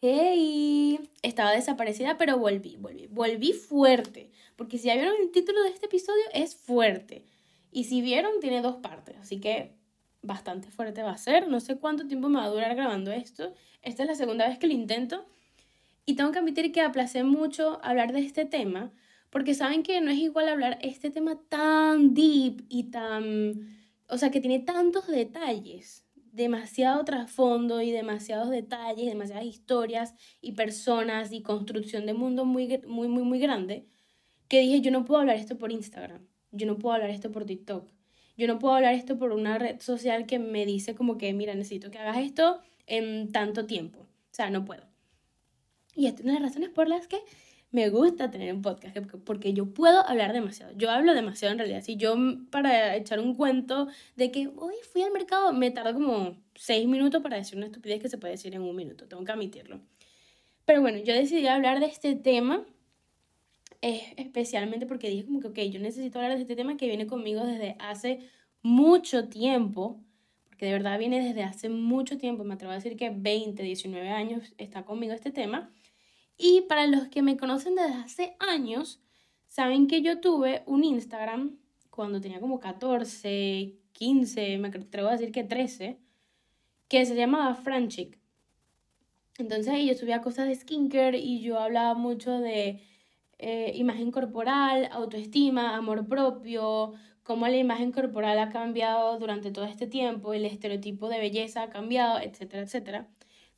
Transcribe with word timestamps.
Hey, 0.00 1.00
estaba 1.22 1.50
desaparecida, 1.50 2.18
pero 2.18 2.38
volví, 2.38 2.76
volví, 2.76 3.08
volví 3.08 3.52
fuerte, 3.52 4.30
porque 4.54 4.78
si 4.78 4.86
ya 4.86 4.94
vieron 4.94 5.16
el 5.20 5.32
título 5.32 5.60
de 5.64 5.70
este 5.70 5.86
episodio 5.86 6.22
es 6.32 6.54
fuerte. 6.54 7.24
Y 7.72 7.84
si 7.84 8.00
vieron, 8.00 8.38
tiene 8.40 8.62
dos 8.62 8.76
partes, 8.76 9.16
así 9.16 9.40
que 9.40 9.74
bastante 10.22 10.70
fuerte 10.70 11.02
va 11.02 11.10
a 11.10 11.18
ser. 11.18 11.48
No 11.48 11.58
sé 11.58 11.78
cuánto 11.78 12.06
tiempo 12.06 12.28
me 12.28 12.38
va 12.38 12.44
a 12.44 12.48
durar 12.48 12.76
grabando 12.76 13.10
esto. 13.10 13.52
Esta 13.82 14.04
es 14.04 14.08
la 14.08 14.14
segunda 14.14 14.46
vez 14.46 14.58
que 14.58 14.68
lo 14.68 14.72
intento. 14.72 15.26
Y 16.06 16.14
tengo 16.14 16.30
que 16.30 16.38
admitir 16.38 16.70
que 16.70 16.80
aplacé 16.80 17.24
mucho 17.24 17.80
hablar 17.82 18.12
de 18.12 18.20
este 18.20 18.44
tema, 18.44 18.92
porque 19.30 19.54
saben 19.54 19.82
que 19.82 20.00
no 20.00 20.12
es 20.12 20.18
igual 20.18 20.48
hablar 20.48 20.78
este 20.80 21.10
tema 21.10 21.40
tan 21.48 22.14
deep 22.14 22.64
y 22.68 22.84
tan... 22.84 23.76
O 24.08 24.16
sea, 24.16 24.30
que 24.30 24.40
tiene 24.40 24.60
tantos 24.60 25.08
detalles, 25.08 26.04
demasiado 26.38 27.04
trasfondo 27.04 27.82
y 27.82 27.90
demasiados 27.90 28.48
detalles, 28.48 29.06
demasiadas 29.06 29.44
historias 29.44 30.14
y 30.40 30.52
personas 30.52 31.32
y 31.32 31.42
construcción 31.42 32.06
de 32.06 32.14
mundo 32.14 32.44
muy, 32.46 32.80
muy, 32.86 33.08
muy, 33.08 33.24
muy 33.24 33.40
grande, 33.40 33.86
que 34.46 34.60
dije, 34.60 34.80
yo 34.80 34.90
no 34.90 35.04
puedo 35.04 35.20
hablar 35.20 35.36
esto 35.36 35.58
por 35.58 35.72
Instagram, 35.72 36.26
yo 36.52 36.66
no 36.66 36.78
puedo 36.78 36.94
hablar 36.94 37.10
esto 37.10 37.32
por 37.32 37.44
TikTok, 37.44 37.90
yo 38.36 38.46
no 38.46 38.60
puedo 38.60 38.74
hablar 38.74 38.94
esto 38.94 39.18
por 39.18 39.32
una 39.32 39.58
red 39.58 39.80
social 39.80 40.26
que 40.26 40.38
me 40.38 40.64
dice 40.64 40.94
como 40.94 41.18
que, 41.18 41.32
mira, 41.32 41.54
necesito 41.54 41.90
que 41.90 41.98
hagas 41.98 42.18
esto 42.18 42.60
en 42.86 43.32
tanto 43.32 43.66
tiempo. 43.66 43.98
O 43.98 44.34
sea, 44.38 44.48
no 44.48 44.64
puedo. 44.64 44.84
Y 45.96 46.06
es 46.06 46.20
una 46.20 46.34
de 46.34 46.40
las 46.40 46.50
razones 46.50 46.70
por 46.70 46.88
las 46.88 47.08
que 47.08 47.18
me 47.70 47.90
gusta 47.90 48.30
tener 48.30 48.54
un 48.54 48.62
podcast, 48.62 48.96
porque 49.24 49.52
yo 49.52 49.72
puedo 49.74 50.06
hablar 50.06 50.32
demasiado. 50.32 50.72
Yo 50.76 50.90
hablo 50.90 51.14
demasiado 51.14 51.52
en 51.52 51.58
realidad. 51.58 51.82
Si 51.82 51.96
yo 51.96 52.16
para 52.50 52.96
echar 52.96 53.20
un 53.20 53.34
cuento 53.34 53.88
de 54.16 54.30
que 54.30 54.48
hoy 54.56 54.74
fui 54.90 55.02
al 55.02 55.12
mercado, 55.12 55.52
me 55.52 55.70
tardo 55.70 55.94
como 55.94 56.36
seis 56.54 56.88
minutos 56.88 57.22
para 57.22 57.36
decir 57.36 57.56
una 57.56 57.66
estupidez 57.66 58.00
que 58.00 58.08
se 58.08 58.18
puede 58.18 58.32
decir 58.32 58.54
en 58.54 58.62
un 58.62 58.74
minuto. 58.74 59.06
Tengo 59.06 59.24
que 59.24 59.32
admitirlo. 59.32 59.80
Pero 60.64 60.80
bueno, 60.80 60.98
yo 60.98 61.14
decidí 61.14 61.46
hablar 61.46 61.80
de 61.80 61.86
este 61.86 62.14
tema 62.14 62.66
especialmente 63.80 64.86
porque 64.86 65.08
dije 65.08 65.24
como 65.24 65.40
que, 65.40 65.48
ok, 65.48 65.58
yo 65.70 65.80
necesito 65.80 66.18
hablar 66.18 66.36
de 66.36 66.42
este 66.42 66.56
tema 66.56 66.76
que 66.76 66.86
viene 66.86 67.06
conmigo 67.06 67.44
desde 67.44 67.76
hace 67.78 68.20
mucho 68.62 69.28
tiempo, 69.28 70.00
porque 70.48 70.66
de 70.66 70.72
verdad 70.72 70.98
viene 70.98 71.22
desde 71.22 71.44
hace 71.44 71.68
mucho 71.68 72.18
tiempo, 72.18 72.44
me 72.44 72.54
atrevo 72.54 72.72
a 72.72 72.76
decir 72.76 72.96
que 72.96 73.10
20, 73.10 73.62
19 73.62 74.08
años 74.10 74.52
está 74.58 74.84
conmigo 74.84 75.12
este 75.12 75.30
tema. 75.30 75.70
Y 76.38 76.62
para 76.62 76.86
los 76.86 77.08
que 77.08 77.20
me 77.20 77.36
conocen 77.36 77.74
desde 77.74 77.94
hace 77.94 78.36
años, 78.38 79.00
saben 79.48 79.88
que 79.88 80.00
yo 80.02 80.20
tuve 80.20 80.62
un 80.66 80.84
Instagram 80.84 81.58
cuando 81.90 82.20
tenía 82.20 82.40
como 82.40 82.60
14, 82.60 83.74
15, 83.92 84.58
me 84.58 84.68
atrevo 84.68 85.08
a 85.08 85.12
decir 85.12 85.32
que 85.32 85.42
13, 85.42 85.98
que 86.86 87.04
se 87.04 87.16
llamaba 87.16 87.56
Franchic. 87.56 88.18
Entonces 89.36 89.68
ahí 89.68 89.88
yo 89.88 89.94
subía 89.94 90.22
cosas 90.22 90.46
de 90.46 90.54
skincare 90.54 91.18
y 91.18 91.40
yo 91.40 91.58
hablaba 91.58 91.94
mucho 91.94 92.38
de 92.38 92.80
eh, 93.38 93.72
imagen 93.74 94.12
corporal, 94.12 94.88
autoestima, 94.92 95.76
amor 95.76 96.06
propio, 96.08 96.94
cómo 97.24 97.46
la 97.48 97.56
imagen 97.56 97.92
corporal 97.92 98.38
ha 98.38 98.50
cambiado 98.50 99.18
durante 99.18 99.50
todo 99.50 99.64
este 99.64 99.86
tiempo, 99.86 100.34
el 100.34 100.44
estereotipo 100.44 101.08
de 101.08 101.18
belleza 101.18 101.62
ha 101.64 101.70
cambiado, 101.70 102.20
etcétera, 102.20 102.62
etcétera. 102.62 103.08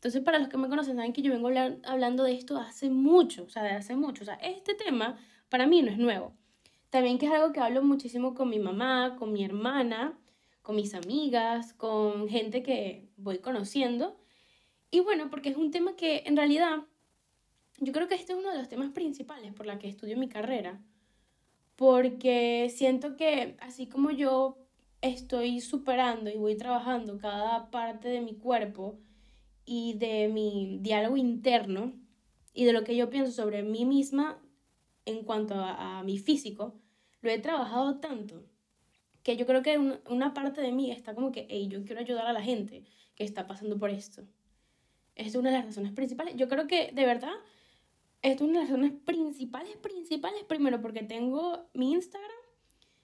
Entonces, 0.01 0.23
para 0.23 0.39
los 0.39 0.48
que 0.48 0.56
me 0.56 0.70
conocen, 0.70 0.97
saben 0.97 1.12
que 1.12 1.20
yo 1.20 1.31
vengo 1.31 1.51
hablando 1.84 2.25
de 2.25 2.33
esto 2.33 2.56
hace 2.56 2.89
mucho, 2.89 3.45
o 3.45 3.51
sea, 3.51 3.62
de 3.62 3.73
hace 3.73 3.97
mucho. 3.97 4.23
O 4.23 4.25
sea, 4.25 4.37
este 4.37 4.75
tema 4.75 5.19
para 5.51 5.67
mí 5.67 5.83
no 5.83 5.91
es 5.91 5.98
nuevo. 5.98 6.33
También 6.89 7.19
que 7.19 7.27
es 7.27 7.33
algo 7.33 7.53
que 7.53 7.61
hablo 7.61 7.83
muchísimo 7.83 8.34
con 8.34 8.48
mi 8.48 8.59
mamá, 8.59 9.17
con 9.19 9.31
mi 9.31 9.45
hermana, 9.45 10.19
con 10.62 10.77
mis 10.77 10.95
amigas, 10.95 11.75
con 11.75 12.31
gente 12.31 12.62
que 12.62 13.11
voy 13.19 13.41
conociendo. 13.41 14.17
Y 14.91 15.01
bueno, 15.01 15.28
porque 15.28 15.51
es 15.51 15.59
un 15.59 15.71
tema 15.71 15.95
que 15.97 16.23
en 16.25 16.34
realidad 16.34 16.78
yo 17.78 17.93
creo 17.93 18.09
que 18.09 18.15
este 18.15 18.33
es 18.33 18.39
uno 18.39 18.53
de 18.53 18.56
los 18.56 18.71
temas 18.71 18.93
principales 18.93 19.53
por 19.53 19.67
la 19.67 19.78
que 19.78 19.87
estudio 19.87 20.17
mi 20.17 20.31
carrera, 20.31 20.81
porque 21.77 22.72
siento 22.75 23.17
que 23.17 23.59
así 23.61 23.87
como 23.87 24.11
yo 24.11 24.56
estoy 25.03 25.61
superando 25.61 26.31
y 26.31 26.38
voy 26.38 26.56
trabajando 26.56 27.19
cada 27.19 27.71
parte 27.71 28.09
de 28.09 28.22
mi 28.22 28.34
cuerpo 28.34 28.99
y 29.72 29.92
de 29.92 30.26
mi 30.26 30.78
diálogo 30.81 31.16
interno 31.16 31.92
y 32.53 32.64
de 32.64 32.72
lo 32.72 32.82
que 32.82 32.97
yo 32.97 33.08
pienso 33.08 33.31
sobre 33.31 33.62
mí 33.62 33.84
misma 33.84 34.42
en 35.04 35.22
cuanto 35.22 35.54
a, 35.54 36.03
mi 36.03 36.19
físico, 36.19 36.75
lo 37.20 37.31
he 37.31 37.38
trabajado 37.38 38.00
tanto 38.00 38.44
que 39.22 39.36
yo 39.36 39.47
creo 39.47 39.62
que 39.62 39.78
una, 39.78 40.34
parte 40.34 40.60
de 40.60 40.72
mí 40.72 40.91
está 40.91 41.14
como 41.14 41.31
que, 41.31 41.47
hey, 41.48 41.69
yo 41.70 41.84
quiero 41.84 42.00
ayudar 42.00 42.26
a 42.26 42.32
la 42.32 42.42
gente 42.42 42.82
que 43.14 43.22
está 43.22 43.47
pasando 43.47 43.78
por 43.78 43.91
esto. 43.91 44.25
es 45.14 45.36
una 45.36 45.50
de 45.50 45.58
las 45.58 45.66
razones 45.66 45.92
principales. 45.92 46.34
Yo 46.34 46.48
creo 46.48 46.66
que 46.66 46.91
de 46.92 47.06
verdad 47.06 47.34
esto 48.22 48.42
es 48.42 48.50
una 48.50 48.58
de 48.58 48.64
las 48.64 48.70
razones 48.70 49.00
principales, 49.04 49.76
principales. 49.76 50.42
Primero, 50.48 50.81
porque 50.81 51.04
tengo 51.04 51.69
mi 51.75 51.92
Instagram. 51.92 52.42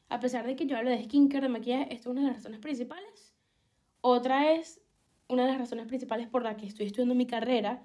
A 0.08 0.18
pesar 0.18 0.44
de 0.44 0.56
que 0.56 0.66
yo 0.66 0.76
hablo 0.76 0.90
de 0.90 1.04
skincare, 1.04 1.46
de 1.46 1.48
maquillaje, 1.48 1.94
esto 1.94 2.10
es 2.10 2.12
una 2.12 2.22
de 2.22 2.26
las 2.26 2.36
razones 2.38 2.58
principales. 2.58 3.36
Otra 4.00 4.52
es 4.52 4.80
una 5.28 5.42
de 5.44 5.48
las 5.50 5.58
razones 5.58 5.86
principales 5.86 6.28
por 6.28 6.42
la 6.42 6.56
que 6.56 6.66
estoy 6.66 6.86
estudiando 6.86 7.14
mi 7.14 7.26
carrera 7.26 7.82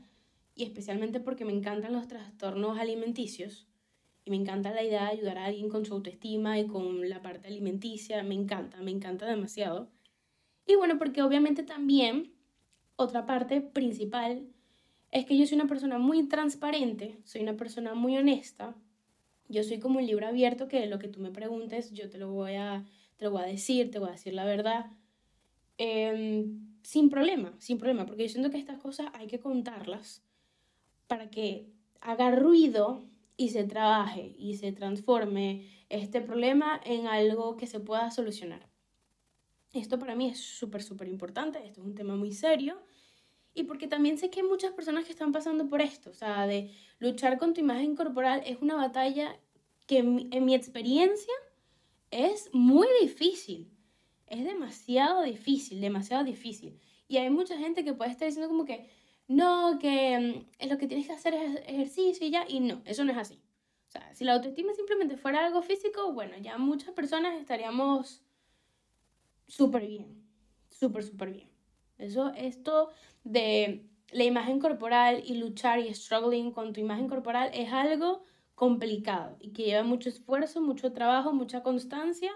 y 0.56 0.64
especialmente 0.64 1.20
porque 1.20 1.46
me 1.46 1.54
encantan 1.54 1.94
los 1.94 2.08
trastornos 2.08 2.78
alimenticios 2.78 3.68
y 4.24 4.32
me 4.32 4.38
encanta 4.38 4.72
la 4.72 4.84
idea 4.84 5.06
de 5.06 5.12
ayudar 5.12 5.38
a 5.38 5.46
alguien 5.46 5.70
con 5.70 5.86
su 5.86 5.94
autoestima 5.94 6.60
y 6.60 6.68
con 6.68 7.10
la 7.10 7.22
parte 7.22 7.48
alimenticia, 7.48 8.22
me 8.24 8.36
encanta, 8.36 8.82
me 8.82 8.92
encanta 8.92 9.26
demasiado. 9.26 9.90
Y 10.68 10.76
bueno, 10.76 10.98
porque 10.98 11.24
obviamente 11.24 11.64
también 11.64 12.34
otra 12.96 13.26
parte 13.26 13.62
principal 13.62 14.48
es 15.10 15.26
que 15.26 15.38
yo 15.38 15.46
soy 15.46 15.56
una 15.56 15.68
persona 15.68 15.98
muy 15.98 16.28
transparente, 16.28 17.18
soy 17.24 17.42
una 17.42 17.58
persona 17.58 17.94
muy 17.96 18.18
honesta. 18.18 18.76
Yo 19.50 19.64
soy 19.64 19.80
como 19.80 20.00
un 20.00 20.06
libro 20.06 20.28
abierto 20.28 20.68
que 20.68 20.86
lo 20.86 21.00
que 21.00 21.10
tú 21.10 21.20
me 21.20 21.32
preguntes 21.32 21.92
yo 21.92 22.10
te 22.10 22.18
lo 22.18 22.32
voy 22.32 22.56
a, 22.56 22.86
te 23.18 23.26
lo 23.26 23.32
voy 23.32 23.42
a 23.42 23.48
decir, 23.48 23.92
te 23.92 24.00
voy 24.00 24.10
a 24.10 24.14
decir 24.14 24.34
la 24.34 24.46
verdad. 24.46 24.86
Em, 25.78 26.71
sin 26.84 27.10
problema, 27.10 27.54
sin 27.60 27.78
problema, 27.78 28.06
porque 28.06 28.24
yo 28.24 28.30
siento 28.30 28.50
que 28.50 28.58
estas 28.58 28.80
cosas 28.80 29.08
hay 29.14 29.28
que 29.28 29.40
contarlas 29.40 30.24
para 31.08 31.30
que 31.30 31.72
haga 32.00 32.32
ruido 32.32 33.04
y 33.38 33.50
se 33.50 33.64
trabaje 33.64 34.36
y 34.38 34.56
se 34.58 34.72
transforme 34.72 35.68
este 35.90 36.22
problema 36.22 36.80
en 36.86 37.08
algo 37.08 37.58
que 37.58 37.68
se 37.68 37.80
pueda 37.80 38.12
solucionar. 38.12 38.70
Esto 39.74 40.00
para 40.00 40.16
mí 40.16 40.30
es 40.30 40.40
súper, 40.40 40.84
súper 40.84 41.08
importante, 41.08 41.60
esto 41.66 41.82
es 41.82 41.88
un 41.88 41.96
tema 41.96 42.16
muy 42.16 42.34
serio 42.34 42.82
y 43.54 43.64
porque 43.64 43.88
también 43.88 44.18
sé 44.18 44.30
que 44.30 44.42
hay 44.42 44.48
muchas 44.48 44.74
personas 44.74 45.06
que 45.06 45.12
están 45.12 45.32
pasando 45.32 45.68
por 45.68 45.82
esto, 45.82 46.10
o 46.10 46.14
sea, 46.14 46.48
de 46.48 46.72
luchar 47.00 47.38
con 47.38 47.54
tu 47.54 47.62
imagen 47.62 47.96
corporal 47.96 48.42
es 48.46 48.62
una 48.62 48.76
batalla 48.76 49.38
que 49.88 49.98
en 49.98 50.46
mi, 50.46 50.56
experiencia 50.56 51.34
es 52.12 52.50
muy 52.54 52.88
difícil, 53.02 53.70
es 54.32 54.46
demasiado 54.46 55.22
difícil, 55.24 55.82
demasiado 55.82 56.24
difícil. 56.24 56.80
Y 57.08 57.18
hay 57.18 57.30
mucha 57.30 57.58
gente 57.58 57.84
que 57.84 57.94
puede 57.94 58.12
estar 58.12 58.28
diciendo 58.28 58.50
como 58.50 58.66
que, 58.66 58.90
no, 59.28 59.78
que 59.80 60.48
mm, 60.62 60.70
lo 60.70 60.78
que 60.78 60.88
tienes 60.88 61.08
que 61.08 61.14
hacer 61.14 61.34
es 61.34 61.56
ejercicio 61.68 62.26
y 62.26 62.32
ya, 62.32 62.46
y 62.48 62.62
no, 62.62 62.82
eso 62.86 63.04
no 63.04 63.12
es 63.12 63.18
así. 63.18 63.42
O 63.90 63.92
sea, 63.92 64.16
si 64.16 64.24
la 64.24 64.34
autoestima 64.34 64.74
simplemente 64.74 65.18
fuera 65.18 65.46
algo 65.46 65.62
físico, 65.62 66.14
bueno, 66.14 66.38
ya 66.38 66.58
muchas 66.58 66.92
personas 66.94 67.40
estaríamos 67.40 68.22
súper 69.48 69.86
bien, 69.86 70.24
súper, 70.70 71.04
súper 71.04 71.34
bien. 71.34 71.50
Eso, 71.98 72.32
esto 72.36 72.90
de 73.26 73.86
la 74.12 74.24
imagen 74.24 74.60
corporal 74.60 75.22
y 75.26 75.36
luchar 75.36 75.80
y 75.80 75.94
struggling 75.94 76.52
con 76.52 76.72
tu 76.72 76.80
imagen 76.80 77.10
corporal 77.10 77.52
es 77.54 77.72
algo 77.74 78.24
complicado 78.56 79.38
y 79.40 79.52
que 79.52 79.64
lleva 79.64 79.84
mucho 79.84 80.08
esfuerzo, 80.08 80.62
mucho 80.62 80.94
trabajo, 80.94 81.34
mucha 81.34 81.64
constancia, 81.64 82.32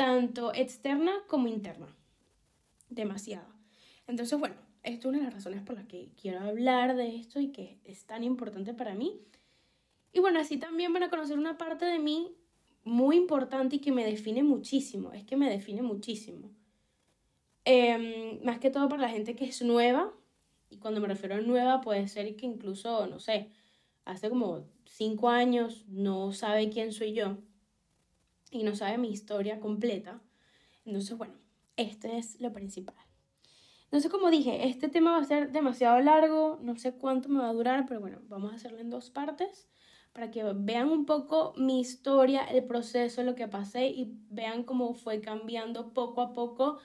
tanto 0.00 0.54
externa 0.54 1.12
como 1.26 1.46
interna. 1.46 1.94
Demasiado. 2.88 3.52
Entonces, 4.06 4.38
bueno, 4.38 4.54
esto 4.82 5.08
es 5.08 5.10
una 5.10 5.18
de 5.18 5.24
las 5.24 5.34
razones 5.34 5.60
por 5.60 5.76
las 5.76 5.84
que 5.84 6.08
quiero 6.18 6.40
hablar 6.40 6.96
de 6.96 7.16
esto 7.16 7.38
y 7.38 7.52
que 7.52 7.78
es 7.84 8.06
tan 8.06 8.24
importante 8.24 8.72
para 8.72 8.94
mí. 8.94 9.20
Y 10.14 10.20
bueno, 10.20 10.40
así 10.40 10.56
también 10.56 10.94
van 10.94 11.02
a 11.02 11.10
conocer 11.10 11.36
una 11.36 11.58
parte 11.58 11.84
de 11.84 11.98
mí 11.98 12.32
muy 12.82 13.16
importante 13.18 13.76
y 13.76 13.80
que 13.80 13.92
me 13.92 14.06
define 14.06 14.42
muchísimo. 14.42 15.12
Es 15.12 15.24
que 15.24 15.36
me 15.36 15.50
define 15.50 15.82
muchísimo. 15.82 16.50
Em, 17.66 18.42
más 18.42 18.58
que 18.58 18.70
todo 18.70 18.88
para 18.88 19.02
la 19.02 19.10
gente 19.10 19.36
que 19.36 19.44
es 19.44 19.60
nueva, 19.60 20.14
y 20.70 20.78
cuando 20.78 21.02
me 21.02 21.08
refiero 21.08 21.34
a 21.34 21.42
nueva 21.42 21.82
puede 21.82 22.08
ser 22.08 22.36
que 22.36 22.46
incluso, 22.46 23.06
no 23.06 23.20
sé, 23.20 23.50
hace 24.06 24.30
como 24.30 24.64
cinco 24.86 25.28
años 25.28 25.84
no 25.88 26.32
sabe 26.32 26.70
quién 26.70 26.90
soy 26.90 27.12
yo 27.12 27.36
y 28.50 28.62
no 28.62 28.74
sabe 28.74 28.98
mi 28.98 29.10
historia 29.10 29.60
completa. 29.60 30.20
Entonces, 30.84 31.16
bueno, 31.16 31.34
este 31.76 32.18
es 32.18 32.40
lo 32.40 32.52
principal. 32.52 32.96
Entonces, 33.84 34.10
como 34.10 34.30
dije, 34.30 34.68
este 34.68 34.88
tema 34.88 35.12
va 35.12 35.18
a 35.18 35.24
ser 35.24 35.50
demasiado 35.50 36.00
largo, 36.00 36.58
no 36.62 36.76
sé 36.76 36.94
cuánto 36.94 37.28
me 37.28 37.40
va 37.40 37.48
a 37.48 37.52
durar, 37.52 37.86
pero 37.86 38.00
bueno, 38.00 38.20
vamos 38.28 38.52
a 38.52 38.56
hacerlo 38.56 38.78
en 38.78 38.90
dos 38.90 39.10
partes 39.10 39.68
para 40.12 40.30
que 40.30 40.42
vean 40.54 40.88
un 40.88 41.06
poco 41.06 41.54
mi 41.56 41.80
historia, 41.80 42.44
el 42.44 42.64
proceso, 42.64 43.22
lo 43.22 43.34
que 43.34 43.48
pasé 43.48 43.88
y 43.88 44.12
vean 44.28 44.64
cómo 44.64 44.94
fue 44.94 45.20
cambiando 45.20 45.92
poco 45.92 46.20
a 46.20 46.32
poco 46.32 46.78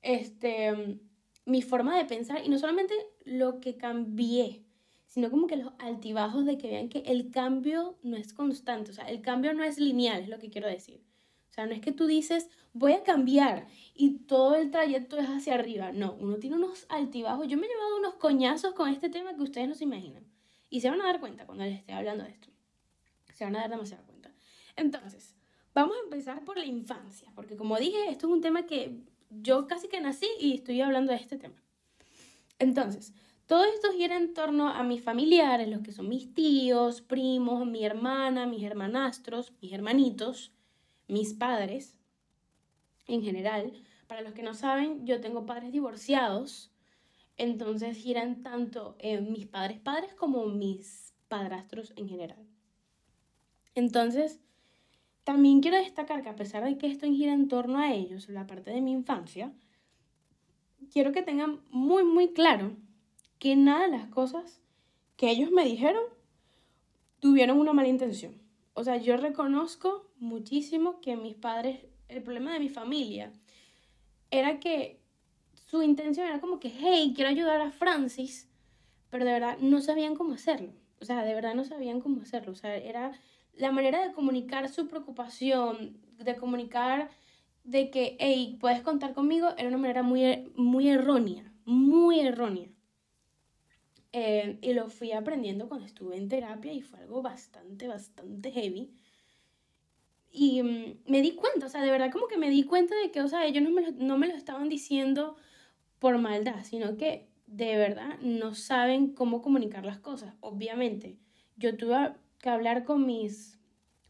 este, 0.00 1.00
mi 1.44 1.62
forma 1.62 1.96
de 1.96 2.04
pensar 2.04 2.44
y 2.44 2.48
no 2.48 2.58
solamente 2.58 2.94
lo 3.24 3.60
que 3.60 3.76
cambié, 3.76 4.64
sino 5.12 5.30
como 5.30 5.46
que 5.46 5.58
los 5.58 5.74
altibajos 5.78 6.46
de 6.46 6.56
que 6.56 6.70
vean 6.70 6.88
que 6.88 7.00
el 7.00 7.30
cambio 7.30 7.98
no 8.02 8.16
es 8.16 8.32
constante, 8.32 8.92
o 8.92 8.94
sea, 8.94 9.04
el 9.10 9.20
cambio 9.20 9.52
no 9.52 9.62
es 9.62 9.76
lineal, 9.78 10.22
es 10.22 10.30
lo 10.30 10.38
que 10.38 10.48
quiero 10.48 10.68
decir. 10.68 11.02
O 11.50 11.52
sea, 11.52 11.66
no 11.66 11.74
es 11.74 11.82
que 11.82 11.92
tú 11.92 12.06
dices, 12.06 12.48
voy 12.72 12.94
a 12.94 13.02
cambiar 13.02 13.66
y 13.94 14.20
todo 14.20 14.54
el 14.54 14.70
trayecto 14.70 15.18
es 15.18 15.28
hacia 15.28 15.52
arriba. 15.52 15.92
No, 15.92 16.14
uno 16.14 16.36
tiene 16.36 16.56
unos 16.56 16.86
altibajos. 16.88 17.46
Yo 17.46 17.58
me 17.58 17.66
he 17.66 17.68
llevado 17.68 17.98
unos 17.98 18.14
coñazos 18.14 18.72
con 18.72 18.88
este 18.88 19.10
tema 19.10 19.34
que 19.34 19.42
ustedes 19.42 19.68
no 19.68 19.74
se 19.74 19.84
imaginan. 19.84 20.24
Y 20.70 20.80
se 20.80 20.88
van 20.88 21.02
a 21.02 21.04
dar 21.04 21.20
cuenta 21.20 21.44
cuando 21.44 21.64
les 21.64 21.76
esté 21.76 21.92
hablando 21.92 22.24
de 22.24 22.30
esto. 22.30 22.48
Se 23.34 23.44
van 23.44 23.54
a 23.56 23.60
dar 23.60 23.68
demasiada 23.68 24.02
cuenta. 24.04 24.32
Entonces, 24.76 25.36
vamos 25.74 25.94
a 25.94 26.04
empezar 26.04 26.42
por 26.42 26.56
la 26.56 26.64
infancia, 26.64 27.30
porque 27.34 27.54
como 27.54 27.76
dije, 27.76 28.08
esto 28.08 28.28
es 28.28 28.32
un 28.32 28.40
tema 28.40 28.64
que 28.64 29.02
yo 29.28 29.66
casi 29.66 29.88
que 29.88 30.00
nací 30.00 30.28
y 30.40 30.54
estoy 30.54 30.80
hablando 30.80 31.12
de 31.12 31.18
este 31.18 31.36
tema. 31.36 31.62
Entonces, 32.58 33.12
todo 33.52 33.66
esto 33.66 33.92
gira 33.92 34.16
en 34.16 34.32
torno 34.32 34.70
a 34.70 34.82
mis 34.82 35.02
familiares, 35.02 35.68
los 35.68 35.82
que 35.82 35.92
son 35.92 36.08
mis 36.08 36.32
tíos, 36.32 37.02
primos, 37.02 37.66
mi 37.66 37.84
hermana, 37.84 38.46
mis 38.46 38.62
hermanastros, 38.62 39.52
mis 39.60 39.74
hermanitos, 39.74 40.54
mis 41.06 41.34
padres 41.34 41.94
en 43.06 43.22
general. 43.22 43.74
Para 44.06 44.22
los 44.22 44.32
que 44.32 44.42
no 44.42 44.54
saben, 44.54 45.04
yo 45.04 45.20
tengo 45.20 45.44
padres 45.44 45.70
divorciados, 45.70 46.72
entonces 47.36 47.98
giran 47.98 48.42
tanto 48.42 48.96
en 48.98 49.30
mis 49.30 49.46
padres 49.46 49.78
padres 49.80 50.14
como 50.14 50.46
mis 50.46 51.12
padrastros 51.28 51.92
en 51.96 52.08
general. 52.08 52.42
Entonces, 53.74 54.40
también 55.24 55.60
quiero 55.60 55.76
destacar 55.76 56.22
que 56.22 56.30
a 56.30 56.36
pesar 56.36 56.64
de 56.64 56.78
que 56.78 56.86
esto 56.86 57.06
gira 57.06 57.34
en 57.34 57.48
torno 57.48 57.80
a 57.80 57.92
ellos, 57.92 58.30
la 58.30 58.46
parte 58.46 58.70
de 58.70 58.80
mi 58.80 58.92
infancia, 58.92 59.52
quiero 60.90 61.12
que 61.12 61.20
tengan 61.20 61.60
muy, 61.68 62.02
muy 62.02 62.32
claro 62.32 62.78
que 63.42 63.56
nada 63.56 63.86
de 63.86 63.88
las 63.88 64.06
cosas 64.06 64.60
que 65.16 65.28
ellos 65.28 65.50
me 65.50 65.64
dijeron 65.64 66.04
tuvieron 67.18 67.58
una 67.58 67.72
mala 67.72 67.88
intención. 67.88 68.40
O 68.72 68.84
sea, 68.84 68.98
yo 68.98 69.16
reconozco 69.16 70.08
muchísimo 70.20 71.00
que 71.00 71.16
mis 71.16 71.34
padres, 71.34 71.84
el 72.06 72.22
problema 72.22 72.52
de 72.52 72.60
mi 72.60 72.68
familia 72.68 73.32
era 74.30 74.60
que 74.60 75.00
su 75.66 75.82
intención 75.82 76.28
era 76.28 76.40
como 76.40 76.60
que, 76.60 76.68
hey, 76.68 77.14
quiero 77.16 77.30
ayudar 77.30 77.60
a 77.60 77.72
Francis, 77.72 78.48
pero 79.10 79.24
de 79.24 79.32
verdad 79.32 79.58
no 79.58 79.80
sabían 79.80 80.14
cómo 80.14 80.34
hacerlo. 80.34 80.72
O 81.00 81.04
sea, 81.04 81.24
de 81.24 81.34
verdad 81.34 81.56
no 81.56 81.64
sabían 81.64 82.00
cómo 82.00 82.22
hacerlo. 82.22 82.52
O 82.52 82.54
sea, 82.54 82.76
era 82.76 83.10
la 83.54 83.72
manera 83.72 84.06
de 84.06 84.12
comunicar 84.12 84.68
su 84.68 84.86
preocupación, 84.86 85.98
de 86.16 86.36
comunicar 86.36 87.10
de 87.64 87.90
que, 87.90 88.16
hey, 88.20 88.56
puedes 88.60 88.82
contar 88.82 89.14
conmigo, 89.14 89.48
era 89.58 89.66
una 89.66 89.78
manera 89.78 90.04
muy, 90.04 90.52
muy 90.54 90.88
errónea, 90.88 91.52
muy 91.64 92.20
errónea. 92.20 92.68
Eh, 94.12 94.58
y 94.60 94.74
lo 94.74 94.90
fui 94.90 95.12
aprendiendo 95.12 95.68
cuando 95.68 95.86
estuve 95.86 96.16
en 96.16 96.28
terapia 96.28 96.72
y 96.72 96.82
fue 96.82 97.00
algo 97.00 97.22
bastante, 97.22 97.88
bastante 97.88 98.50
heavy. 98.52 98.90
Y 100.30 100.62
mm, 100.62 101.10
me 101.10 101.22
di 101.22 101.32
cuenta, 101.32 101.66
o 101.66 101.68
sea, 101.68 101.82
de 101.82 101.90
verdad 101.90 102.12
como 102.12 102.26
que 102.28 102.36
me 102.36 102.50
di 102.50 102.64
cuenta 102.64 102.94
de 102.96 103.10
que, 103.10 103.22
o 103.22 103.28
sea, 103.28 103.46
ellos 103.46 103.62
no 103.62 103.70
me, 103.70 103.92
no 103.92 104.18
me 104.18 104.28
lo 104.28 104.34
estaban 104.34 104.68
diciendo 104.68 105.36
por 105.98 106.18
maldad, 106.18 106.62
sino 106.64 106.96
que 106.96 107.28
de 107.46 107.76
verdad 107.76 108.18
no 108.20 108.54
saben 108.54 109.14
cómo 109.14 109.42
comunicar 109.42 109.84
las 109.84 109.98
cosas. 109.98 110.34
Obviamente, 110.40 111.18
yo 111.56 111.76
tuve 111.76 112.14
que 112.38 112.50
hablar 112.50 112.84
con 112.84 113.06
mis 113.06 113.58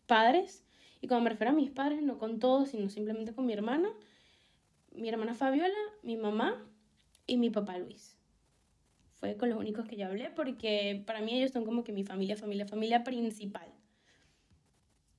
padres, 0.07 0.65
y 1.01 1.09
cuando 1.09 1.25
me 1.25 1.31
refiero 1.31 1.53
a 1.53 1.55
mis 1.55 1.71
padres, 1.71 2.03
no 2.03 2.19
con 2.19 2.39
todos, 2.39 2.71
sino 2.71 2.89
simplemente 2.89 3.35
con 3.35 3.47
mi 3.47 3.53
hermana, 3.53 3.91
mi 4.93 5.09
hermana 5.09 5.35
Fabiola, 5.35 5.75
mi 6.03 6.17
mamá 6.17 6.65
y 7.27 7.37
mi 7.37 7.51
papá 7.51 7.79
Luis 7.79 8.22
fue 9.23 9.37
con 9.37 9.51
los 9.51 9.59
únicos 9.61 9.87
que 9.87 9.95
yo 9.97 10.07
hablé 10.07 10.31
porque 10.31 11.01
para 11.07 11.21
mí 11.21 11.33
ellos 11.33 11.53
son 11.53 11.65
como 11.65 11.85
que 11.85 11.93
mi 11.93 12.03
familia, 12.03 12.37
familia, 12.37 12.67
familia 12.67 13.05
principal. 13.05 13.69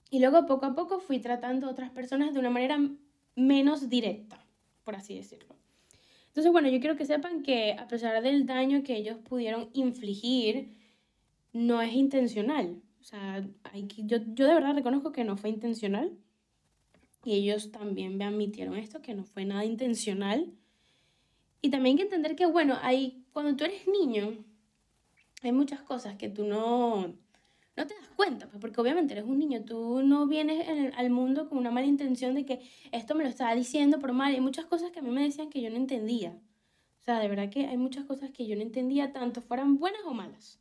Y 0.10 0.20
luego 0.20 0.46
poco 0.46 0.66
a 0.66 0.76
poco 0.76 1.00
fui 1.00 1.20
tratando 1.20 1.68
a 1.68 1.70
otras 1.72 1.90
personas 1.90 2.34
de 2.34 2.40
una 2.42 2.50
manera 2.50 2.78
menos 3.38 3.90
directa, 3.90 4.46
por 4.84 4.98
así 4.98 5.16
decirlo. 5.16 5.56
Entonces, 6.28 6.52
bueno, 6.52 6.68
yo 6.68 6.82
quiero 6.82 6.98
que 6.98 7.06
sepan 7.06 7.44
que 7.44 7.78
a 7.80 7.88
pesar 7.88 8.22
del 8.22 8.46
daño 8.46 8.84
que 8.84 8.98
ellos 8.98 9.20
pudieron 9.20 9.70
infligir, 9.72 10.74
no 11.54 11.82
es 11.82 11.94
intencional. 11.94 12.82
O 13.00 13.04
sea, 13.06 13.48
hay 13.72 13.84
que, 13.88 14.04
yo, 14.06 14.18
yo 14.34 14.48
de 14.48 14.54
verdad 14.54 14.76
reconozco 14.76 15.14
que 15.14 15.24
no 15.24 15.38
fue 15.38 15.50
intencional. 15.50 16.12
Y 17.24 17.36
ellos 17.36 17.72
también 17.72 18.18
me 18.18 18.26
admitieron 18.26 18.76
esto, 18.76 19.02
que 19.02 19.14
no 19.14 19.24
fue 19.24 19.46
nada 19.46 19.64
intencional. 19.64 20.52
Y 21.62 21.70
también 21.70 21.94
hay 21.94 21.98
que 22.00 22.04
entender 22.04 22.36
que, 22.36 22.48
bueno, 22.48 22.78
hay, 22.82 23.23
cuando 23.34 23.56
tú 23.56 23.66
eres 23.66 23.88
niño, 23.88 24.38
hay 25.42 25.52
muchas 25.52 25.82
cosas 25.82 26.16
que 26.16 26.30
tú 26.30 26.46
no, 26.46 27.08
no 27.76 27.88
te 27.88 27.96
das 27.96 28.10
cuenta, 28.16 28.48
pues, 28.48 28.62
porque 28.62 28.80
obviamente 28.80 29.14
eres 29.14 29.26
un 29.26 29.40
niño, 29.40 29.66
tú 29.66 30.04
no 30.04 30.28
vienes 30.28 30.94
al 30.96 31.10
mundo 31.10 31.50
con 31.50 31.58
una 31.58 31.72
mala 31.72 31.88
intención 31.88 32.36
de 32.36 32.46
que 32.46 32.62
esto 32.92 33.16
me 33.16 33.24
lo 33.24 33.30
estaba 33.30 33.54
diciendo 33.56 34.00
por 34.00 34.14
mal. 34.14 34.34
Hay 34.34 34.42
muchas 34.42 34.66
cosas 34.66 34.92
que 34.92 35.00
a 35.00 35.02
mí 35.02 35.10
me 35.10 35.24
decían 35.24 35.50
que 35.50 35.62
yo 35.62 35.70
no 35.70 35.76
entendía. 35.76 36.40
O 37.02 37.04
sea, 37.04 37.20
de 37.20 37.28
verdad 37.28 37.50
que 37.50 37.66
hay 37.66 37.78
muchas 37.78 38.06
cosas 38.06 38.32
que 38.32 38.48
yo 38.48 38.56
no 38.56 38.62
entendía, 38.62 39.12
tanto 39.12 39.42
fueran 39.42 39.78
buenas 39.78 40.02
o 40.06 40.14
malas. 40.14 40.60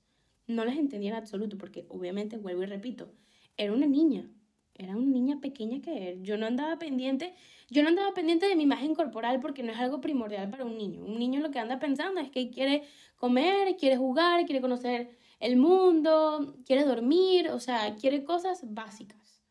No 0.49 0.65
las 0.65 0.77
entendía 0.77 1.11
en 1.11 1.17
absoluto, 1.17 1.57
porque 1.57 1.87
obviamente, 1.89 2.37
vuelvo 2.39 2.65
y 2.65 2.67
repito, 2.67 3.13
era 3.57 3.73
una 3.73 3.87
niña 3.87 4.29
era 4.75 4.97
una 4.97 5.11
niña 5.11 5.41
pequeña 5.41 5.81
que 5.81 6.19
yo 6.23 6.37
no 6.37 6.47
andaba 6.47 6.79
pendiente, 6.79 7.35
yo 7.69 7.83
no 7.83 7.89
andaba 7.89 8.15
pendiente 8.15 8.49
de 8.49 8.57
mi 8.57 8.65
imagen 8.65 8.95
corporal 8.95 9.41
porque 9.41 9.63
no 9.63 9.73
es 9.73 9.79
algo 9.79 10.01
primordial 10.01 10.51
para 10.51 10.65
un 10.65 10.77
niño. 10.77 11.05
Un 11.05 11.19
niño 11.19 11.41
lo 11.41 11.51
que 11.51 11.59
anda 11.59 11.79
pensando 11.79 12.21
es 12.21 12.31
que 12.31 12.51
quiere 12.51 12.83
comer, 13.17 13.77
quiere 13.77 13.97
jugar, 13.97 14.45
quiere 14.47 14.61
conocer 14.61 15.17
el 15.41 15.57
mundo, 15.57 16.57
quiere 16.67 16.85
dormir, 16.85 17.49
o 17.51 17.61
sea, 17.61 17.95
quiere 17.97 18.25
cosas 18.25 18.61
básicas. 18.73 19.43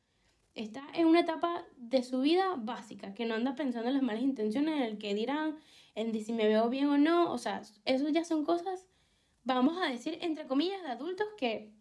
Está 0.54 0.84
en 0.94 1.08
una 1.08 1.22
etapa 1.22 1.66
de 1.78 2.04
su 2.04 2.22
vida 2.22 2.56
básica, 2.58 3.14
que 3.14 3.26
no 3.26 3.36
anda 3.36 3.56
pensando 3.56 3.88
en 3.88 3.96
las 3.96 4.04
malas 4.04 4.24
intenciones, 4.24 4.76
en 4.76 4.84
el 4.84 4.98
que 4.98 5.14
dirán, 5.14 5.58
en 5.96 6.14
si 6.24 6.34
me 6.34 6.48
veo 6.48 6.70
bien 6.70 6.88
o 6.88 6.98
no, 6.98 7.32
o 7.32 7.38
sea, 7.38 7.62
eso 7.86 8.10
ya 8.10 8.24
son 8.24 8.44
cosas, 8.44 8.88
vamos 9.44 9.78
a 9.82 9.90
decir, 9.90 10.18
entre 10.22 10.48
comillas, 10.48 10.82
de 10.84 10.90
adultos 10.90 11.28
que 11.38 11.72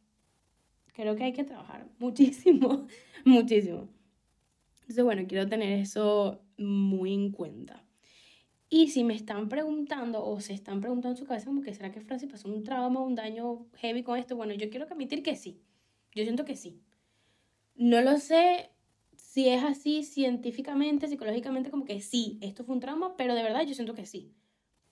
creo 1.00 1.16
que 1.16 1.24
hay 1.24 1.32
que 1.32 1.44
trabajar 1.44 1.88
muchísimo, 1.98 2.86
muchísimo. 3.24 3.88
Entonces, 4.82 5.04
bueno, 5.04 5.22
quiero 5.26 5.48
tener 5.48 5.78
eso 5.78 6.42
muy 6.58 7.14
en 7.14 7.30
cuenta. 7.30 7.84
Y 8.68 8.88
si 8.88 9.02
me 9.02 9.14
están 9.14 9.48
preguntando 9.48 10.24
o 10.24 10.40
se 10.40 10.52
están 10.52 10.80
preguntando 10.80 11.14
en 11.14 11.16
su 11.16 11.26
cabeza 11.26 11.46
como 11.46 11.62
que 11.62 11.74
será 11.74 11.90
que 11.90 12.00
Francis 12.00 12.30
pasó 12.30 12.48
un 12.48 12.62
trauma, 12.62 13.00
un 13.00 13.14
daño 13.14 13.66
heavy 13.76 14.02
con 14.02 14.18
esto, 14.18 14.36
bueno, 14.36 14.54
yo 14.54 14.70
quiero 14.70 14.86
admitir 14.86 15.22
que 15.22 15.36
sí. 15.36 15.60
Yo 16.14 16.22
siento 16.22 16.44
que 16.44 16.56
sí. 16.56 16.80
No 17.74 18.00
lo 18.00 18.18
sé 18.18 18.70
si 19.16 19.48
es 19.48 19.64
así 19.64 20.02
científicamente, 20.04 21.08
psicológicamente, 21.08 21.70
como 21.70 21.84
que 21.84 22.00
sí, 22.00 22.38
esto 22.42 22.64
fue 22.64 22.74
un 22.74 22.80
trauma, 22.80 23.16
pero 23.16 23.34
de 23.34 23.42
verdad 23.42 23.62
yo 23.66 23.74
siento 23.74 23.94
que 23.94 24.06
sí. 24.06 24.34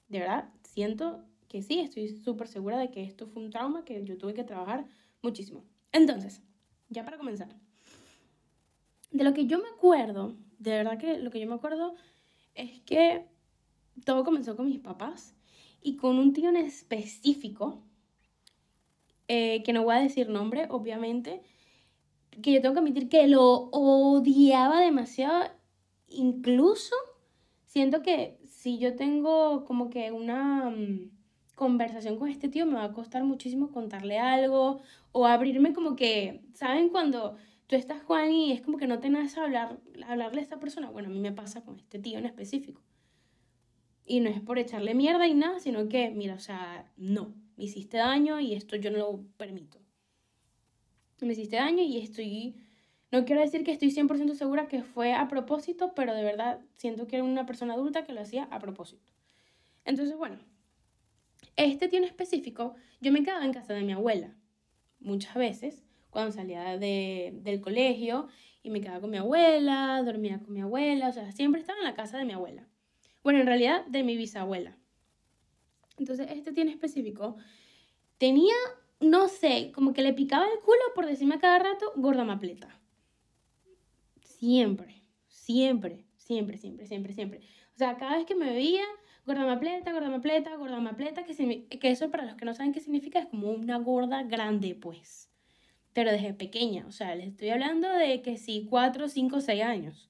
De 0.08 0.20
verdad, 0.20 0.50
siento 0.62 1.24
que 1.48 1.62
sí, 1.62 1.80
estoy 1.80 2.08
súper 2.08 2.48
segura 2.48 2.78
de 2.78 2.90
que 2.90 3.02
esto 3.02 3.26
fue 3.26 3.42
un 3.42 3.50
trauma 3.50 3.84
que 3.84 4.04
yo 4.04 4.16
tuve 4.18 4.34
que 4.34 4.44
trabajar 4.44 4.86
muchísimo. 5.22 5.64
Entonces, 5.92 6.42
ya 6.88 7.04
para 7.04 7.18
comenzar, 7.18 7.48
de 9.10 9.24
lo 9.24 9.32
que 9.34 9.46
yo 9.46 9.58
me 9.58 9.68
acuerdo, 9.68 10.36
de 10.58 10.72
verdad 10.72 10.98
que 10.98 11.18
lo 11.18 11.30
que 11.30 11.40
yo 11.40 11.48
me 11.48 11.54
acuerdo 11.54 11.94
es 12.54 12.80
que 12.80 13.26
todo 14.04 14.24
comenzó 14.24 14.56
con 14.56 14.66
mis 14.66 14.80
papás 14.80 15.34
y 15.82 15.96
con 15.96 16.18
un 16.18 16.32
tío 16.32 16.48
en 16.48 16.56
específico, 16.56 17.82
eh, 19.28 19.62
que 19.62 19.72
no 19.72 19.84
voy 19.84 19.96
a 19.96 20.00
decir 20.00 20.28
nombre, 20.28 20.66
obviamente, 20.70 21.42
que 22.42 22.52
yo 22.52 22.60
tengo 22.60 22.74
que 22.74 22.80
admitir 22.80 23.08
que 23.08 23.28
lo 23.28 23.68
odiaba 23.70 24.80
demasiado, 24.80 25.50
incluso 26.08 26.94
siento 27.66 28.02
que 28.02 28.40
si 28.46 28.78
yo 28.78 28.96
tengo 28.96 29.64
como 29.64 29.90
que 29.90 30.12
una... 30.12 30.70
Mm, 30.70 31.17
conversación 31.58 32.16
con 32.16 32.30
este 32.30 32.48
tío 32.48 32.64
me 32.66 32.74
va 32.74 32.84
a 32.84 32.92
costar 32.92 33.24
muchísimo 33.24 33.72
contarle 33.72 34.18
algo 34.18 34.80
o 35.10 35.26
abrirme 35.26 35.72
como 35.74 35.96
que, 35.96 36.40
¿saben? 36.54 36.88
Cuando 36.88 37.36
tú 37.66 37.74
estás, 37.74 38.00
Juan, 38.04 38.30
y 38.30 38.52
es 38.52 38.62
como 38.62 38.78
que 38.78 38.86
no 38.86 39.00
tenés 39.00 39.36
a 39.36 39.42
hablar, 39.42 39.80
hablarle 40.06 40.38
a 40.38 40.42
esta 40.42 40.60
persona. 40.60 40.88
Bueno, 40.88 41.08
a 41.08 41.12
mí 41.12 41.18
me 41.18 41.32
pasa 41.32 41.62
con 41.64 41.76
este 41.80 41.98
tío 41.98 42.18
en 42.18 42.26
específico. 42.26 42.80
Y 44.06 44.20
no 44.20 44.30
es 44.30 44.40
por 44.40 44.58
echarle 44.58 44.94
mierda 44.94 45.26
y 45.26 45.34
nada, 45.34 45.58
sino 45.58 45.88
que, 45.88 46.10
mira, 46.10 46.34
o 46.34 46.38
sea, 46.38 46.90
no, 46.96 47.34
me 47.56 47.64
hiciste 47.64 47.96
daño 47.96 48.38
y 48.38 48.54
esto 48.54 48.76
yo 48.76 48.92
no 48.92 48.98
lo 48.98 49.24
permito. 49.36 49.80
Me 51.20 51.32
hiciste 51.32 51.56
daño 51.56 51.82
y 51.82 51.98
estoy, 51.98 52.54
no 53.10 53.24
quiero 53.24 53.40
decir 53.40 53.64
que 53.64 53.72
estoy 53.72 53.90
100% 53.90 54.34
segura 54.36 54.68
que 54.68 54.84
fue 54.84 55.12
a 55.12 55.26
propósito, 55.26 55.92
pero 55.96 56.14
de 56.14 56.22
verdad 56.22 56.60
siento 56.76 57.08
que 57.08 57.16
era 57.16 57.24
una 57.24 57.46
persona 57.46 57.74
adulta 57.74 58.04
que 58.04 58.12
lo 58.12 58.20
hacía 58.20 58.44
a 58.44 58.60
propósito. 58.60 59.12
Entonces, 59.84 60.16
bueno, 60.16 60.38
este 61.64 61.88
tío 61.88 61.98
en 61.98 62.04
específico, 62.04 62.74
yo 63.00 63.12
me 63.12 63.22
quedaba 63.22 63.44
en 63.44 63.52
casa 63.52 63.74
de 63.74 63.82
mi 63.82 63.92
abuela 63.92 64.34
muchas 65.00 65.34
veces 65.34 65.84
cuando 66.10 66.32
salía 66.32 66.78
de, 66.78 67.38
del 67.42 67.60
colegio 67.60 68.28
y 68.62 68.70
me 68.70 68.80
quedaba 68.80 69.00
con 69.00 69.10
mi 69.10 69.18
abuela, 69.18 70.02
dormía 70.04 70.40
con 70.40 70.52
mi 70.52 70.60
abuela, 70.60 71.08
o 71.08 71.12
sea, 71.12 71.30
siempre 71.32 71.60
estaba 71.60 71.78
en 71.78 71.84
la 71.84 71.94
casa 71.94 72.18
de 72.18 72.24
mi 72.24 72.32
abuela. 72.32 72.66
Bueno, 73.22 73.40
en 73.40 73.46
realidad 73.46 73.84
de 73.86 74.02
mi 74.02 74.16
bisabuela. 74.16 74.76
Entonces, 75.96 76.28
este 76.30 76.60
en 76.60 76.68
específico 76.68 77.36
tenía 78.16 78.54
no 79.00 79.28
sé, 79.28 79.70
como 79.74 79.92
que 79.92 80.02
le 80.02 80.12
picaba 80.12 80.46
el 80.46 80.58
culo 80.60 80.80
por 80.94 81.06
decirme 81.06 81.36
a 81.36 81.40
cada 81.40 81.58
rato 81.58 81.92
gorda 81.96 82.24
mapleta. 82.24 82.80
Siempre, 84.22 85.02
siempre, 85.28 86.04
siempre, 86.16 86.58
siempre, 86.58 86.86
siempre, 86.86 87.12
siempre. 87.12 87.40
O 87.74 87.78
sea, 87.78 87.96
cada 87.96 88.16
vez 88.16 88.26
que 88.26 88.34
me 88.34 88.52
veía, 88.52 88.84
gorda 89.28 89.44
mapleta, 89.44 89.92
gorda 89.92 90.08
mapleta, 90.08 90.56
gorda 90.56 90.80
mapleta, 90.80 91.22
que, 91.24 91.66
que 91.66 91.90
eso 91.90 92.10
para 92.10 92.24
los 92.24 92.34
que 92.34 92.46
no 92.46 92.54
saben 92.54 92.72
qué 92.72 92.80
significa 92.80 93.18
es 93.18 93.26
como 93.26 93.50
una 93.50 93.76
gorda 93.76 94.22
grande, 94.22 94.74
pues. 94.74 95.30
Pero 95.92 96.10
desde 96.10 96.32
pequeña, 96.32 96.86
o 96.86 96.92
sea, 96.92 97.14
les 97.14 97.28
estoy 97.28 97.50
hablando 97.50 97.90
de 97.90 98.22
que 98.22 98.38
sí, 98.38 98.66
cuatro, 98.70 99.06
cinco, 99.08 99.42
seis 99.42 99.62
años. 99.62 100.08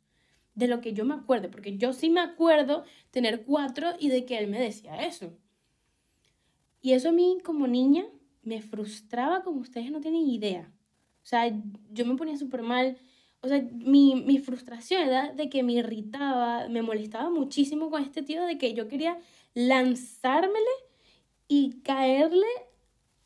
De 0.55 0.69
lo 0.69 0.81
que 0.81 0.93
yo 0.93 1.05
me 1.05 1.15
acuerdo, 1.15 1.51
porque 1.51 1.77
yo 1.77 1.93
sí 1.93 2.11
me 2.11 2.21
acuerdo 2.21 2.85
tener 3.11 3.45
cuatro 3.45 3.91
y 3.99 4.09
de 4.09 4.25
que 4.25 4.39
él 4.39 4.49
me 4.49 4.61
decía 4.61 5.05
eso. 5.05 5.37
Y 6.81 6.93
eso 6.93 7.09
a 7.09 7.13
mí 7.13 7.39
como 7.45 7.67
niña 7.67 8.07
me 8.43 8.63
frustraba 8.63 9.43
como 9.43 9.61
ustedes 9.61 9.91
no 9.91 10.01
tienen 10.01 10.29
idea. 10.29 10.73
O 11.23 11.27
sea, 11.27 11.53
yo 11.91 12.07
me 12.07 12.17
ponía 12.17 12.37
súper 12.37 12.63
mal. 12.63 12.97
O 13.41 13.49
sea, 13.49 13.63
mi, 13.73 14.17
mi, 14.17 14.39
frustración 14.39 15.03
era 15.03 15.33
de 15.33 15.49
que 15.49 15.63
me 15.63 15.75
irritaba, 15.75 16.69
me 16.69 16.83
molestaba 16.83 17.31
muchísimo 17.31 17.89
con 17.91 18.03
este 18.03 18.23
tío, 18.23 18.45
de 18.45 18.59
que 18.59 18.75
yo 18.75 18.89
quería 18.89 19.19
lanzármele 19.55 20.59
y 21.47 21.81
caerle 21.83 22.47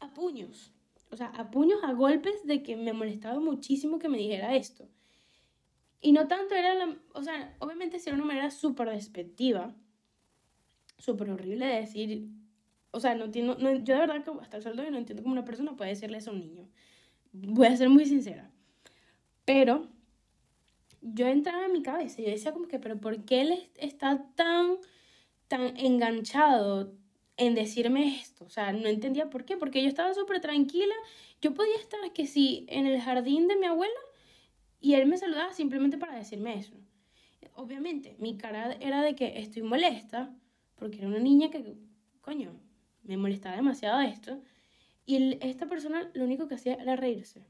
a 0.01 0.13
puños. 0.13 0.73
O 1.11 1.17
sea, 1.17 1.29
a 1.29 1.51
puños, 1.51 1.83
a 1.83 1.93
golpes, 1.93 2.47
de 2.47 2.63
que 2.63 2.77
me 2.77 2.93
molestaba 2.93 3.41
muchísimo 3.41 3.99
que 3.99 4.09
me 4.09 4.19
dijera 4.19 4.55
esto. 4.55 4.89
Y 6.01 6.13
no 6.13 6.29
tanto 6.29 6.55
era 6.55 6.75
la... 6.75 6.97
O 7.15 7.23
sea, 7.23 7.57
obviamente 7.59 7.99
era 8.05 8.15
una 8.15 8.25
manera 8.25 8.51
súper 8.51 8.91
despectiva, 8.91 9.75
súper 10.99 11.31
horrible 11.31 11.67
de 11.67 11.81
decir 11.81 12.29
o 12.93 13.01
sea, 13.01 13.15
no 13.15 13.25
entiendo, 13.25 13.59
yo 13.59 13.95
de 13.95 14.01
verdad 14.01 14.23
que 14.23 14.31
hasta 14.41 14.59
el 14.59 14.63
sueldo 14.63 14.89
no 14.91 14.99
entiendo 14.99 15.23
cómo 15.23 15.33
una 15.33 15.45
persona 15.45 15.75
puede 15.77 15.91
decirle 15.91 16.19
eso 16.19 16.31
a 16.31 16.35
un 16.35 16.41
niño. 16.41 16.69
Voy 17.33 17.67
a 17.67 17.77
ser 17.77 17.89
muy 17.89 18.05
sincera. 18.05 18.51
Pero 19.47 19.89
yo 21.03 21.27
entraba 21.27 21.67
en 21.67 21.73
mi 21.73 21.83
cabeza 21.83 22.23
yo 22.23 22.31
decía 22.31 22.53
como 22.53 22.69
que, 22.69 22.79
pero 22.79 22.99
¿por 22.99 23.25
qué 23.25 23.43
él 23.43 23.71
está 23.77 24.25
tan, 24.35 24.77
tan 25.49 25.77
enganchado 25.77 26.95
en 27.37 27.55
decirme 27.55 28.17
esto? 28.21 28.45
O 28.45 28.51
sea, 28.51 28.73
no 28.73 28.89
entendía 28.89 29.29
por 29.29 29.45
qué, 29.45 29.57
porque 29.57 29.83
yo 29.83 29.89
estaba 29.89 30.15
súper 30.15 30.41
tranquila. 30.41 30.95
Yo 31.41 31.55
podía 31.55 31.77
estar 31.77 32.01
que 32.13 32.27
sí 32.27 32.67
en 32.69 32.87
el 32.87 33.01
jardín 33.01 33.49
de 33.49 33.57
mi 33.57 33.67
abuela 33.67 33.93
y 34.81 34.95
él 34.95 35.07
me 35.07 35.19
saludaba 35.19 35.53
simplemente 35.53 35.99
para 35.99 36.17
decirme 36.17 36.57
eso. 36.57 36.75
Obviamente, 37.55 38.17
mi 38.19 38.37
cara 38.37 38.73
era 38.81 39.03
de 39.03 39.15
que 39.15 39.39
estoy 39.41 39.63
molesta 39.63 40.35
porque 40.77 40.99
era 40.99 41.09
una 41.09 41.19
niña 41.19 41.51
que, 41.51 41.77
coño, 42.21 42.59
me 43.03 43.17
molestaba 43.17 43.57
demasiado 43.57 44.01
esto. 44.01 44.41
Y 45.05 45.39
esta 45.45 45.67
persona 45.67 46.11
lo 46.15 46.25
único 46.25 46.47
que 46.47 46.55
hacía 46.55 46.75
era 46.75 46.97
reírse. 46.97 47.45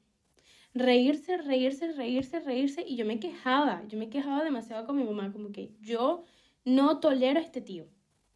Reírse, 0.74 1.36
reírse, 1.36 1.92
reírse, 1.92 2.40
reírse. 2.40 2.84
Y 2.86 2.96
yo 2.96 3.04
me 3.04 3.20
quejaba, 3.20 3.82
yo 3.88 3.98
me 3.98 4.08
quejaba 4.08 4.42
demasiado 4.44 4.86
con 4.86 4.96
mi 4.96 5.04
mamá, 5.04 5.32
como 5.32 5.52
que 5.52 5.70
yo 5.80 6.24
no 6.64 7.00
tolero 7.00 7.40
a 7.40 7.42
este 7.42 7.60
tío. 7.60 7.86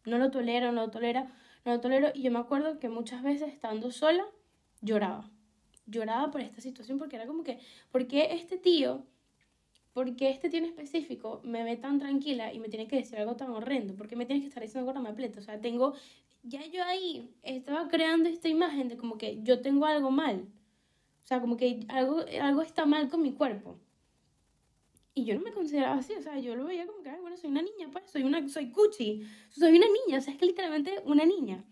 No 0.05 0.17
lo 0.17 0.31
tolero, 0.31 0.71
no 0.71 0.85
lo 0.85 0.91
tolero, 0.91 1.27
no 1.65 1.73
lo 1.73 1.81
tolero. 1.81 2.09
Y 2.13 2.21
yo 2.21 2.31
me 2.31 2.39
acuerdo 2.39 2.79
que 2.79 2.89
muchas 2.89 3.23
veces 3.23 3.51
estando 3.51 3.91
sola, 3.91 4.25
lloraba. 4.81 5.29
Lloraba 5.85 6.31
por 6.31 6.41
esta 6.41 6.61
situación 6.61 6.99
porque 6.99 7.15
era 7.15 7.25
como 7.25 7.43
que, 7.43 7.59
¿por 7.91 8.07
qué 8.07 8.33
este 8.33 8.57
tío 8.57 9.05
porque 9.97 10.29
este 10.29 10.51
tío 10.51 10.63
específico 10.63 11.41
me 11.43 11.63
ve 11.63 11.75
tan 11.75 11.97
tranquila 11.97 12.53
y 12.53 12.59
me 12.59 12.69
tiene 12.69 12.87
que 12.87 12.97
decir 12.97 13.17
algo 13.17 13.35
tan 13.35 13.49
horrendo? 13.49 13.95
porque 13.95 14.15
me 14.15 14.27
tienes 14.27 14.43
que 14.43 14.49
estar 14.49 14.61
diciendo 14.61 14.85
gorda 14.85 15.01
mapleta? 15.01 15.39
O 15.39 15.41
sea, 15.41 15.59
tengo, 15.59 15.95
ya 16.43 16.63
yo 16.67 16.83
ahí 16.83 17.31
estaba 17.41 17.87
creando 17.87 18.29
esta 18.29 18.47
imagen 18.47 18.89
de 18.89 18.97
como 18.97 19.17
que 19.17 19.41
yo 19.41 19.59
tengo 19.63 19.87
algo 19.87 20.11
mal. 20.11 20.45
O 21.27 21.29
sea, 21.29 21.41
como 21.41 21.57
que 21.57 21.81
algo, 21.89 22.23
algo 22.41 22.61
está 22.61 22.85
mal 22.85 23.09
con 23.09 23.21
mi 23.21 23.33
cuerpo. 23.33 23.77
Y 25.13 25.25
yo 25.25 25.35
no 25.35 25.41
me 25.41 25.51
consideraba 25.51 25.97
así, 25.97 26.13
o 26.13 26.21
sea, 26.21 26.39
yo 26.39 26.55
lo 26.55 26.63
veía 26.63 26.87
como 26.87 27.03
que, 27.03 27.11
bueno, 27.19 27.35
soy 27.35 27.49
una 27.49 27.61
niña, 27.61 27.89
pues, 27.91 28.09
soy 28.09 28.23
una, 28.23 28.47
soy 28.47 28.71
cuchi, 28.71 29.27
soy 29.49 29.75
una 29.75 29.87
niña, 29.87 30.19
o 30.19 30.21
sea, 30.21 30.31
es 30.31 30.39
que 30.39 30.45
literalmente 30.45 31.01
una 31.03 31.25
niña. 31.25 31.65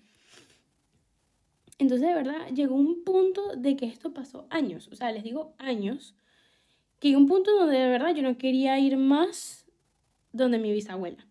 Entonces, 1.78 2.06
de 2.06 2.14
verdad, 2.14 2.50
llegó 2.54 2.76
un 2.76 3.06
punto 3.06 3.56
de 3.56 3.78
que 3.78 3.86
esto 3.86 4.14
pasó 4.14 4.46
años, 4.50 4.90
o 4.92 4.96
sea, 4.98 5.14
les 5.14 5.24
digo 5.24 5.56
años, 5.58 6.16
que 7.00 7.08
llegó 7.08 7.22
un 7.22 7.28
punto 7.28 7.58
donde 7.58 7.78
de 7.78 7.88
verdad 7.88 8.14
yo 8.14 8.24
no 8.24 8.38
quería 8.38 8.78
ir 8.78 8.98
más 8.98 9.66
donde 10.34 10.58
mi 10.58 10.74
bisabuela, 10.74 11.26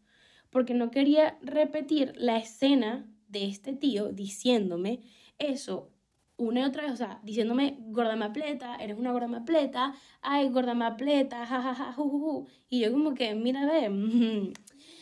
porque 0.49 0.73
no 0.73 0.91
quería 0.91 1.37
repetir 1.43 2.15
la 2.17 2.39
escena 2.39 3.07
de 3.29 3.45
este 3.49 3.75
tío 3.75 4.13
diciéndome 4.13 5.01
eso 5.39 5.91
una 6.37 6.61
y 6.61 6.65
otra 6.65 6.85
vez, 6.85 6.93
o 6.93 6.97
sea, 6.97 7.21
diciéndome 7.23 7.77
gorda 7.89 8.17
mapleta, 8.17 8.77
eres 8.77 8.99
una 8.99 9.13
gorda 9.13 9.29
mapleta, 9.29 9.95
ay, 10.21 10.49
gorda 10.49 10.75
mapleta, 10.75 11.47
jajaja, 11.47 11.93
ju, 11.93 12.47
Y 12.69 12.81
yo 12.81 12.93
como 12.93 13.15
que, 13.15 13.35
mira, 13.35 13.67
ve, 13.67 14.53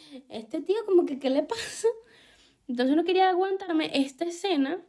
este 0.28 0.60
tío 0.60 0.76
como 0.86 1.06
que, 1.06 1.18
¿qué 1.18 1.30
le 1.30 1.42
pasa? 1.42 1.88
Entonces 2.68 2.96
no 2.96 3.04
quería 3.04 3.30
aguantarme 3.30 3.90
esta 3.94 4.24
escena 4.24 4.80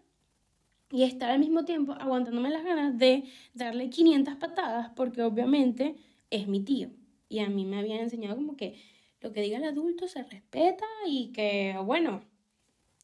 y 0.91 1.03
estar 1.03 1.31
al 1.31 1.39
mismo 1.39 1.65
tiempo 1.65 1.93
aguantándome 1.93 2.49
las 2.49 2.63
ganas 2.63 2.97
de 2.97 3.23
darle 3.53 3.89
500 3.89 4.35
patadas 4.35 4.91
porque 4.95 5.23
obviamente 5.23 5.95
es 6.29 6.47
mi 6.47 6.63
tío. 6.63 6.91
Y 7.29 7.39
a 7.39 7.49
mí 7.49 7.65
me 7.65 7.79
habían 7.79 7.99
enseñado 7.99 8.35
como 8.35 8.55
que 8.55 8.79
lo 9.21 9.31
que 9.31 9.41
diga 9.41 9.57
el 9.57 9.63
adulto 9.63 10.07
se 10.07 10.21
respeta 10.23 10.85
y 11.07 11.31
que, 11.31 11.75
bueno, 11.83 12.21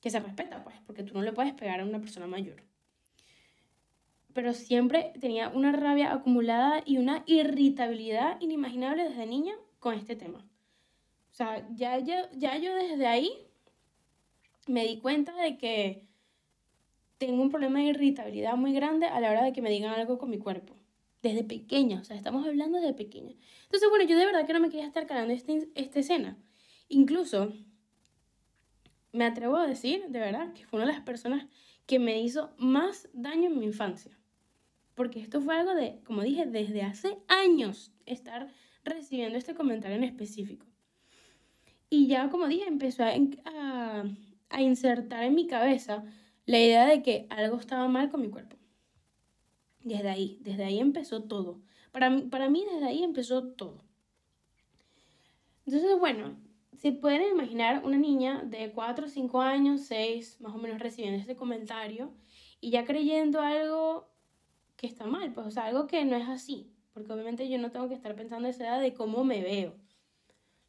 que 0.01 0.10
se 0.10 0.19
respeta, 0.19 0.63
pues, 0.63 0.75
porque 0.86 1.03
tú 1.03 1.13
no 1.13 1.24
le 1.24 1.34
puedes 1.34 1.53
pegar 1.53 1.79
a 1.79 1.86
una 1.86 2.00
persona 2.00 2.27
mayor. 2.27 2.69
Pero 4.39 4.53
siempre 4.53 5.12
tenía 5.19 5.50
una 5.50 5.74
rabia 5.74 6.13
acumulada 6.13 6.81
y 6.86 6.98
una 6.98 7.24
irritabilidad 7.25 8.39
inimaginable 8.39 9.03
desde 9.03 9.25
niña 9.25 9.53
con 9.79 9.96
este 9.96 10.15
tema. 10.15 10.48
O 11.29 11.34
sea, 11.34 11.67
ya, 11.74 12.00
ya, 12.00 12.31
ya 12.31 12.58
yo 12.58 12.74
desde 12.74 13.05
ahí 13.05 13.29
me 14.65 14.88
di 14.88 14.98
cuenta 15.00 15.36
de 15.36 15.58
que 15.58 16.08
tengo 17.17 17.41
un 17.41 17.50
problema 17.50 17.79
de 17.79 17.88
irritabilidad 17.88 18.55
muy 18.55 18.72
grande 18.72 19.08
a 19.08 19.19
la 19.19 19.29
hora 19.29 19.43
de 19.43 19.51
que 19.51 19.62
me 19.62 19.69
digan 19.69 19.91
algo 19.91 20.17
con 20.17 20.29
mi 20.29 20.38
cuerpo. 20.38 20.74
Desde 21.22 21.43
pequeña, 21.43 22.00
o 22.00 22.05
sea, 22.05 22.15
estamos 22.15 22.48
hablando 22.48 22.79
de 22.79 22.93
pequeña. 22.93 23.36
Entonces, 23.63 23.89
bueno, 23.89 24.05
yo 24.05 24.17
de 24.17 24.25
verdad 24.25 24.48
que 24.48 24.53
no 24.53 24.62
me 24.62 24.69
quería 24.69 24.88
estar 24.88 25.05
calando 25.05 25.34
este, 25.34 25.67
esta 25.75 26.00
escena. 26.00 26.38
Incluso, 26.88 27.51
me 29.12 29.25
atrevo 29.25 29.58
a 29.58 29.67
decir, 29.67 30.05
de 30.08 30.19
verdad, 30.22 30.53
que 30.53 30.65
fue 30.65 30.77
una 30.79 30.88
de 30.88 30.93
las 30.93 31.03
personas 31.03 31.46
que 31.86 32.00
me 32.00 32.22
hizo 32.22 32.53
más 32.58 33.10
daño 33.12 33.50
en 33.50 33.60
mi 33.60 33.65
infancia. 33.65 34.17
Porque 35.00 35.22
esto 35.22 35.39
fue 35.39 35.56
algo 35.56 35.75
de, 35.75 36.01
como 36.03 36.24
dije, 36.24 36.46
desde 36.46 36.82
hace 36.82 37.20
años 37.29 37.94
estar 38.06 38.51
recibiendo 38.84 39.38
este 39.38 39.56
comentario 39.56 39.96
en 39.96 40.03
específico. 40.03 40.65
Y 41.89 42.08
ya, 42.08 42.29
como 42.29 42.50
dije, 42.50 42.68
empezó 42.68 43.06
a, 43.06 44.03
insertar 44.60 45.24
en 45.24 45.36
mi 45.36 45.48
cabeza 45.48 46.03
la 46.46 46.60
idea 46.60 46.86
de 46.86 47.01
que 47.01 47.27
algo 47.29 47.56
estaba 47.56 47.88
mal 47.88 48.10
con 48.10 48.20
mi 48.20 48.29
cuerpo. 48.29 48.58
Desde 49.86 50.10
ahí, 50.10 50.38
desde 50.41 50.65
ahí 50.65 50.79
empezó 50.79 51.24
todo. 51.24 51.62
Para 51.94 52.10
mí, 52.10 52.24
para 52.24 52.50
mí 52.50 52.65
desde 52.70 52.88
ahí 52.88 53.01
empezó 53.01 53.53
todo. 53.53 53.82
Entonces, 55.65 55.98
bueno, 55.98 56.36
si 56.74 56.91
pueden 56.91 57.22
imaginar 57.32 57.86
una 57.86 57.98
niña 57.98 58.44
de 58.44 58.74
4, 58.74 59.08
5 59.08 59.39
años, 59.39 59.79
6, 59.84 60.41
más 60.41 60.53
o 60.53 60.58
menos 60.58 60.77
recibiendo 60.79 61.22
este 61.22 61.38
comentario 61.38 62.12
y 62.60 62.72
ya 62.72 62.84
creyendo 62.84 63.39
algo 63.39 64.19
que 64.80 64.88
está 64.88 65.06
mal, 65.06 65.34
pues, 65.34 65.46
o 65.46 65.52
sea, 65.52 65.66
algo 65.66 65.88
que 65.88 66.06
no 66.06 66.16
es 66.16 66.30
así, 66.30 66.72
porque 66.94 67.12
obviamente 67.12 67.50
yo 67.50 67.58
no 67.58 67.70
tengo 67.70 67.90
que 67.90 67.96
estar 67.96 68.16
pensando 68.16 68.48
esa 68.48 68.64
edad 68.64 68.80
de 68.80 68.94
cómo 68.94 69.26
me 69.26 69.42
veo. 69.42 69.76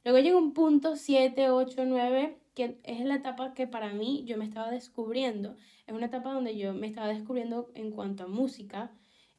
Luego 0.02 0.18
llega 0.18 0.36
un 0.36 0.52
punto 0.52 0.96
7, 0.96 1.50
8, 1.50 1.84
9 1.86 2.36
que 2.54 2.80
es 2.82 3.00
la 3.04 3.14
etapa 3.14 3.54
que 3.54 3.68
para 3.68 3.92
mí 3.92 4.24
yo 4.26 4.36
me 4.36 4.44
estaba 4.44 4.68
descubriendo. 4.68 5.56
Es 5.86 5.94
una 5.94 6.06
etapa 6.06 6.32
donde 6.32 6.56
yo 6.56 6.74
me 6.74 6.88
estaba 6.88 7.06
descubriendo 7.06 7.70
en 7.76 7.92
cuanto 7.92 8.24
a 8.24 8.26
música, 8.26 8.90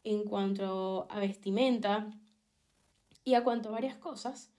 en 0.05 0.23
cuanto 0.23 1.05
a 1.09 1.19
vestimenta 1.19 2.09
y 3.25 3.33
a 3.33 3.43
cuanto 3.43 3.67
a 3.67 3.73
varias 3.73 3.97
cosas 3.97 4.53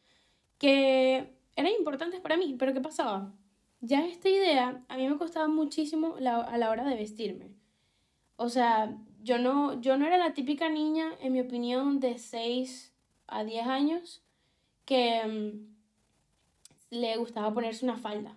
que 0.59 1.35
eran 1.57 1.73
importantes 1.79 2.21
para 2.21 2.37
mí. 2.37 2.55
Pero 2.59 2.75
¿qué 2.75 2.83
pasaba? 2.83 3.33
Ya 3.81 4.07
esta 4.07 4.29
idea 4.29 4.85
a 4.89 4.97
mí 4.99 5.09
me 5.09 5.17
costaba 5.17 5.49
muchísimo 5.49 6.17
a 6.17 6.59
la 6.59 6.71
hora 6.71 6.85
de 6.85 6.97
vestirme. 6.97 7.55
O 8.37 8.51
sea, 8.51 8.95
yo 9.23 9.39
no, 9.39 9.81
yo 9.81 9.97
no 9.97 10.07
era 10.07 10.19
la 10.19 10.35
típica 10.35 10.69
niña, 10.69 11.13
en 11.21 11.33
mi 11.33 11.41
opinión, 11.41 12.01
de 12.01 12.19
6 12.19 12.93
a 13.29 13.45
10 13.45 13.67
años 13.67 14.23
que 14.85 15.23
mm, 15.25 16.97
le 16.97 17.17
gustaba 17.17 17.55
ponerse 17.55 17.85
una 17.85 17.97
falda 17.97 18.37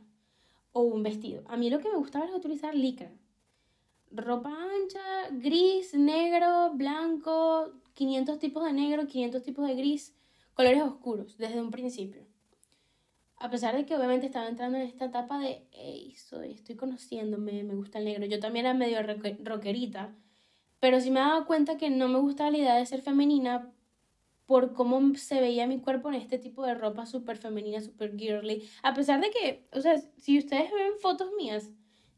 o 0.72 0.82
un 0.82 1.04
vestido. 1.04 1.44
A 1.48 1.58
mí 1.58 1.70
lo 1.70 1.80
que 1.80 1.90
me 1.90 1.98
gustaba 1.98 2.26
era 2.26 2.36
utilizar 2.36 2.76
licra. 2.76 3.12
Ropa 4.12 4.50
ancha, 4.50 5.30
gris, 5.32 5.94
negro, 5.94 6.72
blanco, 6.74 7.74
500 7.96 8.40
tipos 8.40 8.64
de 8.64 8.74
negro, 8.74 9.08
500 9.08 9.42
tipos 9.42 9.68
de 9.68 9.76
gris, 9.76 10.14
colores 10.54 10.84
oscuros 10.84 11.38
desde 11.38 11.62
un 11.62 11.72
principio. 11.72 12.26
A 13.38 13.50
pesar 13.50 13.76
de 13.76 13.86
que 13.86 13.96
obviamente 13.96 14.28
estaba 14.28 14.48
entrando 14.48 14.78
en 14.78 14.84
esta 14.84 15.06
etapa 15.06 15.40
de, 15.40 15.68
hey, 15.72 16.14
soy, 16.16 16.52
estoy 16.52 16.76
conociéndome, 16.76 17.64
me 17.64 17.76
gusta 17.76 18.00
el 18.00 18.06
negro. 18.06 18.26
Yo 18.26 18.40
también 18.40 18.66
era 18.66 18.74
medio 18.74 19.00
rockerita, 19.44 20.16
pero 20.80 21.00
sí 21.00 21.12
me 21.12 21.20
daba 21.20 21.46
cuenta 21.46 21.78
que 21.78 21.90
no 21.90 22.08
me 22.08 22.20
gustaba 22.20 22.52
la 22.52 22.58
idea 22.58 22.76
de 22.76 22.86
ser 22.86 23.02
femenina 23.02 23.72
por 24.46 24.74
cómo 24.74 25.16
se 25.16 25.42
veía 25.42 25.68
mi 25.68 25.80
cuerpo 25.80 26.10
en 26.10 26.16
este 26.16 26.38
tipo 26.38 26.64
de 26.64 26.76
ropa 26.76 27.06
súper 27.06 27.38
femenina, 27.38 27.82
súper 27.82 28.16
girly. 28.18 28.68
A 28.84 28.94
pesar 28.94 29.22
de 29.22 29.32
que, 29.32 29.66
o 29.74 29.82
sea, 29.82 29.98
si 30.18 30.38
ustedes 30.38 30.72
ven 30.72 30.94
fotos 31.00 31.32
mías 31.38 31.72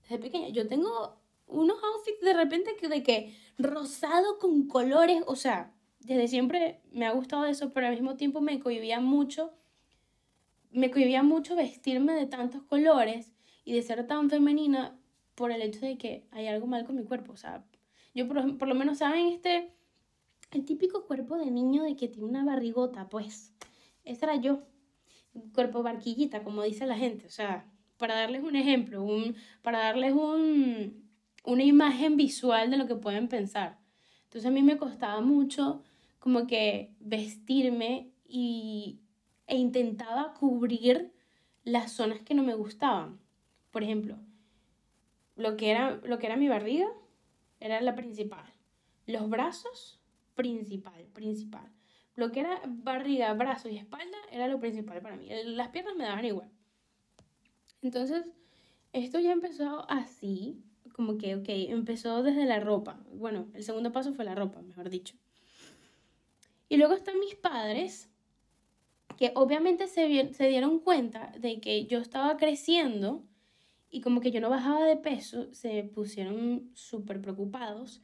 desde 0.03 0.19
pequeña, 0.19 0.49
yo 0.49 0.67
tengo 0.67 1.17
unos 1.47 1.77
outfits 1.81 2.21
de 2.21 2.33
repente 2.33 2.75
que 2.79 2.89
de 2.89 3.03
que 3.03 3.35
rosado 3.57 4.37
con 4.39 4.67
colores, 4.67 5.23
o 5.25 5.35
sea, 5.35 5.73
desde 5.99 6.27
siempre 6.27 6.81
me 6.91 7.05
ha 7.05 7.11
gustado 7.11 7.45
eso, 7.45 7.71
pero 7.73 7.87
al 7.87 7.93
mismo 7.93 8.17
tiempo 8.17 8.41
me 8.41 8.59
cohibía 8.59 8.99
mucho, 8.99 9.53
me 10.71 10.91
cohibía 10.91 11.23
mucho 11.23 11.55
vestirme 11.55 12.13
de 12.13 12.25
tantos 12.25 12.63
colores 12.63 13.33
y 13.63 13.73
de 13.73 13.81
ser 13.81 14.05
tan 14.05 14.29
femenina 14.29 14.97
por 15.35 15.51
el 15.51 15.61
hecho 15.61 15.81
de 15.81 15.97
que 15.97 16.27
hay 16.31 16.47
algo 16.47 16.67
mal 16.67 16.85
con 16.85 16.95
mi 16.95 17.03
cuerpo, 17.03 17.33
o 17.33 17.37
sea, 17.37 17.63
yo 18.17 18.27
por, 18.27 18.57
por 18.57 18.67
lo 18.67 18.73
menos, 18.73 18.97
¿saben? 18.97 19.27
Este, 19.27 19.71
el 20.51 20.65
típico 20.65 21.05
cuerpo 21.05 21.37
de 21.37 21.51
niño 21.51 21.83
de 21.83 21.95
que 21.95 22.07
tiene 22.07 22.27
una 22.27 22.43
barrigota, 22.43 23.09
pues, 23.09 23.53
ese 24.03 24.25
era 24.25 24.35
yo, 24.35 24.63
cuerpo 25.53 25.83
barquillita, 25.83 26.43
como 26.43 26.63
dice 26.63 26.87
la 26.87 26.97
gente, 26.97 27.27
o 27.27 27.29
sea, 27.29 27.71
para 27.97 28.15
darles 28.15 28.43
un 28.43 28.55
ejemplo, 28.55 29.03
un, 29.03 29.35
para 29.61 29.79
darles 29.79 30.13
un, 30.13 31.07
una 31.45 31.63
imagen 31.63 32.17
visual 32.17 32.71
de 32.71 32.77
lo 32.77 32.87
que 32.87 32.95
pueden 32.95 33.27
pensar. 33.27 33.77
Entonces 34.23 34.47
a 34.47 34.51
mí 34.51 34.63
me 34.63 34.77
costaba 34.77 35.21
mucho 35.21 35.83
como 36.17 36.47
que 36.47 36.95
vestirme 36.99 38.09
y, 38.27 38.99
e 39.45 39.57
intentaba 39.57 40.33
cubrir 40.33 41.13
las 41.63 41.91
zonas 41.91 42.21
que 42.21 42.33
no 42.33 42.41
me 42.41 42.55
gustaban. 42.55 43.19
Por 43.69 43.83
ejemplo, 43.83 44.17
lo 45.35 45.55
que 45.55 45.69
era, 45.69 45.99
lo 46.03 46.17
que 46.17 46.25
era 46.25 46.35
mi 46.35 46.47
barriga 46.47 46.87
era 47.59 47.81
la 47.81 47.95
principal. 47.95 48.53
Los 49.05 49.29
brazos, 49.29 49.99
principal, 50.35 51.05
principal. 51.13 51.71
Lo 52.15 52.31
que 52.31 52.41
era 52.41 52.61
barriga, 52.65 53.33
brazos 53.33 53.71
y 53.71 53.77
espalda 53.77 54.17
era 54.31 54.47
lo 54.47 54.59
principal 54.59 55.01
para 55.01 55.17
mí. 55.17 55.29
Las 55.45 55.69
piernas 55.69 55.95
me 55.95 56.03
daban 56.03 56.25
igual. 56.25 56.49
Entonces, 57.81 58.25
esto 58.91 59.19
ya 59.19 59.31
empezó 59.31 59.89
así, 59.89 60.63
como 60.93 61.17
que, 61.17 61.35
ok, 61.35 61.45
empezó 61.47 62.23
desde 62.23 62.45
la 62.45 62.59
ropa. 62.59 62.99
Bueno, 63.13 63.47
el 63.53 63.63
segundo 63.63 63.91
paso 63.91 64.13
fue 64.13 64.25
la 64.25 64.35
ropa, 64.35 64.61
mejor 64.61 64.89
dicho. 64.89 65.15
Y 66.69 66.77
luego 66.77 66.95
están 66.95 67.19
mis 67.19 67.35
padres, 67.35 68.09
que 69.17 69.31
obviamente 69.35 69.87
se, 69.87 70.33
se 70.33 70.47
dieron 70.47 70.79
cuenta 70.79 71.31
de 71.37 71.59
que 71.59 71.85
yo 71.85 71.99
estaba 71.99 72.37
creciendo 72.37 73.23
y 73.97 74.01
como 74.01 74.21
que 74.21 74.29
yo 74.29 74.39
no 74.41 74.51
bajaba 74.51 74.85
de 74.85 74.95
peso, 74.95 75.51
se 75.55 75.83
pusieron 75.83 76.69
súper 76.75 77.19
preocupados. 77.19 78.03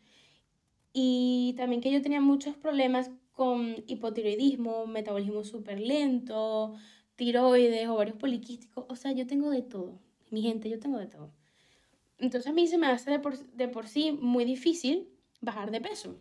Y 0.92 1.54
también 1.56 1.82
que 1.82 1.92
yo 1.92 2.02
tenía 2.02 2.20
muchos 2.20 2.56
problemas 2.56 3.12
con 3.32 3.76
hipotiroidismo, 3.86 4.88
metabolismo 4.88 5.44
súper 5.44 5.80
lento, 5.80 6.74
tiroides, 7.16 7.88
ovarios 7.88 8.18
poliquísticos. 8.18 8.86
O 8.90 8.96
sea, 8.96 9.12
yo 9.12 9.28
tengo 9.28 9.52
de 9.52 9.62
todo. 9.62 10.00
Mi 10.32 10.42
gente, 10.42 10.68
yo 10.68 10.80
tengo 10.80 10.98
de 10.98 11.06
todo. 11.06 11.32
Entonces 12.18 12.50
a 12.50 12.54
mí 12.54 12.66
se 12.66 12.80
me 12.80 12.88
hace 12.88 13.12
de 13.12 13.20
por, 13.20 13.38
de 13.38 13.68
por 13.68 13.88
sí 13.88 14.14
muy 14.14 14.46
difícil 14.46 15.10
bajar 15.42 15.70
de 15.70 15.80
peso. 15.80 16.20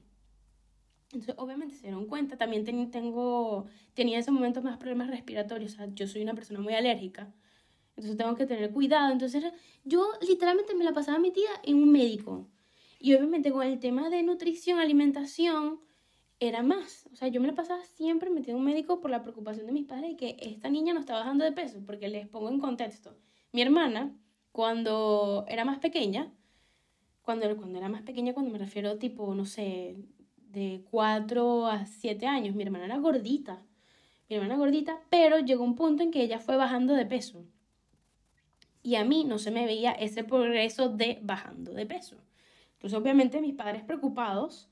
Entonces, 1.12 1.35
obviamente 1.38 1.76
se 1.76 1.85
dieron 1.85 2.05
cuenta. 2.05 2.37
También 2.37 2.64
tengo, 2.91 3.64
tenía 3.95 4.17
en 4.17 4.21
ese 4.21 4.33
momento 4.33 4.61
más 4.61 4.76
problemas 4.76 5.09
respiratorios. 5.09 5.73
O 5.73 5.76
sea, 5.76 5.88
yo 5.95 6.07
soy 6.07 6.21
una 6.21 6.35
persona 6.35 6.61
muy 6.61 6.75
alérgica. 6.75 7.33
Entonces 7.96 8.16
tengo 8.16 8.34
que 8.34 8.46
tener 8.46 8.70
cuidado. 8.72 9.12
Entonces 9.12 9.44
yo 9.84 10.06
literalmente 10.20 10.75
me 10.75 10.84
la 10.84 10.92
pasaba 10.92 11.18
metida 11.18 11.50
en 11.62 11.76
un 11.76 11.90
médico. 11.90 12.48
Y 12.98 13.14
obviamente 13.14 13.50
con 13.50 13.66
el 13.66 13.78
tema 13.78 14.11
de 14.11 14.22
nutrición, 14.22 14.78
alimentación, 14.78 15.81
era 16.40 16.62
más. 16.62 17.09
O 17.12 17.16
sea, 17.16 17.28
yo 17.28 17.40
me 17.40 17.46
la 17.46 17.55
pasaba 17.55 17.85
siempre 17.85 18.31
metida 18.31 18.52
en 18.52 18.59
un 18.59 18.64
médico 18.64 19.00
por 19.00 19.11
la 19.11 19.22
preocupación 19.22 19.66
de 19.66 19.72
mis 19.72 19.87
padres 19.87 20.11
de 20.11 20.16
que 20.16 20.37
esta 20.40 20.68
niña 20.70 20.92
no 20.92 21.00
está 21.00 21.14
bajando 21.14 21.44
de 21.44 21.52
peso. 21.52 21.81
Porque 21.87 22.09
les 22.09 22.26
pongo 22.28 22.48
en 22.48 22.59
contexto. 22.59 23.16
Mi 23.52 23.62
hermana 23.62 24.12
cuando 24.52 25.44
era 25.48 25.64
más 25.64 25.78
pequeña, 25.78 26.31
cuando, 27.22 27.57
cuando 27.57 27.78
era 27.78 27.88
más 27.88 28.02
pequeña, 28.02 28.35
cuando 28.35 28.52
me 28.52 28.59
refiero 28.59 28.98
tipo, 28.98 29.35
no 29.35 29.46
sé, 29.46 29.96
de 30.50 30.85
4 30.90 31.66
a 31.66 31.87
7 31.87 32.26
años, 32.26 32.55
mi 32.55 32.62
hermana 32.62 32.85
era 32.85 32.98
gordita. 32.98 33.62
Mi 34.28 34.37
hermana 34.37 34.57
gordita, 34.57 35.00
pero 35.11 35.38
llegó 35.38 35.64
un 35.64 35.74
punto 35.74 36.02
en 36.02 36.11
que 36.11 36.22
ella 36.22 36.38
fue 36.38 36.57
bajando 36.57 36.94
de 36.94 37.07
peso. 37.07 37.44
Y 38.83 38.97
a 38.97 39.05
mí 39.05 39.25
no 39.25 39.38
se 39.38 39.51
me 39.51 39.64
veía 39.66 39.92
ese 39.92 40.25
progreso 40.25 40.88
de 40.88 41.18
bajando 41.23 41.73
de 41.73 41.87
peso. 41.87 42.16
Entonces, 42.75 42.99
obviamente, 42.99 43.40
mis 43.40 43.55
padres 43.55 43.85
preocupados, 43.85 44.68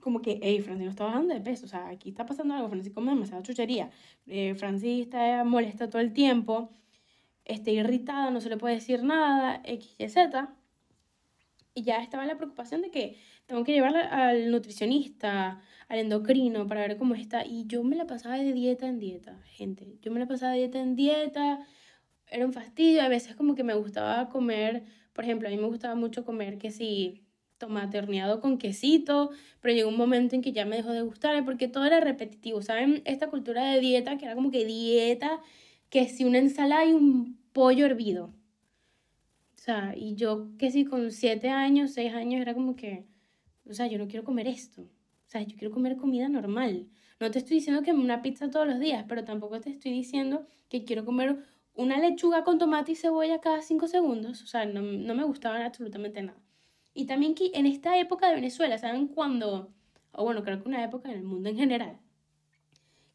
como 0.00 0.22
que, 0.22 0.38
hey, 0.42 0.60
Francis 0.60 0.84
no 0.84 0.90
está 0.90 1.04
bajando 1.04 1.34
de 1.34 1.40
peso, 1.40 1.66
o 1.66 1.68
sea, 1.68 1.88
aquí 1.88 2.10
está 2.10 2.26
pasando 2.26 2.54
algo, 2.54 2.68
Francis 2.68 2.92
come 2.92 3.10
demasiada 3.12 3.42
chuchería, 3.42 3.90
eh, 4.26 4.54
Francis 4.54 5.02
está 5.02 5.44
molesta 5.44 5.88
todo 5.88 6.00
el 6.00 6.12
tiempo, 6.12 6.70
esté 7.44 7.72
irritada, 7.72 8.30
no 8.30 8.40
se 8.40 8.48
le 8.48 8.56
puede 8.56 8.74
decir 8.76 9.02
nada, 9.02 9.60
X, 9.64 9.94
Y, 9.98 10.08
Z. 10.08 10.54
Y 11.74 11.82
ya 11.82 12.02
estaba 12.02 12.24
la 12.24 12.36
preocupación 12.36 12.82
de 12.82 12.90
que 12.90 13.18
tengo 13.46 13.64
que 13.64 13.72
llevarla 13.72 14.00
al 14.00 14.50
nutricionista, 14.50 15.60
al 15.88 15.98
endocrino, 15.98 16.66
para 16.66 16.82
ver 16.82 16.96
cómo 16.96 17.14
está. 17.14 17.44
Y 17.44 17.66
yo 17.66 17.82
me 17.82 17.96
la 17.96 18.06
pasaba 18.06 18.36
de 18.36 18.52
dieta 18.52 18.86
en 18.86 18.98
dieta, 18.98 19.40
gente. 19.46 19.98
Yo 20.00 20.12
me 20.12 20.20
la 20.20 20.26
pasaba 20.26 20.52
de 20.52 20.58
dieta 20.58 20.80
en 20.80 20.96
dieta. 20.96 21.66
Era 22.28 22.46
un 22.46 22.52
fastidio. 22.52 23.02
A 23.02 23.08
veces 23.08 23.36
como 23.36 23.54
que 23.54 23.64
me 23.64 23.74
gustaba 23.74 24.28
comer, 24.28 24.84
por 25.12 25.24
ejemplo, 25.24 25.48
a 25.48 25.50
mí 25.50 25.56
me 25.56 25.66
gustaba 25.66 25.94
mucho 25.94 26.24
comer 26.24 26.58
que 26.58 26.70
si 26.70 27.24
tomate 27.58 27.98
horneado 27.98 28.40
con 28.40 28.58
quesito, 28.58 29.30
pero 29.60 29.74
llegó 29.74 29.88
un 29.88 29.96
momento 29.96 30.34
en 30.34 30.42
que 30.42 30.52
ya 30.52 30.64
me 30.64 30.76
dejó 30.76 30.92
de 30.92 31.02
gustar 31.02 31.44
porque 31.44 31.68
todo 31.68 31.84
era 31.84 32.00
repetitivo. 32.00 32.62
¿Saben? 32.62 33.02
Esta 33.04 33.30
cultura 33.30 33.64
de 33.72 33.80
dieta 33.80 34.18
que 34.18 34.26
era 34.26 34.34
como 34.34 34.50
que 34.50 34.64
dieta 34.64 35.40
que 35.90 36.08
si 36.08 36.24
una 36.24 36.38
ensalada 36.38 36.84
y 36.84 36.92
un 36.92 37.38
pollo 37.52 37.86
hervido. 37.86 38.34
O 39.54 39.58
sea, 39.64 39.94
y 39.96 40.14
yo 40.16 40.48
que 40.58 40.70
si 40.70 40.84
con 40.84 41.10
siete 41.10 41.48
años, 41.48 41.92
seis 41.92 42.12
años 42.12 42.40
era 42.42 42.52
como 42.52 42.76
que, 42.76 43.06
o 43.68 43.72
sea, 43.72 43.86
yo 43.86 43.98
no 43.98 44.08
quiero 44.08 44.24
comer 44.24 44.46
esto. 44.46 44.82
O 44.82 45.30
sea, 45.30 45.42
yo 45.42 45.56
quiero 45.56 45.72
comer 45.72 45.96
comida 45.96 46.28
normal. 46.28 46.88
No 47.20 47.30
te 47.30 47.38
estoy 47.38 47.56
diciendo 47.56 47.82
que 47.82 47.92
una 47.92 48.20
pizza 48.22 48.50
todos 48.50 48.66
los 48.66 48.78
días, 48.78 49.04
pero 49.08 49.24
tampoco 49.24 49.60
te 49.60 49.70
estoy 49.70 49.92
diciendo 49.92 50.46
que 50.68 50.84
quiero 50.84 51.04
comer 51.04 51.38
una 51.74 51.98
lechuga 51.98 52.44
con 52.44 52.58
tomate 52.58 52.92
y 52.92 52.96
cebolla 52.96 53.40
cada 53.40 53.62
cinco 53.62 53.88
segundos. 53.88 54.42
O 54.42 54.46
sea, 54.46 54.64
no, 54.64 54.80
no 54.82 55.14
me 55.14 55.24
gustaba 55.24 55.64
absolutamente 55.64 56.22
nada. 56.22 56.38
Y 56.94 57.06
también 57.06 57.34
que 57.34 57.50
en 57.54 57.66
esta 57.66 57.98
época 57.98 58.28
de 58.28 58.36
Venezuela, 58.36 58.78
¿saben 58.78 59.08
cuándo? 59.08 59.72
O 60.12 60.24
bueno, 60.24 60.44
creo 60.44 60.62
que 60.62 60.68
una 60.68 60.84
época 60.84 61.10
en 61.10 61.18
el 61.18 61.24
mundo 61.24 61.48
en 61.48 61.56
general, 61.56 61.98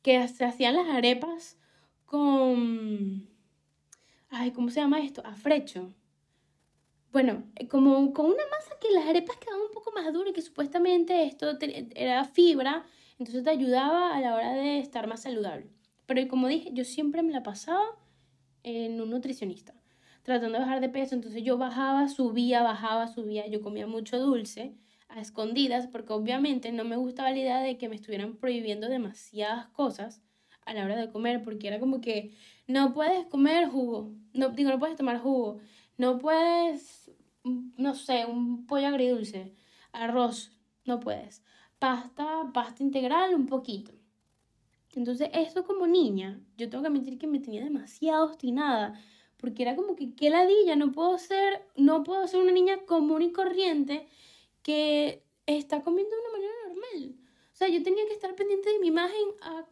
que 0.01 0.27
se 0.27 0.45
hacían 0.45 0.75
las 0.75 0.89
arepas 0.89 1.57
con... 2.05 3.29
Ay, 4.29 4.51
¿cómo 4.51 4.69
se 4.69 4.81
llama 4.81 4.99
esto? 4.99 5.21
Afrecho. 5.25 5.93
Bueno, 7.11 7.43
eh, 7.55 7.67
como 7.67 8.13
con 8.13 8.27
una 8.27 8.43
masa 8.51 8.77
que 8.79 8.91
las 8.91 9.07
arepas 9.07 9.37
quedaban 9.37 9.61
un 9.61 9.71
poco 9.71 9.91
más 9.91 10.11
duras 10.13 10.31
y 10.31 10.33
que 10.33 10.41
supuestamente 10.41 11.23
esto 11.23 11.57
era 11.95 12.25
fibra, 12.25 12.85
entonces 13.17 13.43
te 13.43 13.49
ayudaba 13.49 14.15
a 14.15 14.21
la 14.21 14.35
hora 14.35 14.53
de 14.53 14.79
estar 14.79 15.07
más 15.07 15.23
saludable. 15.23 15.67
Pero 16.05 16.27
como 16.27 16.47
dije, 16.47 16.69
yo 16.73 16.83
siempre 16.83 17.23
me 17.23 17.31
la 17.31 17.43
pasaba 17.43 17.83
en 18.63 18.99
un 19.01 19.09
nutricionista, 19.09 19.73
tratando 20.23 20.57
de 20.57 20.63
bajar 20.63 20.81
de 20.81 20.89
peso. 20.89 21.15
Entonces 21.15 21.43
yo 21.43 21.57
bajaba, 21.57 22.07
subía, 22.07 22.63
bajaba, 22.63 23.07
subía. 23.07 23.47
Yo 23.47 23.61
comía 23.61 23.87
mucho 23.87 24.19
dulce 24.19 24.75
a 25.07 25.19
escondidas 25.19 25.87
porque 25.87 26.13
obviamente 26.13 26.71
no 26.71 26.83
me 26.83 26.95
gustaba 26.95 27.31
la 27.31 27.37
idea 27.37 27.59
de 27.59 27.77
que 27.77 27.89
me 27.89 27.95
estuvieran 27.95 28.37
prohibiendo 28.37 28.87
demasiadas 28.87 29.67
cosas 29.67 30.21
a 30.65 30.73
la 30.73 30.85
hora 30.85 30.95
de 30.95 31.09
comer, 31.09 31.43
porque 31.43 31.67
era 31.67 31.79
como 31.79 31.99
que 31.99 32.35
no 32.67 32.93
puedes 32.93 33.25
comer 33.25 33.67
jugo, 33.69 34.13
no, 34.33 34.49
digo, 34.49 34.69
no 34.69 34.77
puedes 34.77 34.95
tomar 34.95 35.19
jugo, 35.19 35.59
no 35.97 36.19
puedes, 36.19 37.11
no 37.43 37.95
sé, 37.95 38.25
un 38.25 38.67
pollo 38.67 38.87
agridulce, 38.87 39.55
arroz, 39.91 40.51
no 40.85 40.99
puedes, 40.99 41.43
pasta, 41.79 42.51
pasta 42.53 42.83
integral, 42.83 43.33
un 43.33 43.47
poquito. 43.47 43.98
Entonces, 44.95 45.29
esto 45.33 45.65
como 45.65 45.87
niña, 45.87 46.41
yo 46.57 46.69
tengo 46.69 46.81
que 46.83 46.87
admitir 46.89 47.17
que 47.19 47.27
me 47.27 47.39
tenía 47.39 47.63
demasiado 47.63 48.25
obstinada, 48.25 48.99
porque 49.37 49.63
era 49.63 49.75
como 49.75 49.95
que, 49.95 50.13
qué 50.15 50.29
ladilla, 50.29 50.75
no 50.75 50.91
puedo 50.91 51.17
ser, 51.17 51.65
no 51.75 52.03
puedo 52.03 52.27
ser 52.27 52.41
una 52.41 52.51
niña 52.51 52.85
común 52.85 53.21
y 53.21 53.31
corriente 53.31 54.07
que 54.63 55.23
está 55.45 55.81
comiendo 55.83 56.15
de 56.15 56.21
una 56.21 56.31
manera 56.31 56.53
normal. 56.67 57.15
O 57.53 57.55
sea, 57.55 57.67
yo 57.69 57.83
tenía 57.83 58.05
que 58.07 58.13
estar 58.13 58.35
pendiente 58.35 58.71
de 58.71 58.79
mi 58.79 58.87
imagen 58.87 59.27
a 59.41 59.65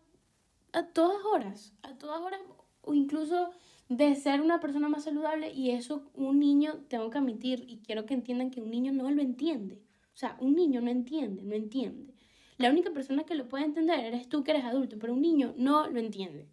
a 0.73 0.84
todas 0.88 1.23
horas, 1.25 1.73
a 1.84 1.97
todas 1.97 2.21
horas, 2.21 2.41
o 2.82 2.93
incluso 2.93 3.51
de 3.89 4.15
ser 4.15 4.41
una 4.41 4.60
persona 4.60 4.89
más 4.89 5.06
saludable 5.06 5.51
y 5.51 5.71
eso 5.71 6.03
un 6.13 6.39
niño, 6.39 6.84
tengo 6.89 7.10
que 7.10 7.17
admitir 7.17 7.65
y 7.67 7.77
quiero 7.80 8.06
que 8.06 8.13
entiendan 8.13 8.51
que 8.51 8.62
un 8.62 8.69
niño 8.69 8.91
no 8.91 9.10
lo 9.10 9.21
entiende. 9.21 9.82
O 10.13 10.17
sea, 10.17 10.36
un 10.39 10.56
niño 10.56 10.82
no 10.82 10.89
entiende, 10.91 11.43
no 11.43 11.56
entiende. 11.56 12.13
La 12.57 12.71
única 12.71 12.91
persona 12.91 13.23
que 13.23 13.35
lo 13.35 13.47
puede 13.47 13.65
entender 13.65 13.99
eres 13.99 14.27
tú 14.27 14.43
que 14.43 14.51
eres 14.51 14.65
adulto, 14.65 14.97
pero 14.99 15.13
un 15.13 15.21
niño 15.21 15.53
no 15.57 15.87
lo 15.87 15.99
entiende. 15.99 16.47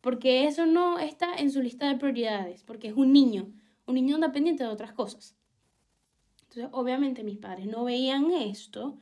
Porque 0.00 0.46
eso 0.46 0.64
no 0.64 0.98
está 0.98 1.34
en 1.34 1.50
su 1.50 1.60
lista 1.60 1.88
de 1.88 1.98
prioridades, 1.98 2.62
porque 2.62 2.88
es 2.88 2.94
un 2.94 3.12
niño. 3.12 3.52
Un 3.86 3.96
niño 3.96 4.14
anda 4.14 4.32
pendiente 4.32 4.62
de 4.62 4.70
otras 4.70 4.92
cosas. 4.92 5.36
Entonces, 6.42 6.68
obviamente 6.72 7.24
mis 7.24 7.38
padres 7.38 7.66
no 7.66 7.84
veían 7.84 8.30
esto 8.30 8.96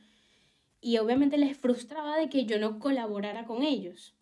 y 0.81 0.97
obviamente 0.97 1.37
les 1.37 1.57
frustraba 1.57 2.17
de 2.17 2.29
que 2.29 2.45
yo 2.45 2.59
no 2.59 2.79
colaborara 2.79 3.45
con 3.45 3.63
ellos. 3.63 4.15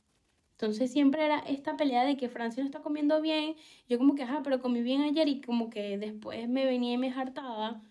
Entonces 0.51 0.91
siempre 0.91 1.23
era 1.23 1.39
esta 1.39 1.77
pelea 1.77 2.03
de 2.03 2.17
que 2.17 2.29
Francia 2.29 2.63
no 2.63 2.67
está 2.67 2.81
comiendo 2.81 3.21
bien. 3.21 3.55
Yo 3.87 3.97
como 3.99 4.15
que, 4.15 4.23
ajá, 4.23 4.41
pero 4.43 4.59
comí 4.59 4.81
bien 4.81 5.01
ayer 5.01 5.27
y 5.27 5.41
como 5.41 5.69
que 5.69 5.97
después 5.97 6.49
me 6.49 6.65
venía 6.65 6.93
y 6.93 6.97
me 6.97 7.11
hartaba. 7.11 7.81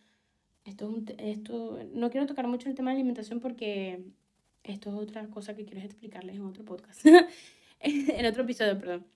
Esto, 0.64 0.92
esto, 1.18 1.78
no 1.92 2.10
quiero 2.10 2.26
tocar 2.26 2.48
mucho 2.48 2.68
el 2.68 2.74
tema 2.74 2.90
de 2.90 2.96
alimentación 2.96 3.38
porque 3.38 4.04
esto 4.66 4.90
es 4.90 4.96
otra 4.96 5.28
cosa 5.28 5.54
que 5.54 5.64
quiero 5.64 5.80
explicarles 5.80 6.36
en 6.36 6.42
otro 6.42 6.64
podcast. 6.64 7.04
en 7.80 8.26
otro 8.26 8.42
episodio, 8.42 8.78
perdón. 8.78 9.06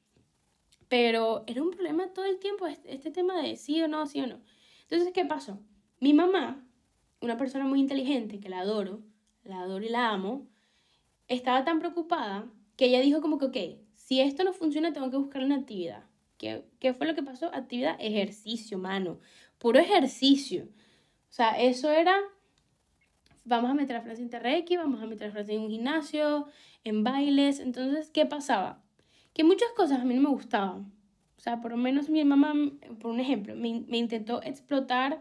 Pero 0.89 1.45
era 1.47 1.63
un 1.63 1.71
problema 1.71 2.13
todo 2.13 2.25
el 2.25 2.39
tiempo 2.39 2.67
este, 2.67 2.95
este 2.95 3.11
tema 3.11 3.41
de 3.43 3.57
sí 3.57 3.81
o 3.83 3.89
no, 3.89 4.07
sí 4.07 4.21
o 4.21 4.27
no. 4.27 4.41
Entonces, 4.83 5.13
¿qué 5.15 5.25
pasó? 5.25 5.61
Mi 6.01 6.13
mamá, 6.13 6.65
una 7.21 7.37
persona 7.37 7.65
muy 7.65 7.81
inteligente, 7.81 8.41
que 8.41 8.49
la 8.49 8.61
adoro, 8.61 9.01
la 9.45 9.61
adoro 9.61 9.85
y 9.85 9.89
la 9.89 10.11
amo, 10.11 10.49
estaba 11.29 11.65
tan 11.65 11.79
preocupada 11.79 12.51
que 12.77 12.87
ella 12.87 13.01
dijo 13.01 13.21
como 13.21 13.39
que, 13.39 13.47
ok, 13.47 13.57
si 13.95 14.21
esto 14.21 14.43
no 14.43 14.53
funciona, 14.53 14.93
tengo 14.93 15.11
que 15.11 15.17
buscar 15.17 15.45
una 15.45 15.57
actividad. 15.57 16.05
¿Qué, 16.39 16.65
¿Qué 16.81 16.95
fue 16.95 17.07
lo 17.07 17.15
que 17.15 17.23
pasó? 17.23 17.55
Actividad, 17.55 17.97
ejercicio, 18.01 18.79
mano. 18.79 19.21
Puro 19.59 19.79
ejercicio. 19.79 20.65
O 20.65 21.33
sea, 21.33 21.61
eso 21.61 21.91
era, 21.91 22.17
vamos 23.45 23.71
a 23.71 23.75
meter 23.75 23.97
a 23.97 24.03
Francia 24.03 24.23
en 24.23 24.31
Terrequi, 24.31 24.77
vamos 24.77 25.03
a 25.03 25.07
meter 25.07 25.29
a 25.29 25.33
Francia 25.33 25.55
en 25.55 25.63
un 25.63 25.71
gimnasio, 25.71 26.47
en 26.85 27.05
bailes. 27.05 27.61
Entonces, 27.61 28.11
¿qué 28.11 28.27
pasaba? 28.27 28.83
Que 29.33 29.45
muchas 29.45 29.69
cosas 29.77 30.01
a 30.01 30.05
mí 30.05 30.15
no 30.15 30.23
me 30.23 30.31
gustaban. 30.31 30.93
O 31.37 31.41
sea, 31.41 31.61
por 31.61 31.71
lo 31.71 31.77
menos 31.77 32.11
mi 32.11 32.25
mamá, 32.25 32.55
por 33.01 33.11
un 33.11 33.21
ejemplo, 33.21 33.55
me, 33.57 33.81
me 33.89 33.97
intentó 33.97 34.43
explotar 34.43 35.21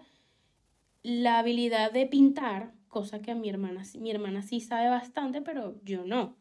la 1.01 1.39
habilidad 1.39 1.91
de 1.91 2.05
pintar, 2.07 2.73
cosa 2.87 3.21
que 3.21 3.31
a 3.31 3.35
mi 3.35 3.49
hermana, 3.49 3.83
mi 3.97 4.11
hermana 4.11 4.41
sí 4.41 4.59
sabe 4.59 4.89
bastante, 4.89 5.41
pero 5.41 5.79
yo 5.83 6.05
no. 6.05 6.37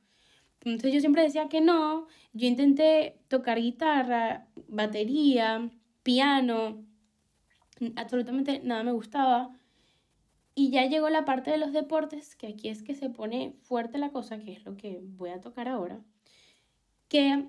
Entonces 0.64 0.92
yo 0.94 1.00
siempre 1.00 1.22
decía 1.22 1.48
que 1.48 1.60
no. 1.60 2.06
Yo 2.32 2.48
intenté 2.48 3.20
tocar 3.28 3.60
guitarra, 3.60 4.48
batería, 4.68 5.70
piano. 6.02 6.84
Absolutamente 7.96 8.60
nada 8.64 8.82
me 8.82 8.92
gustaba. 8.92 9.57
Y 10.58 10.70
ya 10.70 10.86
llegó 10.86 11.08
la 11.08 11.24
parte 11.24 11.52
de 11.52 11.56
los 11.56 11.72
deportes, 11.72 12.34
que 12.34 12.48
aquí 12.48 12.68
es 12.68 12.82
que 12.82 12.96
se 12.96 13.10
pone 13.10 13.54
fuerte 13.62 13.96
la 13.96 14.10
cosa, 14.10 14.40
que 14.40 14.50
es 14.54 14.64
lo 14.64 14.76
que 14.76 14.98
voy 15.04 15.30
a 15.30 15.40
tocar 15.40 15.68
ahora. 15.68 16.00
Que, 17.06 17.44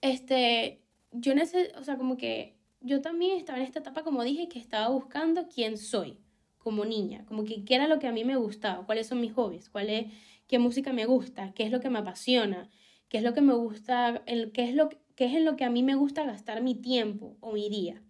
este, 0.00 0.84
yo 1.10 1.34
necesito, 1.34 1.80
o 1.80 1.82
sea, 1.82 1.96
como 1.96 2.16
que 2.16 2.56
yo 2.80 3.00
también 3.00 3.36
estaba 3.36 3.58
en 3.58 3.64
esta 3.64 3.80
etapa, 3.80 4.04
como 4.04 4.22
dije, 4.22 4.48
que 4.48 4.60
estaba 4.60 4.86
buscando 4.86 5.48
quién 5.52 5.76
soy 5.76 6.20
como 6.58 6.84
niña, 6.84 7.26
como 7.26 7.42
que 7.42 7.64
qué 7.64 7.74
era 7.74 7.88
lo 7.88 7.98
que 7.98 8.06
a 8.06 8.12
mí 8.12 8.22
me 8.24 8.36
gustaba, 8.36 8.86
cuáles 8.86 9.08
son 9.08 9.20
mis 9.20 9.32
hobbies, 9.32 9.68
cuál 9.68 9.90
es 9.90 10.06
qué 10.46 10.60
música 10.60 10.92
me 10.92 11.06
gusta, 11.06 11.52
qué 11.54 11.64
es 11.64 11.72
lo 11.72 11.80
que 11.80 11.90
me 11.90 11.98
apasiona, 11.98 12.70
qué 13.08 13.18
es 13.18 13.24
lo 13.24 13.34
que 13.34 13.40
me 13.40 13.54
gusta, 13.54 14.22
el, 14.26 14.52
qué, 14.52 14.62
es 14.62 14.76
lo, 14.76 14.90
qué 15.16 15.24
es 15.24 15.34
en 15.34 15.44
lo 15.44 15.56
que 15.56 15.64
a 15.64 15.70
mí 15.70 15.82
me 15.82 15.96
gusta 15.96 16.22
gastar 16.22 16.62
mi 16.62 16.76
tiempo 16.76 17.36
o 17.40 17.50
mi 17.50 17.68
día. 17.68 18.00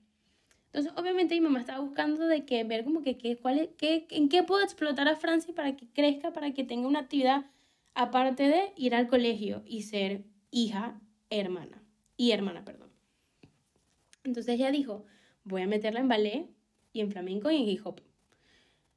Entonces, 0.73 0.93
obviamente 0.97 1.35
mi 1.35 1.41
mamá 1.41 1.61
estaba 1.61 1.81
buscando 1.81 2.27
de 2.27 2.45
que 2.45 2.63
ver 2.65 2.85
como 2.85 3.03
que, 3.03 3.19
qué, 3.19 3.37
cuál 3.37 3.59
es, 3.59 3.69
qué, 3.77 4.07
en 4.11 4.29
qué 4.29 4.43
puedo 4.43 4.63
explotar 4.63 5.09
a 5.09 5.17
Francia 5.17 5.55
para 5.55 5.77
que 5.77 5.89
crezca, 5.89 6.33
para 6.33 6.53
que 6.53 6.65
tenga 6.65 6.87
una 6.87 7.01
actividad 7.01 7.47
aparte 7.95 8.45
de 8.45 8.73
ir 8.77 8.95
al 8.95 9.09
colegio 9.09 9.63
y 9.67 9.83
ser 9.83 10.25
hija, 10.51 11.01
hermana, 11.29 11.83
y 12.17 12.31
hermana, 12.31 12.65
perdón. 12.65 12.91
Entonces 14.23 14.55
ella 14.55 14.71
dijo, 14.71 15.05
voy 15.45 15.63
a 15.63 15.67
meterla 15.67 16.01
en 16.01 16.09
ballet 16.09 16.51
y 16.93 17.01
en 17.01 17.11
flamenco 17.11 17.51
y 17.51 17.57
en 17.57 17.69
hip 17.69 17.85
hop. 17.85 18.01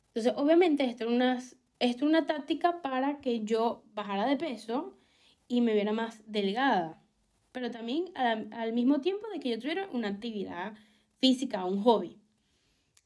Entonces, 0.10 0.34
obviamente, 0.36 0.86
esto 0.86 1.06
es 1.06 1.10
unas 1.10 1.58
esto 1.84 2.06
es 2.06 2.10
una 2.10 2.26
táctica 2.26 2.82
para 2.82 3.20
que 3.20 3.44
yo 3.44 3.84
bajara 3.94 4.26
de 4.26 4.38
peso 4.38 4.98
y 5.50 5.60
me 5.60 5.74
viera 5.74 5.92
más 5.92 6.22
delgada, 6.26 7.02
pero 7.52 7.72
también 7.72 8.06
al, 8.16 8.72
mismo 8.72 9.02
tiempo 9.02 9.28
de 9.28 9.42
que 9.42 9.50
yo 9.50 9.60
tuviera 9.60 9.90
una 9.92 10.08
actividad 10.08 10.76
física, 11.24 11.64
un 11.64 11.82
hobby. 11.82 12.18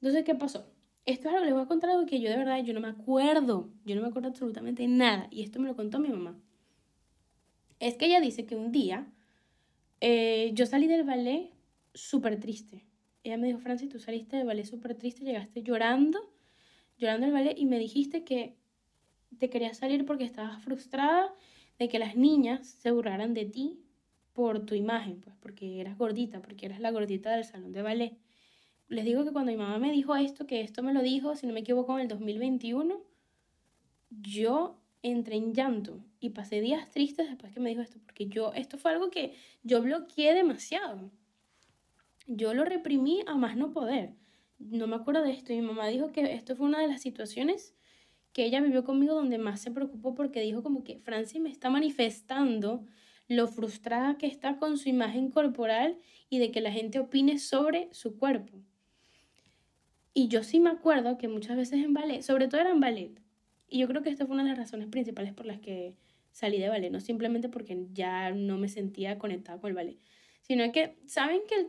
Entonces, 0.01 0.23
¿qué 0.23 0.33
pasó? 0.33 0.73
Esto 1.05 1.29
es 1.29 1.35
algo 1.35 1.41
que 1.41 1.45
les 1.45 1.53
voy 1.53 1.63
a 1.63 1.67
contar 1.67 1.91
algo 1.91 2.07
que 2.07 2.19
yo 2.19 2.31
de 2.31 2.37
verdad 2.37 2.63
yo 2.63 2.73
no 2.73 2.79
me 2.79 2.87
acuerdo, 2.87 3.69
yo 3.85 3.95
no 3.95 4.01
me 4.01 4.07
acuerdo 4.07 4.29
absolutamente 4.29 4.87
nada 4.87 5.27
y 5.29 5.43
esto 5.43 5.59
me 5.59 5.67
lo 5.67 5.75
contó 5.75 5.99
mi 5.99 6.09
mamá. 6.09 6.35
Es 7.79 7.95
que 7.95 8.07
ella 8.07 8.19
dice 8.19 8.47
que 8.47 8.55
un 8.55 8.71
día 8.71 9.07
eh, 10.01 10.49
yo 10.55 10.65
salí 10.65 10.87
del 10.87 11.03
ballet 11.03 11.51
súper 11.93 12.39
triste. 12.39 12.87
Ella 13.23 13.37
me 13.37 13.45
dijo, 13.45 13.59
Francis, 13.59 13.89
tú 13.89 13.99
saliste 13.99 14.35
del 14.35 14.47
ballet 14.47 14.65
súper 14.65 14.95
triste, 14.95 15.23
llegaste 15.23 15.61
llorando, 15.61 16.19
llorando 16.97 17.27
del 17.27 17.35
ballet 17.35 17.55
y 17.55 17.67
me 17.67 17.77
dijiste 17.77 18.23
que 18.23 18.57
te 19.37 19.51
querías 19.51 19.77
salir 19.77 20.07
porque 20.07 20.23
estabas 20.23 20.63
frustrada 20.63 21.35
de 21.77 21.87
que 21.87 21.99
las 21.99 22.15
niñas 22.15 22.65
se 22.65 22.89
burlaran 22.89 23.35
de 23.35 23.45
ti 23.45 23.86
por 24.37 24.67
tu 24.67 24.75
imagen, 24.75 25.19
pues 25.19 25.35
porque 25.39 25.81
eras 25.81 25.97
gordita, 25.97 26.43
porque 26.43 26.67
eras 26.67 26.79
la 26.79 26.91
gordita 26.91 27.31
del 27.31 27.43
salón 27.43 27.71
de 27.71 27.81
ballet. 27.81 28.19
Les 28.87 29.03
digo 29.03 29.25
que 29.25 29.31
cuando 29.31 29.51
mi 29.51 29.57
mamá 29.57 29.79
me 29.79 29.91
dijo 29.91 30.15
esto, 30.15 30.45
que 30.45 30.61
esto 30.61 30.83
me 30.83 30.93
lo 30.93 31.01
dijo, 31.01 31.35
si 31.35 31.47
no 31.47 31.53
me 31.53 31.61
equivoco, 31.61 31.95
en 31.95 32.03
el 32.03 32.07
2021, 32.07 33.01
yo 34.11 34.79
entré 35.01 35.37
en 35.37 35.55
llanto 35.55 36.03
y 36.19 36.29
pasé 36.29 36.61
días 36.61 36.87
tristes 36.91 37.27
después 37.27 37.51
que 37.51 37.59
me 37.59 37.71
dijo 37.71 37.81
esto, 37.81 37.97
porque 38.05 38.27
yo, 38.27 38.53
esto 38.53 38.77
fue 38.77 38.91
algo 38.91 39.09
que 39.09 39.33
yo 39.63 39.81
bloqueé 39.81 40.35
demasiado. 40.35 41.09
Yo 42.27 42.53
lo 42.53 42.63
reprimí 42.63 43.23
a 43.25 43.33
más 43.33 43.57
no 43.57 43.71
poder. 43.71 44.13
No 44.59 44.85
me 44.85 44.97
acuerdo 44.97 45.23
de 45.23 45.31
esto. 45.31 45.51
Mi 45.51 45.61
mamá 45.61 45.87
dijo 45.87 46.11
que 46.11 46.31
esto 46.35 46.55
fue 46.55 46.67
una 46.67 46.79
de 46.79 46.87
las 46.87 47.01
situaciones 47.01 47.73
que 48.33 48.45
ella 48.45 48.61
vivió 48.61 48.83
conmigo 48.83 49.15
donde 49.15 49.39
más 49.39 49.61
se 49.61 49.71
preocupó 49.71 50.13
porque 50.13 50.41
dijo 50.41 50.61
como 50.61 50.83
que 50.83 50.99
Francis 50.99 51.41
me 51.41 51.49
está 51.49 51.71
manifestando 51.71 52.85
lo 53.27 53.47
frustrada 53.47 54.17
que 54.17 54.27
está 54.27 54.57
con 54.57 54.77
su 54.77 54.89
imagen 54.89 55.29
corporal 55.31 55.97
y 56.29 56.39
de 56.39 56.51
que 56.51 56.61
la 56.61 56.71
gente 56.71 56.99
opine 56.99 57.39
sobre 57.39 57.89
su 57.93 58.17
cuerpo. 58.17 58.57
Y 60.13 60.29
yo 60.29 60.43
sí 60.43 60.59
me 60.59 60.69
acuerdo 60.69 61.17
que 61.17 61.27
muchas 61.27 61.57
veces 61.57 61.83
en 61.83 61.93
ballet, 61.93 62.21
sobre 62.21 62.47
todo 62.47 62.61
era 62.61 62.71
en 62.71 62.79
ballet, 62.79 63.21
y 63.69 63.79
yo 63.79 63.87
creo 63.87 64.01
que 64.01 64.09
esta 64.09 64.25
fue 64.25 64.33
una 64.33 64.43
de 64.43 64.49
las 64.49 64.57
razones 64.57 64.87
principales 64.87 65.33
por 65.33 65.45
las 65.45 65.59
que 65.59 65.95
salí 66.31 66.59
de 66.59 66.69
ballet, 66.69 66.89
no 66.89 66.99
simplemente 66.99 67.49
porque 67.49 67.85
ya 67.93 68.31
no 68.31 68.57
me 68.57 68.69
sentía 68.69 69.19
conectada 69.19 69.59
con 69.59 69.69
el 69.69 69.75
ballet, 69.75 69.97
sino 70.41 70.71
que 70.71 70.97
saben 71.05 71.41
que, 71.47 71.67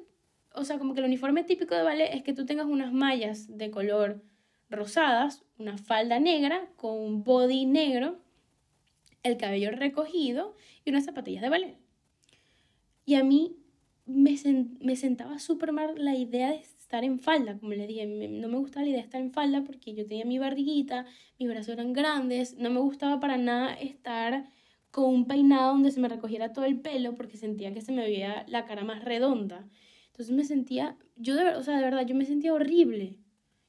o 0.55 0.65
sea, 0.65 0.79
como 0.79 0.95
que 0.95 1.01
el 1.01 1.07
uniforme 1.07 1.45
típico 1.45 1.75
de 1.75 1.83
ballet 1.83 2.15
es 2.15 2.23
que 2.23 2.33
tú 2.33 2.47
tengas 2.47 2.67
unas 2.67 2.93
mallas 2.93 3.57
de 3.57 3.71
color 3.71 4.23
rosadas, 4.71 5.45
una 5.59 5.77
falda 5.77 6.21
negra 6.21 6.69
con 6.77 6.99
un 6.99 7.25
body 7.25 7.67
negro, 7.67 8.19
el 9.23 9.37
cabello 9.37 9.71
recogido 9.71 10.55
y 10.85 10.91
unas 10.91 11.05
zapatillas 11.05 11.43
de 11.43 11.49
ballet. 11.49 11.79
Y 13.05 13.15
a 13.15 13.25
mí 13.25 13.57
me, 14.07 14.37
me 14.81 14.97
sentaba 14.97 15.39
súper 15.39 15.73
mal 15.73 15.95
la 15.97 16.17
idea 16.17 16.51
de 16.51 16.57
estar 16.57 17.05
en 17.05 17.19
falda, 17.19 17.59
como 17.59 17.73
le 17.73 17.87
dije, 17.87 18.07
no 18.07 18.49
me 18.49 18.57
gustaba 18.57 18.85
la 18.85 18.91
idea 18.91 19.01
de 19.01 19.05
estar 19.05 19.21
en 19.21 19.31
falda 19.31 19.63
porque 19.65 19.95
yo 19.95 20.07
tenía 20.07 20.25
mi 20.25 20.39
barriguita, 20.39 21.05
mis 21.39 21.49
brazos 21.49 21.75
eran 21.75 21.93
grandes, 21.93 22.57
no 22.57 22.71
me 22.71 22.81
gustaba 22.81 23.21
para 23.21 23.37
nada 23.37 23.75
estar 23.75 24.51
con 24.91 25.05
un 25.13 25.27
peinado 25.27 25.73
donde 25.73 25.91
se 25.91 26.01
me 26.01 26.09
recogiera 26.09 26.53
todo 26.53 26.65
el 26.65 26.81
pelo 26.81 27.15
porque 27.15 27.37
sentía 27.37 27.75
que 27.75 27.83
se 27.83 27.93
me 27.93 28.03
veía 28.03 28.47
la 28.49 28.65
cara 28.65 28.85
más 28.85 29.05
redonda. 29.05 29.69
Entonces 30.07 30.35
me 30.35 30.45
sentía, 30.45 30.97
yo 31.17 31.37
de, 31.37 31.57
o 31.57 31.63
sea, 31.63 31.77
de 31.77 31.85
verdad, 31.85 32.07
yo 32.07 32.15
me 32.15 32.25
sentía 32.25 32.55
horrible. 32.55 33.19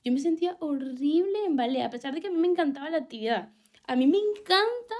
Yo 0.04 0.14
me 0.14 0.20
sentía 0.20 0.56
horrible 0.60 1.46
en 1.46 1.56
ballet, 1.56 1.84
a 1.84 1.90
pesar 1.90 2.14
de 2.14 2.22
que 2.22 2.28
a 2.28 2.32
mí 2.32 2.38
me 2.38 2.48
encantaba 2.48 2.90
la 2.90 2.98
actividad. 2.98 3.52
A 3.86 3.96
mí 3.96 4.08
me 4.08 4.18
encanta 4.18 4.96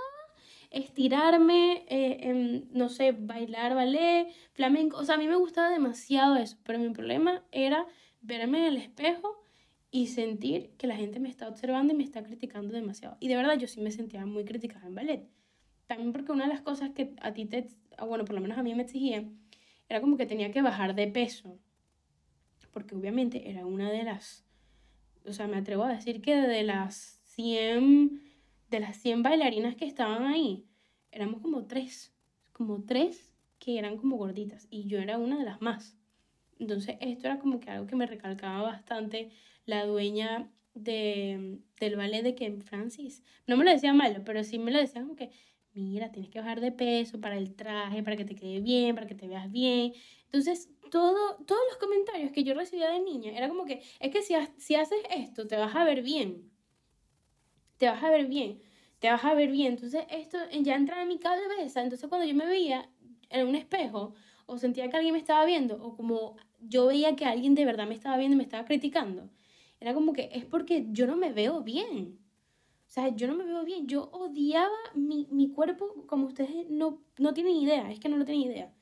estirarme, 0.72 1.86
eh, 1.88 2.64
no 2.72 2.90
sé, 2.90 3.12
bailar 3.12 3.76
ballet, 3.76 4.28
flamenco. 4.54 4.98
O 4.98 5.06
sea, 5.06 5.16
a 5.16 5.18
mí 5.18 5.28
me 5.28 5.36
gustaba 5.36 5.70
demasiado 5.70 6.36
eso, 6.36 6.58
pero 6.64 6.80
mi 6.80 6.90
problema 6.90 7.44
era 7.52 7.86
verme 8.22 8.60
en 8.60 8.66
el 8.66 8.78
espejo 8.78 9.42
y 9.92 10.08
sentir 10.08 10.72
que 10.78 10.88
la 10.88 10.96
gente 10.96 11.20
me 11.20 11.30
está 11.30 11.48
observando 11.48 11.94
y 11.94 11.98
me 11.98 12.04
está 12.04 12.24
criticando 12.24 12.74
demasiado. 12.74 13.18
Y 13.20 13.28
de 13.28 13.36
verdad 13.36 13.58
yo 13.58 13.68
sí 13.68 13.82
me 13.82 13.92
sentía 13.92 14.26
muy 14.26 14.46
criticada 14.46 14.88
en 14.88 14.96
ballet. 14.96 15.30
También 15.88 16.14
porque 16.14 16.32
una 16.32 16.46
de 16.46 16.54
las 16.54 16.62
cosas 16.62 16.92
que 16.92 17.14
a 17.22 17.34
ti 17.34 17.46
te, 17.46 17.68
bueno, 18.08 18.26
por 18.26 18.36
lo 18.36 18.42
menos 18.42 18.58
a 18.58 18.64
mí 18.64 18.76
me 18.76 18.84
exigían, 18.84 19.40
era 19.88 20.02
como 20.02 20.18
que 20.18 20.28
tenía 20.28 20.52
que 20.52 20.62
bajar 20.62 20.94
de 20.94 21.08
peso. 21.08 21.58
Porque 22.72 22.96
obviamente 22.96 23.50
era 23.50 23.66
una 23.66 23.90
de 23.90 24.04
las 24.04 24.46
o 25.26 25.34
sea, 25.34 25.48
me 25.48 25.58
atrevo 25.58 25.84
a 25.84 25.94
decir 25.94 26.22
que 26.22 26.36
de 26.36 26.64
las 26.64 27.20
100, 27.24 28.22
de 28.70 28.80
las 28.80 28.98
100 28.98 29.24
bailarinas 29.24 29.76
que 29.76 29.86
estaban 29.86 30.24
ahí, 30.26 30.66
éramos 31.12 31.42
como 31.42 31.66
tres, 31.66 32.14
como 32.54 32.84
tres 32.84 33.34
que 33.60 33.78
eran 33.78 33.98
como 33.98 34.18
gorditas 34.18 34.68
y 34.70 34.88
yo 34.88 35.00
era 35.00 35.18
una 35.18 35.38
de 35.38 35.46
las 35.46 35.62
más. 35.62 35.98
Entonces 36.60 36.98
esto 37.00 37.28
era 37.28 37.40
como 37.40 37.60
que 37.60 37.70
algo 37.70 37.88
que 37.88 37.96
me 37.96 38.06
recalcaba 38.06 38.62
bastante 38.62 39.32
la 39.66 39.86
dueña 39.86 40.52
de, 40.74 41.60
del 41.80 41.96
ballet 41.96 42.24
de 42.24 42.36
que 42.36 42.52
Francis, 42.62 43.24
no 43.48 43.58
me 43.58 43.66
lo 43.66 43.72
decía 43.72 43.94
malo, 43.94 44.24
pero 44.26 44.44
sí 44.44 44.60
me 44.60 44.72
lo 44.72 44.80
decía 44.80 45.02
como 45.02 45.16
que 45.16 45.32
mira, 45.74 46.12
tienes 46.12 46.30
que 46.30 46.40
bajar 46.40 46.62
de 46.62 46.72
peso 46.72 47.20
para 47.20 47.38
el 47.38 47.56
traje, 47.56 48.04
para 48.04 48.16
que 48.18 48.26
te 48.26 48.36
quede 48.36 48.60
bien, 48.62 48.96
para 48.96 49.08
que 49.08 49.16
te 49.16 49.28
veas 49.28 49.52
bien. 49.52 49.94
Entonces, 50.26 50.70
todo, 50.92 51.38
todos 51.46 51.62
los 51.70 51.78
comentarios 51.78 52.32
que 52.32 52.44
yo 52.44 52.54
recibía 52.54 52.90
de 52.90 53.00
niña 53.00 53.32
era 53.32 53.48
como 53.48 53.66
que, 53.66 53.82
es 54.00 54.12
que 54.12 54.22
si, 54.22 54.34
si 54.58 54.76
haces 54.76 55.00
esto, 55.12 55.48
te 55.48 55.56
vas 55.58 55.76
a 55.76 55.84
ver 55.84 56.02
bien. 56.04 56.49
Te 57.80 57.88
vas 57.88 58.04
a 58.04 58.12
ver 58.12 58.28
bien. 58.28 58.62
Te 59.00 59.10
vas 59.10 59.24
a 59.24 59.34
ver 59.34 59.50
bien. 59.52 59.74
Entonces, 59.74 60.04
esto 60.12 60.38
ya 60.62 60.76
entraba 60.76 61.02
en 61.02 61.08
mi 61.08 61.18
cabeza. 61.18 61.82
Entonces, 61.82 62.08
cuando 62.10 62.28
yo 62.28 62.36
me 62.36 62.46
veía 62.46 62.90
en 63.30 63.48
un 63.48 63.56
espejo, 63.56 64.14
o 64.46 64.58
sentía 64.58 64.90
que 64.90 64.98
alguien 64.98 65.14
me 65.14 65.20
estaba 65.20 65.46
viendo, 65.46 65.76
o 65.84 65.96
como 65.96 66.36
yo 66.60 66.88
veía 66.88 67.16
que 67.16 67.26
alguien 67.26 67.56
de 67.56 67.66
verdad 67.66 67.88
me 67.88 67.96
estaba 67.96 68.18
viendo 68.18 68.36
y 68.36 68.38
me 68.38 68.44
estaba 68.44 68.66
criticando, 68.66 69.30
era 69.80 69.94
como 69.94 70.14
que 70.14 70.30
es 70.34 70.46
porque 70.46 70.88
yo 70.92 71.08
no 71.08 71.16
me 71.16 71.32
veo 71.32 71.62
bien. 71.62 72.20
O 72.88 72.92
sea, 72.92 73.10
yo 73.16 73.28
no 73.28 73.36
me 73.36 73.46
veo 73.46 73.64
bien. 73.64 73.88
Yo 73.88 74.10
odiaba 74.12 74.76
mi, 74.96 75.28
mi 75.32 75.50
cuerpo 75.52 76.06
como 76.08 76.28
ustedes 76.28 76.70
no, 76.70 77.02
no 77.18 77.34
tienen 77.34 77.56
idea. 77.56 77.92
Es 77.92 78.00
que 78.00 78.10
no 78.10 78.18
lo 78.18 78.26
tienen 78.26 78.52
idea. 78.52 78.74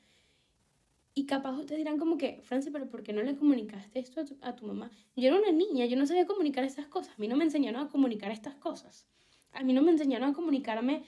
Y 1.18 1.26
capaz 1.26 1.58
ustedes 1.58 1.78
dirán 1.78 1.98
como 1.98 2.16
que, 2.16 2.40
Francis, 2.44 2.70
pero 2.72 2.88
¿por 2.88 3.02
qué 3.02 3.12
no 3.12 3.22
le 3.24 3.34
comunicaste 3.34 3.98
esto 3.98 4.22
a 4.40 4.54
tu, 4.54 4.66
mamá? 4.68 4.88
Yo 5.16 5.26
era 5.26 5.36
una 5.36 5.50
niña, 5.50 5.84
yo 5.86 5.96
no 5.96 6.06
sabía 6.06 6.28
comunicar 6.28 6.62
esas 6.62 6.86
cosas. 6.86 7.12
A 7.16 7.20
mí 7.20 7.26
no 7.26 7.36
me 7.36 7.42
enseñaron 7.42 7.84
a 7.84 7.88
comunicar 7.88 8.30
estas 8.30 8.54
cosas. 8.54 9.04
A 9.50 9.64
mí 9.64 9.72
no 9.72 9.82
me 9.82 9.90
enseñaron 9.90 10.30
a 10.30 10.32
comunicarme 10.32 11.02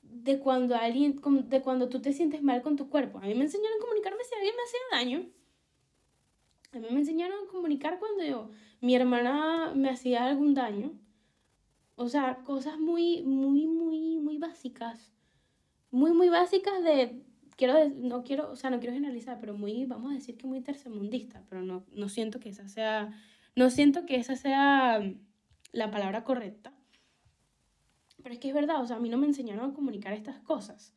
de 0.00 0.38
cuando 0.38 0.76
alguien, 0.76 1.20
de 1.50 1.60
cuando 1.60 1.90
tú 1.90 2.00
te 2.00 2.14
sientes 2.14 2.42
mal 2.42 2.62
con 2.62 2.76
tu 2.76 2.88
cuerpo. 2.88 3.18
A 3.18 3.26
mí 3.26 3.34
me 3.34 3.44
enseñaron 3.44 3.76
a 3.76 3.80
comunicarme 3.82 4.24
si 4.24 4.34
alguien 4.34 4.54
me 4.56 4.62
hacía 4.62 4.80
daño. 4.92 5.30
A 6.72 6.78
mí 6.78 6.86
me 6.90 7.00
enseñaron 7.00 7.44
a 7.44 7.50
comunicar 7.50 7.98
cuando 7.98 8.24
yo, 8.24 8.48
mi 8.80 8.94
hermana 8.94 9.74
me 9.76 9.90
hacía 9.90 10.24
algún 10.24 10.54
daño. 10.54 10.94
O 11.96 12.08
sea, 12.08 12.36
cosas 12.44 12.78
muy, 12.78 13.20
muy, 13.24 13.66
muy, 13.66 14.20
muy 14.20 14.38
básicas. 14.38 15.12
Muy, 15.90 16.12
muy 16.12 16.30
básicas 16.30 16.82
de, 16.82 17.26
no 17.66 18.22
quiero, 18.24 18.50
o 18.50 18.56
sea, 18.56 18.70
no 18.70 18.78
quiero 18.78 18.94
generalizar, 18.94 19.38
pero 19.40 19.56
muy, 19.56 19.84
vamos 19.86 20.12
a 20.12 20.14
decir 20.14 20.36
que 20.36 20.46
muy 20.46 20.60
tercermundista, 20.60 21.42
pero 21.48 21.62
no, 21.62 21.84
no 21.92 22.08
siento 22.08 22.40
que 22.40 22.48
esa 22.48 22.68
sea, 22.68 23.12
no 23.56 23.70
siento 23.70 24.06
que 24.06 24.16
esa 24.16 24.36
sea 24.36 25.00
la 25.72 25.90
palabra 25.90 26.24
correcta. 26.24 26.72
Pero 28.22 28.34
es 28.34 28.40
que 28.40 28.48
es 28.48 28.54
verdad, 28.54 28.82
o 28.82 28.86
sea, 28.86 28.96
a 28.96 29.00
mí 29.00 29.08
no 29.08 29.18
me 29.18 29.26
enseñaron 29.26 29.70
a 29.70 29.74
comunicar 29.74 30.12
estas 30.12 30.40
cosas. 30.40 30.94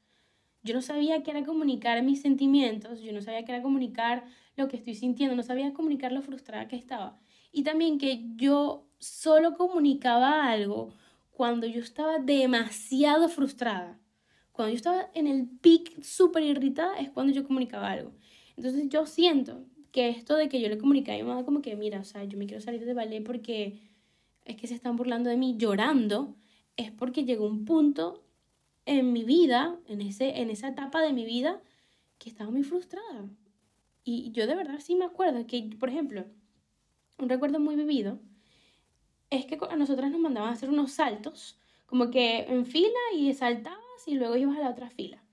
Yo 0.64 0.74
no 0.74 0.82
sabía 0.82 1.24
qué 1.24 1.32
era 1.32 1.44
comunicar 1.44 2.02
mis 2.04 2.22
sentimientos, 2.22 3.02
yo 3.02 3.12
no 3.12 3.22
sabía 3.22 3.44
qué 3.44 3.54
era 3.54 3.62
comunicar 3.62 4.26
lo 4.56 4.68
que 4.68 4.78
estoy 4.78 4.96
sintiendo, 4.96 5.36
no 5.36 5.44
sabía 5.44 5.74
comunicar 5.74 6.12
lo 6.12 6.22
frustrada 6.22 6.68
que 6.68 6.76
estaba. 6.76 7.20
Y 7.52 7.64
también 7.64 7.98
que 7.98 8.24
yo 8.36 8.88
solo 9.00 9.56
comunicaba 9.58 10.50
algo 10.50 10.94
cuando 11.32 11.68
yo 11.68 11.82
estaba 11.82 12.20
demasiado 12.20 13.28
frustrada. 13.28 14.00
Cuando 14.54 14.70
yo 14.70 14.78
estaba 14.78 15.10
en 15.16 15.28
el 15.28 15.48
pic 15.48 16.02
súper 16.04 16.44
irritada 16.44 16.98
es 17.00 17.10
cuando 17.10 17.34
yo 17.34 17.44
comunicaba 17.44 17.90
algo. 17.90 18.12
Entonces 18.56 18.88
yo 18.88 19.06
siento 19.08 19.66
que 19.92 20.10
esto 20.10 20.36
de 20.36 20.48
que 20.48 20.62
yo 20.62 20.70
le 20.70 20.78
comunicaba 20.78 21.18
a 21.18 21.22
mi 21.22 21.28
mamá 21.28 21.44
como 21.44 21.62
que, 21.62 21.76
mira, 21.76 22.00
o 22.00 22.04
sea, 22.04 22.24
yo 22.24 22.38
me 22.38 22.46
quiero 22.46 22.62
salir 22.62 22.86
de 22.86 22.94
ballet 22.94 23.24
porque 23.24 23.80
es 24.46 24.56
que 24.56 24.68
se 24.68 24.76
están 24.76 24.96
burlando 24.96 25.30
de 25.30 25.38
mí 25.38 25.56
llorando, 25.58 26.36
es 26.78 26.92
porque 26.92 27.26
llegó 27.26 27.48
un 27.48 27.66
punto 27.66 28.24
en 28.86 29.12
mi 29.12 29.24
vida, 29.24 29.80
en, 29.88 30.02
ese, 30.02 30.40
en 30.42 30.52
esa 30.52 30.68
etapa 30.68 31.02
de 31.02 31.14
mi 31.14 31.26
vida, 31.26 31.62
que 32.20 32.30
estaba 32.30 32.52
muy 32.52 32.64
frustrada. 32.64 33.28
Y 34.04 34.32
yo 34.34 34.46
de 34.46 34.56
verdad 34.56 34.80
sí 34.80 34.96
me 34.96 35.06
acuerdo 35.06 35.48
que, 35.48 35.70
por 35.80 35.90
ejemplo, 35.90 36.26
un 37.18 37.30
recuerdo 37.30 37.60
muy 37.60 37.76
vivido 37.76 38.20
es 39.32 39.46
que 39.48 39.58
a 39.68 39.76
nosotras 39.76 40.12
nos 40.12 40.20
mandaban 40.20 40.50
a 40.50 40.54
hacer 40.54 40.70
unos 40.70 40.92
saltos, 40.92 41.58
como 41.88 42.12
que 42.12 42.42
en 42.42 42.66
fila 42.66 43.00
y 43.16 43.34
saltabas 43.34 43.83
y 44.06 44.16
luego 44.16 44.36
ibas 44.36 44.58
a 44.58 44.62
la 44.62 44.70
otra 44.70 44.90
fila. 44.90 45.24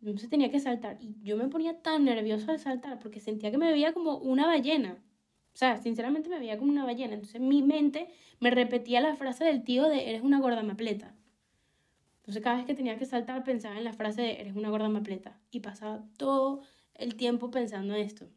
Entonces 0.00 0.28
tenía 0.28 0.50
que 0.50 0.60
saltar 0.60 0.98
y 1.00 1.16
yo 1.22 1.36
me 1.36 1.48
ponía 1.48 1.80
tan 1.80 2.04
nerviosa 2.04 2.52
al 2.52 2.58
saltar 2.58 2.98
porque 2.98 3.20
sentía 3.20 3.50
que 3.50 3.58
me 3.58 3.70
veía 3.72 3.94
como 3.94 4.18
una 4.18 4.46
ballena. 4.46 4.98
O 5.54 5.56
sea, 5.56 5.78
sinceramente 5.78 6.28
me 6.28 6.38
veía 6.38 6.58
como 6.58 6.70
una 6.70 6.84
ballena. 6.84 7.14
Entonces 7.14 7.40
mi 7.40 7.62
mente 7.62 8.08
me 8.40 8.50
repetía 8.50 9.00
la 9.00 9.16
frase 9.16 9.44
del 9.44 9.64
tío 9.64 9.84
de 9.88 10.10
eres 10.10 10.22
una 10.22 10.40
gorda 10.40 10.62
mapleta. 10.62 11.14
Entonces 12.18 12.42
cada 12.42 12.56
vez 12.56 12.66
que 12.66 12.74
tenía 12.74 12.98
que 12.98 13.06
saltar 13.06 13.44
pensaba 13.44 13.78
en 13.78 13.84
la 13.84 13.92
frase 13.92 14.22
de 14.22 14.40
eres 14.40 14.54
una 14.56 14.68
gorda 14.68 14.88
mapleta. 14.90 15.40
Y 15.50 15.60
pasaba 15.60 16.04
todo 16.18 16.60
el 16.94 17.14
tiempo 17.14 17.50
pensando 17.50 17.94
en 17.94 18.02
esto. 18.02 18.28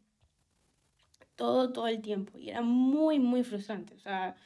Todo, 1.36 1.72
todo 1.72 1.88
el 1.88 2.00
tiempo. 2.00 2.38
Y 2.38 2.48
era 2.48 2.62
muy, 2.62 3.18
muy 3.18 3.44
frustrante. 3.44 3.94
O 3.94 3.98
sea, 3.98 4.36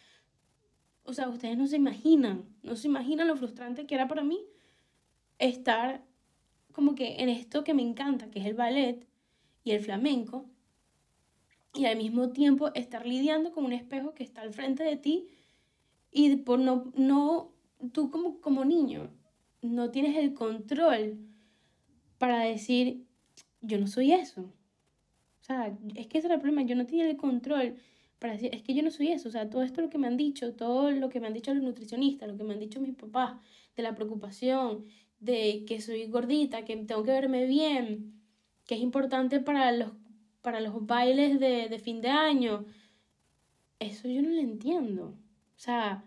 o 1.05 1.13
sea, 1.13 1.29
ustedes 1.29 1.57
no 1.57 1.67
se 1.67 1.77
imaginan, 1.77 2.45
no 2.63 2.75
se 2.75 2.89
imaginan 2.89 3.29
lo 3.29 3.37
frustrante 3.37 3.87
que 3.87 3.95
era 3.95 4.09
para 4.09 4.25
mí 4.25 4.41
estar 5.49 6.05
como 6.73 6.95
que 6.95 7.17
en 7.17 7.29
esto 7.29 7.65
que 7.65 7.75
me 7.75 7.83
encanta, 7.83 8.31
que 8.31 8.41
es 8.41 8.47
el 8.47 8.55
ballet 8.55 9.07
y 9.65 9.73
el 9.73 9.81
flamenco, 9.81 10.47
y 11.75 11.87
al 11.87 11.97
mismo 11.97 12.31
tiempo 12.31 12.73
estar 12.75 13.07
lidiando 13.07 13.53
con 13.53 13.65
un 13.65 13.73
espejo 13.73 14.15
que 14.15 14.25
está 14.25 14.43
al 14.43 14.53
frente 14.53 14.85
de 14.85 14.97
ti 14.97 15.29
y 16.11 16.37
por 16.37 16.59
no, 16.59 16.93
no 16.95 17.53
tú 17.93 18.11
como, 18.11 18.41
como 18.41 18.65
niño 18.65 19.11
no 19.63 19.91
tienes 19.91 20.17
el 20.17 20.35
control 20.35 21.19
para 22.19 22.41
decir, 22.41 23.07
yo 23.61 23.79
no 23.79 23.87
soy 23.87 24.13
eso. 24.13 24.43
O 24.43 25.45
sea, 25.45 25.77
es 25.95 26.07
que 26.07 26.19
ese 26.19 26.27
era 26.27 26.35
el 26.35 26.41
problema, 26.41 26.63
yo 26.63 26.77
no 26.77 26.87
tenía 26.87 27.09
el 27.09 27.17
control 27.17 27.77
para 28.19 28.35
decir, 28.35 28.55
es 28.55 28.63
que 28.63 28.75
yo 28.75 28.83
no 28.83 28.91
soy 28.91 29.09
eso. 29.09 29.29
O 29.29 29.33
sea, 29.33 29.49
todo 29.49 29.63
esto 29.63 29.81
lo 29.81 29.91
que 29.91 29.99
me 29.99 30.07
han 30.07 30.17
dicho, 30.17 30.55
todo 30.55 30.91
lo 30.91 31.09
que 31.09 31.21
me 31.21 31.27
han 31.27 31.33
dicho 31.33 31.55
los 31.55 31.63
nutricionistas, 31.63 32.29
lo 32.29 32.37
que 32.37 32.45
me 32.45 32.55
han 32.55 32.61
dicho 32.61 32.81
mis 32.81 32.95
papás, 32.95 33.41
de 33.75 33.83
la 33.83 33.95
preocupación, 33.95 34.85
de 35.23 35.65
que 35.67 35.81
soy 35.81 36.07
gordita, 36.09 36.65
que 36.65 36.77
tengo 36.77 37.05
que 37.05 37.13
verme 37.13 37.47
bien, 37.47 38.21
que 38.67 38.75
es 38.75 38.81
importante 38.81 39.41
para 39.41 39.73
los 39.73 39.93
para 40.43 40.61
los 40.61 40.85
bailes 40.87 41.39
de, 41.39 41.69
de 41.69 41.79
fin 41.79 42.01
de 42.01 42.09
año. 42.11 42.67
Eso 43.79 44.09
yo 44.09 44.23
no 44.23 44.31
lo 44.31 44.41
entiendo. 44.41 45.15
O 45.57 45.59
sea, 45.59 46.05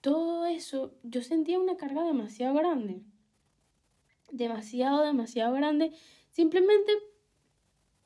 todo 0.00 0.46
eso, 0.46 0.94
yo 1.02 1.22
sentía 1.22 1.58
una 1.58 1.76
carga 1.76 2.04
demasiado 2.04 2.54
grande. 2.54 3.02
Demasiado, 4.30 5.02
demasiado 5.02 5.52
grande. 5.54 5.92
Simplemente 6.30 6.92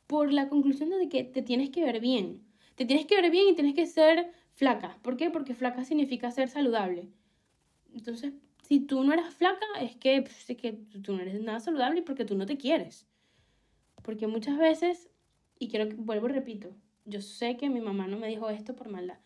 por 0.06 0.32
la 0.32 0.48
conclusión 0.48 0.88
de 0.88 1.08
que 1.10 1.24
te 1.24 1.42
tienes 1.42 1.68
que 1.68 1.84
ver 1.84 2.00
bien. 2.00 2.46
Te 2.74 2.86
tienes 2.86 3.04
que 3.04 3.20
ver 3.20 3.30
bien 3.30 3.48
y 3.48 3.54
tienes 3.54 3.74
que 3.74 3.86
ser 3.86 4.32
flaca. 4.54 4.98
¿Por 5.02 5.18
qué? 5.18 5.30
Porque 5.30 5.54
flaca 5.54 5.84
significa 5.84 6.30
ser 6.30 6.48
saludable. 6.48 7.10
Entonces, 7.92 8.32
si 8.68 8.80
tú 8.80 9.02
no 9.02 9.14
eres 9.14 9.34
flaca, 9.34 9.66
es 9.80 9.96
que, 9.96 10.20
pues, 10.22 10.50
es 10.50 10.56
que 10.56 10.72
tú 11.02 11.14
no 11.14 11.22
eres 11.22 11.40
nada 11.40 11.58
saludable 11.58 12.02
porque 12.02 12.26
tú 12.26 12.36
no 12.36 12.44
te 12.44 12.58
quieres. 12.58 13.06
Porque 14.02 14.26
muchas 14.26 14.58
veces 14.58 15.08
y 15.58 15.68
quiero 15.68 15.88
que, 15.88 15.96
vuelvo 15.96 16.28
y 16.28 16.32
repito, 16.32 16.70
yo 17.04 17.20
sé 17.20 17.56
que 17.56 17.70
mi 17.70 17.80
mamá 17.80 18.06
no 18.06 18.18
me 18.18 18.28
dijo 18.28 18.48
esto 18.50 18.76
por 18.76 18.88
maldad, 18.88 19.18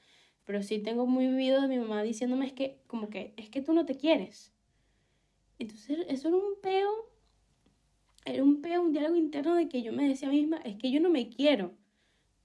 pero 0.44 0.62
sí 0.62 0.78
tengo 0.78 1.07
muy 1.07 1.26
vivido 1.26 1.61
de 1.61 1.68
mi 1.68 1.78
mamá 1.78 2.02
diciéndome 2.02 2.46
es 2.46 2.52
que, 2.52 2.78
como 2.87 3.11
que, 3.11 3.35
es 3.37 3.48
que 3.48 3.62
tú 3.62 3.72
no 3.72 3.85
te 3.85 3.96
quieres. 3.96 4.52
Entonces, 5.59 6.07
eso 6.09 6.28
era 6.28 6.37
un 6.37 6.61
peo, 6.61 6.90
era 8.24 8.42
un 8.42 8.62
peo, 8.62 8.83
un 8.83 8.92
diálogo 8.92 9.16
interno 9.16 9.55
de 9.55 9.68
que 9.68 9.83
yo 9.83 9.92
me 9.92 10.09
decía 10.09 10.28
misma, 10.28 10.59
es 10.59 10.76
que 10.76 10.90
yo 10.90 11.00
no 11.00 11.11
me 11.11 11.28
quiero. 11.28 11.74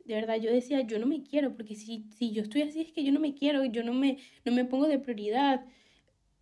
De 0.06 0.16
verdad, 0.16 0.36
yo 0.36 0.52
decía, 0.52 0.82
yo 0.82 1.00
no 1.00 1.06
me 1.06 1.24
quiero, 1.24 1.54
porque 1.56 1.76
si, 1.76 2.06
si 2.16 2.32
yo 2.32 2.42
estoy 2.42 2.62
así 2.64 2.82
es 2.82 2.92
que 2.92 3.04
yo 3.04 3.12
no 3.12 3.20
me 3.20 3.34
quiero, 3.34 3.66
yo 3.66 3.84
no 3.84 3.94
me, 3.94 4.18
no 4.46 4.52
me 4.52 4.66
pongo 4.66 4.88
de 4.88 5.00
prioridad. 5.00 5.66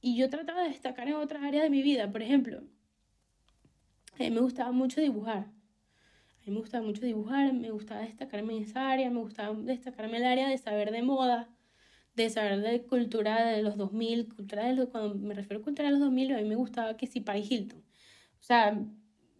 Y 0.06 0.16
yo 0.16 0.30
trataba 0.30 0.62
de 0.62 0.70
destacar 0.70 1.08
en 1.08 1.16
otras 1.16 1.42
áreas 1.44 1.64
de 1.64 1.70
mi 1.70 1.82
vida, 1.82 2.12
por 2.12 2.22
ejemplo, 2.22 2.62
a 4.14 4.20
mí 4.20 4.30
me 4.30 4.40
gustaba 4.40 4.72
mucho 4.72 5.02
dibujar 5.02 5.56
mí 6.46 6.54
me 6.54 6.60
gustaba 6.60 6.86
mucho 6.86 7.06
dibujar, 7.06 7.54
me 7.54 7.72
gustaba 7.72 8.02
destacarme 8.02 8.56
en 8.56 8.64
esa 8.64 8.92
área, 8.92 9.10
me 9.10 9.20
gustaba 9.20 9.56
destacarme 9.56 10.18
en 10.18 10.24
el 10.24 10.32
área 10.32 10.50
de 10.50 10.58
saber 10.58 10.92
de 10.92 11.02
moda, 11.02 11.50
de 12.16 12.30
saber 12.30 12.62
de 12.62 12.84
cultura 12.84 13.46
de 13.48 13.64
los 13.64 13.78
2000, 13.78 14.34
cultura 14.34 14.66
de 14.66 14.76
los, 14.76 14.90
cuando 14.90 15.16
me 15.16 15.34
refiero 15.34 15.62
a 15.62 15.64
cultura 15.64 15.88
de 15.88 15.94
los 15.94 16.02
2000, 16.02 16.34
a 16.34 16.38
mí 16.38 16.48
me 16.48 16.56
gustaba 16.56 16.98
que 16.98 17.08
sí, 17.08 17.20
Paris 17.20 17.52
Hilton. 17.52 17.80
O 17.80 18.44
sea, 18.44 18.80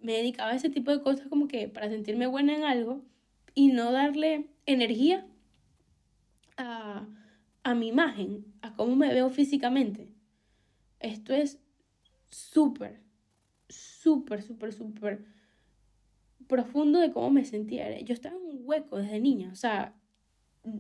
me 0.02 0.14
dedicaba 0.14 0.52
a 0.52 0.56
ese 0.56 0.70
tipo 0.70 0.92
de 0.92 1.02
cosas 1.02 1.28
como 1.28 1.48
que 1.48 1.68
para 1.68 1.90
sentirme 1.90 2.28
buena 2.28 2.56
en 2.56 2.64
algo 2.64 3.04
y 3.54 3.68
no 3.68 3.92
darle 3.92 4.50
energía 4.66 5.26
a, 6.58 7.08
a 7.64 7.76
mi 7.76 7.88
imagen, 7.90 8.46
a 8.62 8.76
cómo 8.76 8.96
me 8.96 9.14
veo 9.14 9.30
físicamente. 9.30 10.15
Esto 11.00 11.34
es 11.34 11.60
súper, 12.30 13.02
súper, 13.70 14.42
súper, 14.42 14.74
súper 14.74 15.26
profundo 16.48 17.00
de 17.00 17.12
cómo 17.12 17.30
me 17.30 17.46
sentía. 17.46 18.00
Yo 18.02 18.14
estaba 18.14 18.36
en 18.36 18.42
un 18.44 18.60
hueco 18.64 18.98
desde 18.98 19.20
niña, 19.20 19.50
o 19.52 19.56
sea, 19.56 19.96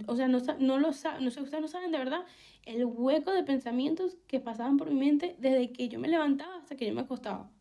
o 0.08 0.15
sea, 0.15 0.28
no, 0.28 0.39
no 0.60 0.80
lo 0.80 0.93
saben, 0.93 1.23
no 1.23 1.32
sé, 1.32 1.41
ustedes 1.41 1.62
no 1.62 1.67
saben 1.67 1.91
de 1.91 1.99
verdad 1.99 2.25
el 2.63 2.86
hueco 2.86 3.32
de 3.32 3.43
pensamientos 3.43 4.17
que 4.28 4.39
pasaban 4.39 4.78
por 4.78 4.89
mi 4.89 4.95
mente 4.95 5.36
desde 5.39 5.71
que 5.71 5.89
yo 5.89 5.99
me 5.99 6.08
levantaba 6.08 6.58
hasta 6.58 6.75
que 6.75 6.88
yo 6.88 6.93
me 6.93 7.01
acostaba. 7.01 7.51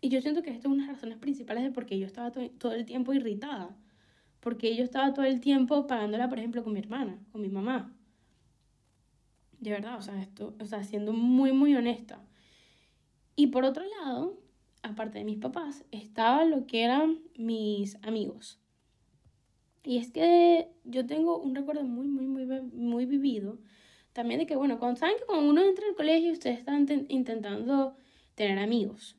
Y 0.00 0.10
yo 0.10 0.20
siento 0.20 0.42
que 0.42 0.50
esto 0.50 0.68
es 0.68 0.74
una 0.74 0.82
de 0.82 0.88
las 0.88 0.96
razones 0.96 1.16
principales 1.16 1.64
de 1.64 1.70
por 1.70 1.86
qué 1.86 1.98
yo 1.98 2.06
estaba 2.06 2.30
todo 2.30 2.72
el 2.74 2.84
tiempo 2.84 3.14
irritada. 3.14 3.74
Porque 4.40 4.76
yo 4.76 4.84
estaba 4.84 5.14
todo 5.14 5.24
el 5.24 5.40
tiempo 5.40 5.86
pagándola, 5.86 6.28
por 6.28 6.38
ejemplo, 6.38 6.62
con 6.62 6.74
mi 6.74 6.80
hermana, 6.80 7.18
con 7.32 7.40
mi 7.40 7.48
mamá. 7.48 7.96
De 9.64 9.70
verdad, 9.70 9.96
o 9.96 10.02
sea, 10.02 10.20
esto, 10.20 10.54
o 10.60 10.66
sea, 10.66 10.84
siendo 10.84 11.14
muy, 11.14 11.52
muy 11.52 11.74
honesta. 11.74 12.20
Y 13.34 13.46
por 13.46 13.64
otro 13.64 13.82
lado, 13.98 14.38
aparte 14.82 15.16
de 15.16 15.24
mis 15.24 15.38
papás, 15.38 15.86
estaba 15.90 16.44
lo 16.44 16.66
que 16.66 16.84
eran 16.84 17.20
mis 17.38 17.96
amigos. 18.02 18.60
Y 19.82 19.96
es 19.96 20.10
que 20.10 20.68
yo 20.84 21.06
tengo 21.06 21.38
un 21.38 21.54
recuerdo 21.54 21.82
muy, 21.82 22.06
muy, 22.08 22.26
muy, 22.26 22.60
muy 22.60 23.06
vivido. 23.06 23.58
También 24.12 24.38
de 24.38 24.46
que, 24.46 24.54
bueno, 24.54 24.78
cuando 24.78 25.00
saben 25.00 25.16
que 25.18 25.24
cuando 25.24 25.48
uno 25.48 25.62
entra 25.62 25.86
al 25.88 25.94
colegio, 25.94 26.32
ustedes 26.32 26.58
están 26.58 26.86
intentando 27.08 27.96
tener 28.34 28.58
amigos. 28.58 29.16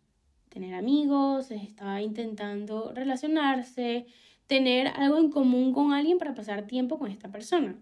Tener 0.50 0.76
amigos, 0.76 1.50
está 1.50 2.04
intentando 2.04 2.92
relacionarse, 2.94 4.06
tener 4.46 4.90
algo 4.90 5.18
en 5.18 5.32
común 5.32 5.74
con 5.74 5.92
alguien 5.92 6.20
para 6.20 6.36
pasar 6.36 6.68
tiempo 6.68 7.00
con 7.00 7.10
esta 7.10 7.32
persona. 7.32 7.80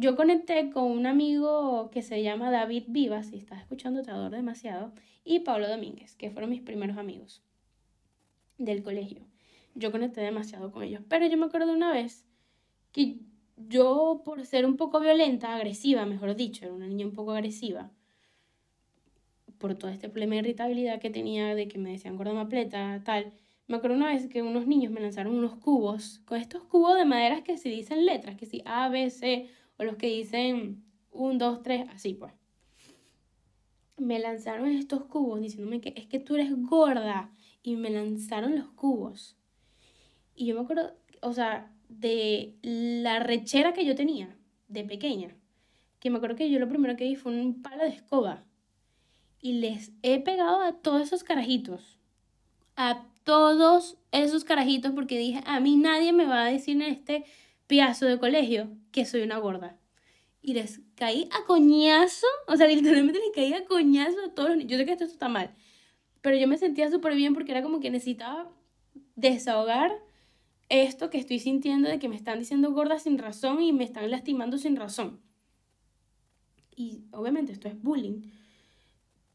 Yo 0.00 0.14
conecté 0.14 0.70
con 0.70 0.84
un 0.84 1.06
amigo 1.06 1.90
que 1.90 2.02
se 2.02 2.22
llama 2.22 2.52
David 2.52 2.84
Vivas, 2.86 3.26
si 3.26 3.36
estás 3.36 3.58
escuchando 3.62 4.04
te 4.04 4.12
adoro 4.12 4.36
demasiado, 4.36 4.92
y 5.24 5.40
Pablo 5.40 5.68
Domínguez, 5.68 6.14
que 6.14 6.30
fueron 6.30 6.50
mis 6.50 6.60
primeros 6.60 6.96
amigos 6.98 7.42
del 8.58 8.84
colegio. 8.84 9.26
Yo 9.74 9.90
conecté 9.90 10.20
demasiado 10.20 10.70
con 10.70 10.84
ellos, 10.84 11.02
pero 11.08 11.26
yo 11.26 11.36
me 11.36 11.46
acuerdo 11.46 11.72
una 11.72 11.90
vez 11.90 12.24
que 12.92 13.16
yo, 13.56 14.22
por 14.24 14.46
ser 14.46 14.66
un 14.66 14.76
poco 14.76 15.00
violenta, 15.00 15.52
agresiva, 15.56 16.06
mejor 16.06 16.36
dicho, 16.36 16.64
era 16.64 16.74
una 16.74 16.86
niña 16.86 17.04
un 17.04 17.12
poco 17.12 17.32
agresiva, 17.32 17.90
por 19.58 19.74
todo 19.74 19.90
este 19.90 20.08
problema 20.08 20.34
de 20.34 20.42
irritabilidad 20.42 21.00
que 21.00 21.10
tenía, 21.10 21.56
de 21.56 21.66
que 21.66 21.78
me 21.78 21.90
decían 21.90 22.16
gorda 22.16 22.34
mapleta, 22.34 23.02
tal, 23.04 23.32
me 23.66 23.78
acuerdo 23.78 23.96
una 23.96 24.12
vez 24.12 24.28
que 24.28 24.42
unos 24.42 24.68
niños 24.68 24.92
me 24.92 25.00
lanzaron 25.00 25.34
unos 25.34 25.56
cubos, 25.56 26.20
con 26.24 26.38
estos 26.38 26.62
cubos 26.62 26.96
de 26.96 27.04
maderas 27.04 27.42
que 27.42 27.58
se 27.58 27.68
dicen 27.68 28.06
letras, 28.06 28.36
que 28.36 28.46
si 28.46 28.62
A, 28.64 28.88
B, 28.90 29.10
C, 29.10 29.48
o 29.78 29.84
los 29.84 29.96
que 29.96 30.08
dicen 30.08 30.84
1, 31.12 31.38
2, 31.38 31.62
3, 31.62 31.88
así 31.90 32.14
pues. 32.14 32.32
Me 33.96 34.18
lanzaron 34.18 34.68
estos 34.68 35.04
cubos 35.04 35.40
diciéndome 35.40 35.80
que 35.80 35.92
es 35.96 36.06
que 36.06 36.20
tú 36.20 36.34
eres 36.34 36.52
gorda 36.54 37.32
y 37.62 37.76
me 37.76 37.90
lanzaron 37.90 38.56
los 38.56 38.68
cubos. 38.68 39.36
Y 40.34 40.46
yo 40.46 40.54
me 40.54 40.60
acuerdo, 40.60 40.94
o 41.20 41.32
sea, 41.32 41.72
de 41.88 42.54
la 42.62 43.18
rechera 43.18 43.72
que 43.72 43.84
yo 43.84 43.94
tenía 43.94 44.36
de 44.68 44.84
pequeña, 44.84 45.34
que 45.98 46.10
me 46.10 46.18
acuerdo 46.18 46.36
que 46.36 46.50
yo 46.50 46.58
lo 46.58 46.68
primero 46.68 46.96
que 46.96 47.04
vi 47.04 47.16
fue 47.16 47.32
un 47.32 47.62
palo 47.62 47.82
de 47.82 47.90
escoba 47.90 48.44
y 49.40 49.54
les 49.54 49.92
he 50.02 50.20
pegado 50.20 50.60
a 50.60 50.72
todos 50.72 51.02
esos 51.02 51.24
carajitos, 51.24 51.98
a 52.76 53.06
todos 53.24 53.98
esos 54.12 54.44
carajitos 54.44 54.92
porque 54.92 55.18
dije, 55.18 55.42
a 55.46 55.60
mí 55.60 55.76
nadie 55.76 56.12
me 56.12 56.26
va 56.26 56.44
a 56.44 56.50
decir 56.50 56.76
en 56.76 56.82
este 56.82 57.24
piazo 57.68 58.06
de 58.06 58.18
colegio 58.18 58.68
que 58.90 59.04
soy 59.04 59.22
una 59.22 59.38
gorda. 59.38 59.78
Y 60.42 60.54
les 60.54 60.80
caí 60.96 61.28
a 61.30 61.44
coñazo, 61.46 62.26
o 62.48 62.56
sea, 62.56 62.66
literalmente 62.66 63.20
les 63.20 63.30
caí 63.32 63.52
a 63.52 63.64
coñazo 63.64 64.16
a 64.24 64.34
todos 64.34 64.48
los 64.48 64.58
niños. 64.58 64.72
Yo 64.72 64.78
sé 64.78 64.86
que 64.86 64.92
esto 64.92 65.04
está 65.04 65.28
mal, 65.28 65.54
pero 66.20 66.36
yo 66.36 66.48
me 66.48 66.58
sentía 66.58 66.90
súper 66.90 67.14
bien 67.14 67.34
porque 67.34 67.52
era 67.52 67.62
como 67.62 67.78
que 67.78 67.90
necesitaba 67.90 68.50
desahogar 69.14 69.92
esto 70.68 71.10
que 71.10 71.18
estoy 71.18 71.38
sintiendo 71.38 71.88
de 71.88 71.98
que 71.98 72.08
me 72.08 72.16
están 72.16 72.38
diciendo 72.38 72.72
gorda 72.72 72.98
sin 72.98 73.18
razón 73.18 73.62
y 73.62 73.72
me 73.72 73.84
están 73.84 74.10
lastimando 74.10 74.58
sin 74.58 74.76
razón. 74.76 75.20
Y 76.74 77.04
obviamente 77.12 77.52
esto 77.52 77.68
es 77.68 77.80
bullying. 77.80 78.22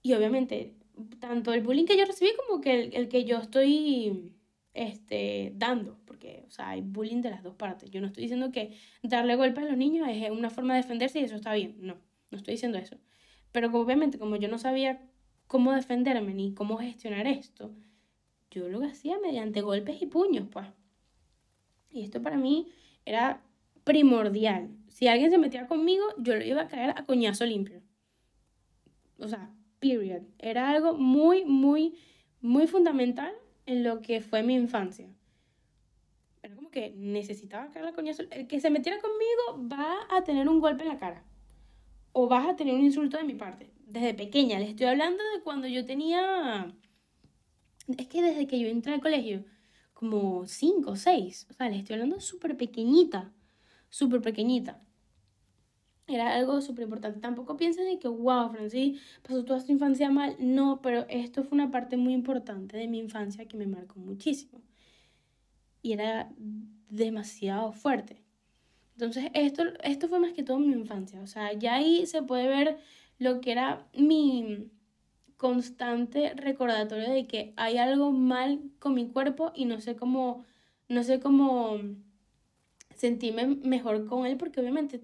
Y 0.01 0.13
obviamente 0.13 0.75
tanto 1.19 1.53
el 1.53 1.61
bullying 1.61 1.85
que 1.85 1.97
yo 1.97 2.05
recibí 2.05 2.31
como 2.35 2.61
que 2.61 2.83
el, 2.83 3.09
que 3.09 3.25
yo 3.25 3.37
estoy 3.37 4.31
este, 4.73 5.53
dando, 5.55 5.97
porque, 6.23 6.45
o 6.47 6.51
sea, 6.51 6.69
hay 6.69 6.81
bullying 6.81 7.21
de 7.21 7.31
las 7.31 7.43
dos 7.43 7.55
partes. 7.55 7.91
Yo 7.91 7.99
no 7.99 8.07
estoy 8.07 8.23
diciendo 8.23 8.51
que 8.51 8.77
darle 9.01 9.35
golpes 9.35 9.65
a 9.65 9.67
los 9.67 9.77
niños 9.77 10.07
es 10.09 10.31
una 10.31 10.49
forma 10.49 10.73
de 10.75 10.81
defenderse 10.81 11.19
y 11.19 11.23
eso 11.23 11.35
está 11.35 11.53
bien, 11.53 11.75
no, 11.81 11.95
no 12.31 12.37
estoy 12.37 12.53
diciendo 12.53 12.77
eso. 12.77 12.97
Pero 13.51 13.69
obviamente 13.73 14.17
como 14.17 14.37
yo 14.37 14.47
no 14.47 14.57
sabía 14.57 15.01
cómo 15.47 15.73
defenderme 15.73 16.33
ni 16.33 16.53
cómo 16.53 16.77
gestionar 16.77 17.27
esto, 17.27 17.73
yo 18.51 18.69
lo 18.69 18.83
hacía 18.85 19.19
mediante 19.19 19.61
golpes 19.61 20.01
y 20.01 20.05
puños, 20.05 20.47
pues. 20.49 20.65
Y 21.91 22.03
esto 22.03 22.21
para 22.21 22.37
mí 22.37 22.67
era 23.05 23.41
primordial. 23.83 24.69
Si 24.87 25.07
alguien 25.07 25.29
se 25.29 25.37
metía 25.37 25.67
conmigo, 25.67 26.05
yo 26.19 26.35
lo 26.35 26.43
iba 26.45 26.61
a 26.61 26.67
caer 26.67 26.91
a 26.91 27.05
coñazo 27.05 27.45
limpio. 27.45 27.81
O 29.19 29.27
sea, 29.27 29.51
period. 29.79 30.21
Era 30.39 30.69
algo 30.69 30.93
muy, 30.93 31.43
muy, 31.43 31.95
muy 32.39 32.67
fundamental 32.67 33.33
en 33.65 33.83
lo 33.83 34.01
que 34.01 34.21
fue 34.21 34.41
mi 34.41 34.53
infancia. 34.53 35.09
Que 36.73 36.93
necesitaba 36.97 37.69
la 37.81 37.93
coñazo. 37.93 38.23
El 38.31 38.47
que 38.47 38.59
se 38.59 38.69
metiera 38.69 38.99
conmigo 38.99 39.69
va 39.71 39.95
a 40.09 40.23
tener 40.25 40.49
un 40.49 40.59
golpe 40.59 40.83
en 40.83 40.89
la 40.89 40.99
cara. 40.99 41.23
O 42.11 42.27
vas 42.27 42.45
a 42.45 42.55
tener 42.57 42.75
un 42.75 42.83
insulto 42.83 43.17
de 43.17 43.23
mi 43.23 43.35
parte. 43.35 43.71
Desde 43.85 44.13
pequeña. 44.13 44.59
Les 44.59 44.71
estoy 44.71 44.87
hablando 44.87 45.23
de 45.35 45.41
cuando 45.41 45.67
yo 45.67 45.85
tenía... 45.85 46.75
Es 47.97 48.07
que 48.07 48.21
desde 48.21 48.47
que 48.47 48.59
yo 48.59 48.67
entré 48.67 48.93
al 48.93 49.01
colegio, 49.01 49.45
como 49.93 50.45
5 50.45 50.91
o 50.91 50.95
6. 50.95 51.47
O 51.49 51.53
sea, 51.53 51.69
les 51.69 51.79
estoy 51.79 51.93
hablando 51.93 52.19
súper 52.19 52.57
pequeñita. 52.57 53.31
Súper 53.89 54.21
pequeñita 54.21 54.83
era 56.07 56.35
algo 56.35 56.61
súper 56.61 56.85
importante. 56.85 57.19
Tampoco 57.19 57.57
piensen 57.57 57.85
de 57.85 57.99
que, 57.99 58.07
wow, 58.07 58.49
Francis, 58.49 58.99
pasó 59.21 59.43
toda 59.45 59.59
su 59.59 59.71
infancia 59.71 60.09
mal. 60.09 60.35
No, 60.39 60.81
pero 60.81 61.05
esto 61.09 61.43
fue 61.43 61.55
una 61.55 61.71
parte 61.71 61.97
muy 61.97 62.13
importante 62.13 62.77
de 62.77 62.87
mi 62.87 62.99
infancia 62.99 63.47
que 63.47 63.57
me 63.57 63.67
marcó 63.67 63.99
muchísimo. 63.99 64.61
Y 65.83 65.93
era 65.93 66.31
demasiado 66.89 67.71
fuerte. 67.73 68.23
Entonces, 68.93 69.25
esto, 69.35 69.63
esto 69.83 70.07
fue 70.07 70.19
más 70.19 70.33
que 70.33 70.41
todo 70.41 70.57
mi 70.57 70.73
infancia. 70.73 71.21
O 71.21 71.27
sea, 71.27 71.53
ya 71.53 71.75
ahí 71.75 72.07
se 72.07 72.23
puede 72.23 72.47
ver 72.47 72.79
lo 73.19 73.41
que 73.41 73.51
era 73.51 73.87
mi 73.95 74.71
constante 75.37 76.33
recordatorio 76.35 77.09
de 77.11 77.27
que 77.27 77.53
hay 77.57 77.77
algo 77.77 78.11
mal 78.11 78.61
con 78.79 78.93
mi 78.93 79.09
cuerpo 79.09 79.51
y 79.55 79.65
no 79.65 79.81
sé 79.81 79.95
cómo, 79.95 80.45
no 80.87 81.03
sé 81.03 81.19
cómo 81.19 81.79
sentirme 82.95 83.47
mejor 83.47 84.05
con 84.05 84.25
él 84.25 84.37
porque 84.37 84.61
obviamente 84.61 85.01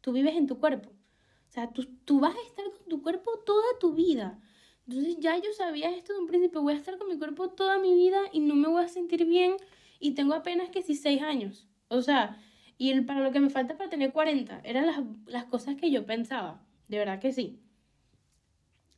tú 0.00 0.12
vives 0.12 0.34
en 0.34 0.46
tu 0.46 0.58
cuerpo. 0.58 0.90
O 0.90 1.52
sea, 1.52 1.70
tú, 1.72 1.84
tú 2.04 2.20
vas 2.20 2.34
a 2.34 2.48
estar 2.48 2.64
con 2.64 2.88
tu 2.88 3.02
cuerpo 3.02 3.38
toda 3.44 3.66
tu 3.78 3.92
vida. 3.92 4.40
Entonces 4.86 5.16
ya 5.18 5.36
yo 5.36 5.52
sabía 5.52 5.94
esto 5.94 6.14
de 6.14 6.20
un 6.20 6.26
principio, 6.26 6.62
voy 6.62 6.74
a 6.74 6.78
estar 6.78 6.96
con 6.96 7.08
mi 7.08 7.18
cuerpo 7.18 7.50
toda 7.50 7.78
mi 7.78 7.94
vida 7.94 8.20
y 8.32 8.40
no 8.40 8.54
me 8.54 8.68
voy 8.68 8.82
a 8.82 8.88
sentir 8.88 9.26
bien 9.26 9.56
y 10.02 10.12
tengo 10.12 10.34
apenas 10.34 10.68
que 10.70 10.82
años. 11.22 11.68
O 11.88 12.02
sea, 12.02 12.36
y 12.76 13.00
para 13.02 13.20
lo 13.20 13.30
que 13.30 13.40
me 13.40 13.50
falta 13.50 13.76
para 13.76 13.88
tener 13.88 14.12
40, 14.12 14.60
eran 14.64 14.86
las, 14.86 14.98
las 15.26 15.44
cosas 15.44 15.76
que 15.76 15.90
yo 15.90 16.04
pensaba, 16.04 16.60
de 16.88 16.98
verdad 16.98 17.20
que 17.20 17.32
sí. 17.32 17.60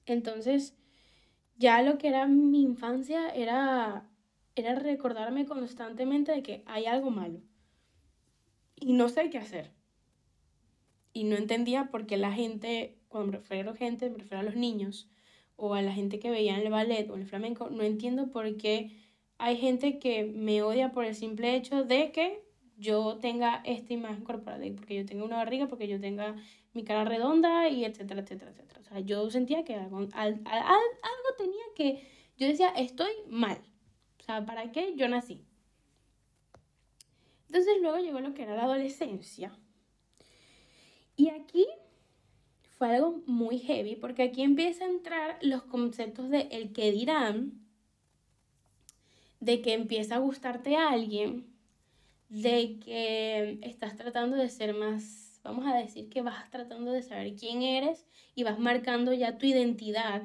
Entonces, 0.06 0.74
ya 1.56 1.82
lo 1.82 1.98
que 1.98 2.08
era 2.08 2.26
mi 2.26 2.62
infancia 2.62 3.28
era, 3.28 4.08
era 4.56 4.74
recordarme 4.76 5.44
constantemente 5.44 6.32
de 6.32 6.42
que 6.42 6.62
hay 6.66 6.86
algo 6.86 7.10
malo 7.10 7.40
y 8.76 8.94
no 8.94 9.08
sé 9.10 9.28
qué 9.28 9.38
hacer 9.38 9.70
y 11.12 11.24
no 11.24 11.36
entendía 11.36 11.90
por 11.90 12.06
qué 12.06 12.16
la 12.16 12.32
gente, 12.32 12.98
cuando 13.08 13.32
me 13.32 13.38
refiero 13.38 13.72
a 13.72 13.76
gente, 13.76 14.10
me 14.10 14.36
a 14.36 14.42
los 14.42 14.56
niños 14.56 15.08
o 15.56 15.74
a 15.74 15.82
la 15.82 15.92
gente 15.92 16.18
que 16.18 16.30
veía 16.30 16.58
el 16.58 16.70
ballet 16.70 17.08
o 17.10 17.14
el 17.14 17.26
flamenco, 17.26 17.68
no 17.70 17.82
entiendo 17.82 18.30
por 18.30 18.56
qué 18.56 19.03
hay 19.38 19.56
gente 19.56 19.98
que 19.98 20.24
me 20.24 20.62
odia 20.62 20.92
por 20.92 21.04
el 21.04 21.14
simple 21.14 21.54
hecho 21.54 21.84
de 21.84 22.12
que 22.12 22.42
yo 22.76 23.18
tenga 23.18 23.62
esta 23.64 23.92
imagen 23.92 24.24
corporal, 24.24 24.60
porque 24.74 24.96
yo 24.96 25.06
tenga 25.06 25.24
una 25.24 25.36
barriga, 25.36 25.68
porque 25.68 25.88
yo 25.88 26.00
tenga 26.00 26.36
mi 26.72 26.84
cara 26.84 27.04
redonda 27.04 27.68
y 27.68 27.84
etcétera, 27.84 28.22
etcétera, 28.22 28.50
etcétera. 28.50 28.80
O 28.80 28.84
sea, 28.84 29.00
yo 29.00 29.30
sentía 29.30 29.64
que 29.64 29.74
algo, 29.74 29.98
algo 30.14 31.28
tenía 31.38 31.64
que, 31.76 32.06
yo 32.36 32.46
decía, 32.46 32.68
estoy 32.70 33.12
mal. 33.28 33.58
O 34.20 34.22
sea, 34.22 34.44
¿para 34.44 34.72
qué 34.72 34.94
yo 34.96 35.08
nací? 35.08 35.44
Entonces 37.46 37.74
luego 37.80 37.98
llegó 37.98 38.20
lo 38.20 38.34
que 38.34 38.42
era 38.42 38.56
la 38.56 38.64
adolescencia. 38.64 39.56
Y 41.16 41.28
aquí 41.28 41.66
fue 42.76 42.96
algo 42.96 43.22
muy 43.26 43.58
heavy 43.58 43.94
porque 43.94 44.24
aquí 44.24 44.42
empieza 44.42 44.84
a 44.84 44.88
entrar 44.88 45.38
los 45.42 45.62
conceptos 45.62 46.30
de 46.30 46.48
el 46.50 46.72
que 46.72 46.90
dirán, 46.90 47.63
de 49.44 49.60
que 49.60 49.74
empieza 49.74 50.16
a 50.16 50.18
gustarte 50.18 50.76
a 50.76 50.88
alguien, 50.88 51.46
de 52.28 52.78
que 52.80 53.58
estás 53.62 53.94
tratando 53.96 54.36
de 54.36 54.48
ser 54.48 54.74
más, 54.74 55.40
vamos 55.44 55.66
a 55.66 55.76
decir 55.76 56.08
que 56.08 56.22
vas 56.22 56.50
tratando 56.50 56.92
de 56.92 57.02
saber 57.02 57.34
quién 57.34 57.62
eres 57.62 58.06
y 58.34 58.42
vas 58.42 58.58
marcando 58.58 59.12
ya 59.12 59.36
tu 59.36 59.46
identidad, 59.46 60.22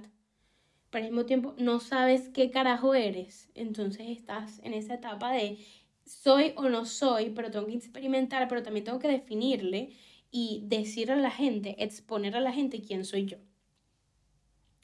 pero 0.90 1.06
al 1.06 1.12
mismo 1.12 1.26
tiempo 1.26 1.54
no 1.58 1.82
sabes 1.82 2.30
qué 2.30 2.50
carajo 2.50 2.96
eres, 2.96 3.50
entonces 3.56 4.08
estás 4.08 4.60
en 4.64 4.74
esa 4.74 4.96
etapa 4.96 5.34
de 5.34 5.58
soy 6.06 6.54
o 6.56 6.70
no 6.70 6.86
soy, 6.86 7.32
pero 7.32 7.52
tengo 7.52 7.68
que 7.68 7.76
experimentar, 7.76 8.48
pero 8.48 8.64
también 8.64 8.86
tengo 8.86 9.00
que 9.00 9.10
definirle 9.10 9.92
y 10.32 10.64
decir 10.66 11.12
a 11.12 11.18
la 11.18 11.30
gente, 11.30 11.76
exponer 11.84 12.36
a 12.36 12.40
la 12.40 12.54
gente 12.54 12.82
quién 12.82 13.04
soy 13.04 13.26
yo. 13.26 13.38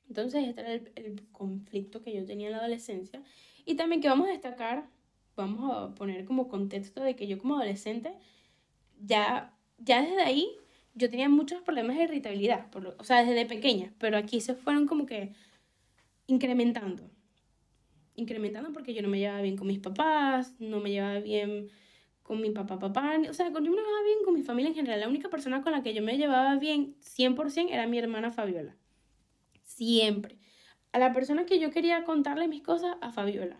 Entonces, 0.07 0.47
este 0.47 0.61
era 0.61 0.73
el, 0.73 1.27
conflicto 1.31 2.01
que 2.01 2.13
yo 2.13 2.25
tenía 2.25 2.47
en 2.47 2.51
la 2.53 2.59
adolescencia. 2.59 3.23
Y 3.65 3.75
también 3.75 4.01
que 4.01 4.07
vamos 4.07 4.27
a 4.27 4.31
destacar, 4.31 4.87
vamos 5.35 5.71
a 5.71 5.95
poner 5.95 6.25
como 6.25 6.47
contexto 6.47 7.03
de 7.03 7.15
que 7.15 7.27
yo 7.27 7.37
como 7.39 7.55
adolescente, 7.55 8.13
ya, 9.01 9.53
ya 9.77 10.01
desde 10.01 10.21
ahí, 10.21 10.47
yo 10.93 11.09
tenía 11.09 11.27
muchos 11.27 11.61
problemas 11.61 11.97
de 11.97 12.03
irritabilidad, 12.03 12.69
por 12.69 12.95
o 12.97 13.03
sea, 13.03 13.23
desde 13.25 13.45
pequeña, 13.45 13.93
pero 13.99 14.17
aquí 14.17 14.39
se 14.39 14.55
fueron 14.55 14.87
como 14.87 15.05
que 15.05 15.33
incrementando. 16.27 17.09
Incrementando 18.15 18.71
porque 18.71 18.93
yo 18.93 19.01
no 19.01 19.09
me 19.09 19.19
llevaba 19.19 19.41
bien 19.41 19.57
con 19.57 19.67
mis 19.67 19.79
papás, 19.79 20.55
no 20.59 20.79
me 20.79 20.91
llevaba 20.91 21.19
bien 21.19 21.69
con 22.23 22.41
mi 22.41 22.49
papá, 22.49 22.79
papá, 22.79 23.17
o 23.29 23.33
sea, 23.33 23.49
yo 23.49 23.61
me 23.61 23.69
llevaba 23.69 24.03
bien 24.03 24.19
con 24.23 24.33
mi 24.33 24.41
familia 24.41 24.69
en 24.69 24.75
general. 24.75 24.99
La 24.99 25.07
única 25.07 25.29
persona 25.29 25.61
con 25.61 25.73
la 25.73 25.83
que 25.83 25.93
yo 25.93 26.01
me 26.01 26.17
llevaba 26.17 26.55
bien 26.55 26.95
100% 27.01 27.69
era 27.71 27.87
mi 27.87 27.99
hermana 27.99 28.31
Fabiola. 28.31 28.75
Siempre. 29.63 30.39
A 30.95 30.97
la 30.97 31.11
persona 31.11 31.45
que 31.45 31.59
yo 31.59 31.71
quería 31.71 32.05
contarle 32.05 32.47
mis 32.47 32.61
cosas, 32.61 32.95
a 33.01 33.11
Fabiola. 33.11 33.59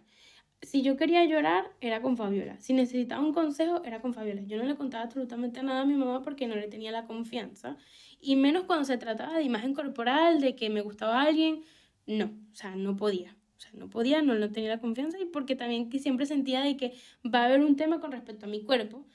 Si 0.62 0.84
yo 0.84 0.96
quería 0.96 1.26
llorar, 1.26 1.70
era 1.82 2.02
con 2.02 2.16
Fabiola. 2.16 2.58
Si 2.62 2.72
necesitaba 2.72 3.22
un 3.22 3.34
consejo, 3.34 3.84
era 3.84 4.00
con 4.00 4.14
Fabiola. 4.14 4.44
Yo 4.44 4.56
no 4.56 4.64
le 4.64 4.78
contaba 4.78 5.04
absolutamente 5.04 5.62
nada 5.62 5.82
a 5.82 5.86
mi 5.86 5.96
mamá 5.96 6.22
porque 6.22 6.48
no 6.48 6.56
le 6.56 6.70
tenía 6.70 6.94
la 6.94 7.08
confianza. 7.08 7.76
Y 8.22 8.38
menos 8.38 8.64
cuando 8.64 8.86
se 8.86 8.98
trataba 8.98 9.38
de 9.38 9.44
imagen 9.44 9.74
corporal, 9.74 10.40
de 10.40 10.56
que 10.56 10.70
me 10.70 10.80
gustaba 10.80 11.24
alguien. 11.24 11.66
No, 12.08 12.28
o 12.28 12.56
sea, 12.56 12.78
no 12.78 12.96
podía. 12.96 13.36
O 13.58 13.60
sea, 13.60 13.72
no 13.74 13.90
podía, 13.90 14.22
no, 14.22 14.36
no 14.36 14.50
tenía 14.50 14.70
la 14.70 14.80
confianza 14.80 15.20
y 15.20 15.26
porque 15.26 15.58
también 15.58 15.90
que 15.90 16.00
siempre 16.00 16.26
sentía 16.26 16.62
de 16.62 16.78
que 16.78 16.94
va 17.26 17.42
a 17.42 17.46
haber 17.48 17.60
un 17.60 17.76
tema 17.76 18.00
con 18.00 18.14
respecto 18.14 18.46
a 18.46 18.50
mi 18.50 18.62
cuerpo 18.62 19.06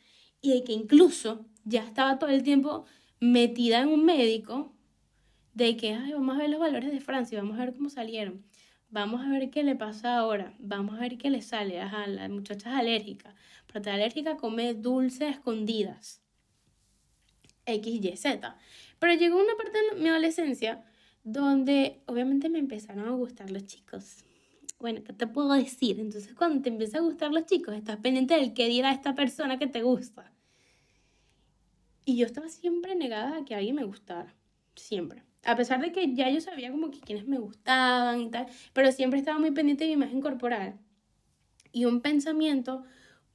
y 0.43 0.53
de 0.53 0.63
que 0.63 0.75
incluso 0.75 1.47
ya 1.65 1.83
estaba 1.85 2.19
todo 2.19 2.29
el 2.29 2.43
tiempo 2.43 2.85
metida 3.19 3.81
en 3.81 3.89
un 3.89 4.05
médico 4.05 4.75
de 5.55 5.77
que, 5.77 5.95
ay, 5.95 6.13
vamos 6.13 6.37
a 6.37 6.41
ver 6.41 6.51
los 6.51 6.61
valores 6.61 6.91
de 6.93 7.01
Francia, 7.01 7.41
vamos 7.41 7.59
a 7.59 7.65
ver 7.65 7.75
cómo 7.75 7.89
salieron, 7.89 8.45
vamos 8.89 9.23
a 9.23 9.29
ver 9.29 9.51
qué 9.51 9.63
le 9.63 9.77
pasa 9.77 10.17
ahora, 10.17 10.55
vamos 10.59 10.97
a 10.97 11.01
ver 11.01 11.19
qué 11.19 11.31
le 11.31 11.43
sale, 11.43 11.81
ajá, 11.81 12.07
la 12.07 12.29
muchacha 12.29 12.71
es 12.71 12.77
alérgica, 12.77 13.35
para 13.67 13.81
estar 13.81 13.95
alérgica 13.95 14.37
come 14.37 14.75
dulces 14.75 15.37
escondidas, 15.37 16.23
X, 17.67 18.05
Y, 18.05 18.17
Z. 18.17 18.57
Pero 18.99 19.15
llegó 19.15 19.37
una 19.37 19.55
parte 19.57 19.79
de 19.79 20.01
mi 20.01 20.09
adolescencia 20.09 20.85
donde 21.23 22.03
obviamente 22.07 22.49
me 22.49 22.59
empezaron 22.59 23.07
a 23.07 23.13
gustar 23.13 23.51
los 23.51 23.67
chicos 23.67 24.25
bueno, 24.81 25.05
¿qué 25.05 25.13
te 25.13 25.27
puedo 25.27 25.53
decir? 25.53 26.01
Entonces 26.01 26.35
cuando 26.35 26.63
te 26.63 26.71
empieza 26.71 26.99
a 26.99 27.03
gustar 27.03 27.33
los 27.33 27.45
chicos, 27.45 27.75
estás 27.75 27.99
pendiente 27.99 28.35
del 28.35 28.55
qué 28.55 28.67
dirá 28.67 28.93
esta 28.93 29.15
persona 29.15 29.59
que 29.59 29.67
te 29.67 29.83
gusta. 29.83 30.33
Y 32.07 32.17
yo 32.17 32.27
estaba 32.27 32.49
siempre 32.49 32.97
negada 32.97 33.37
a 33.37 33.45
que 33.45 33.55
alguien 33.55 33.77
me 33.77 33.85
gustara, 33.85 34.35
siempre. 34.75 35.23
A 35.45 35.57
pesar 35.57 35.81
de 35.81 35.93
que 35.93 36.15
ya 36.15 36.29
yo 36.31 36.41
sabía 36.41 36.71
como 36.71 36.91
que 36.91 37.01
quienes 37.01 37.27
me 37.27 37.39
gustaban 37.39 38.21
y 38.21 38.31
tal, 38.31 38.47
pero 38.73 38.93
siempre 38.93 39.19
estaba 39.19 39.39
muy 39.39 39.53
pendiente 39.53 39.85
de 39.85 39.89
mi 39.89 39.95
imagen 39.95 40.21
corporal. 40.21 40.79
Y 41.73 41.85
un 41.87 42.01
pensamiento 42.01 42.83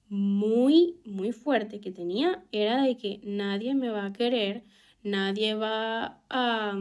muy, 0.08 0.99
muy 1.06 1.32
fuerte 1.32 1.82
que 1.82 1.91
tenía 1.91 2.43
era 2.51 2.84
de 2.84 2.97
que 2.97 3.22
nadie 3.24 3.74
me 3.76 3.89
va 3.89 4.06
a 4.06 4.14
querer, 4.14 4.64
nadie 5.03 5.56
va 5.56 6.22
a... 6.30 6.78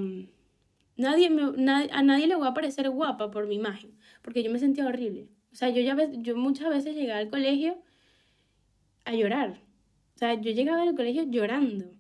Nadie 0.97 1.27
a 1.27 2.03
nadie 2.03 2.29
le 2.29 2.37
va 2.37 2.49
a 2.49 2.55
parecer 2.55 2.89
guapa 2.89 3.33
por 3.33 3.49
mi 3.49 3.57
imagen 3.57 3.95
porque 4.25 4.43
yo 4.43 4.51
me 4.51 4.59
sentía 4.59 4.87
horrible. 4.87 5.29
O 5.53 5.55
sea, 5.55 5.69
yo, 5.69 5.83
ya, 5.83 5.97
yo 6.13 6.35
muchas 6.37 6.71
veces 6.71 6.97
llegaba 6.97 7.21
al 7.21 7.29
colegio 7.29 7.77
a 9.05 9.13
llorar. 9.13 9.61
O 10.17 10.19
sea, 10.19 10.35
yo 10.35 10.51
llegaba 10.51 10.83
al 10.83 10.95
colegio 10.97 11.25
llorando, 11.25 11.93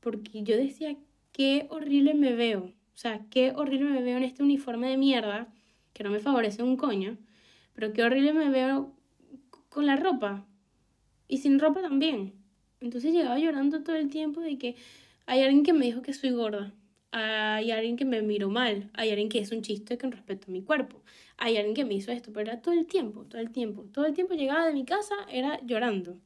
porque 0.00 0.44
yo 0.44 0.56
decía, 0.56 0.96
qué 1.36 1.66
horrible 1.68 2.14
me 2.14 2.32
veo. 2.32 2.72
O 2.94 2.98
sea, 2.98 3.26
qué 3.28 3.52
horrible 3.54 3.90
me 3.90 4.00
veo 4.00 4.16
en 4.16 4.22
este 4.22 4.42
uniforme 4.42 4.88
de 4.88 4.96
mierda, 4.96 5.52
que 5.92 6.02
no 6.02 6.08
me 6.08 6.18
favorece 6.18 6.62
un 6.62 6.78
coño, 6.78 7.18
pero 7.74 7.92
qué 7.92 8.02
horrible 8.02 8.32
me 8.32 8.48
veo 8.48 8.94
con 9.68 9.84
la 9.84 9.96
ropa. 9.96 10.46
Y 11.28 11.36
sin 11.38 11.58
ropa 11.58 11.82
también. 11.82 12.32
Entonces 12.80 13.12
llegaba 13.12 13.38
llorando 13.38 13.82
todo 13.82 13.96
el 13.96 14.08
tiempo 14.08 14.40
de 14.40 14.56
que 14.56 14.76
hay 15.26 15.42
alguien 15.42 15.62
que 15.62 15.74
me 15.74 15.84
dijo 15.84 16.00
que 16.00 16.14
soy 16.14 16.30
gorda 16.30 16.72
hay 17.18 17.70
alguien 17.70 17.96
que 17.96 18.04
me 18.04 18.20
miró 18.20 18.50
mal, 18.50 18.90
hay 18.92 19.10
alguien 19.10 19.28
que 19.28 19.38
es 19.38 19.50
un 19.50 19.62
chiste 19.62 19.96
con 19.96 20.12
respecto 20.12 20.46
a 20.48 20.52
mi 20.52 20.62
cuerpo, 20.62 21.00
hay 21.38 21.56
alguien 21.56 21.74
que 21.74 21.84
me 21.84 21.94
hizo 21.94 22.12
esto, 22.12 22.30
pero 22.32 22.50
era 22.50 22.60
todo 22.60 22.74
el 22.74 22.86
tiempo, 22.86 23.24
todo 23.24 23.40
el 23.40 23.50
tiempo, 23.50 23.84
todo 23.92 24.04
el 24.04 24.12
tiempo 24.12 24.34
llegaba 24.34 24.66
de 24.66 24.74
mi 24.74 24.84
casa, 24.84 25.14
era 25.30 25.58
llorando, 25.64 26.18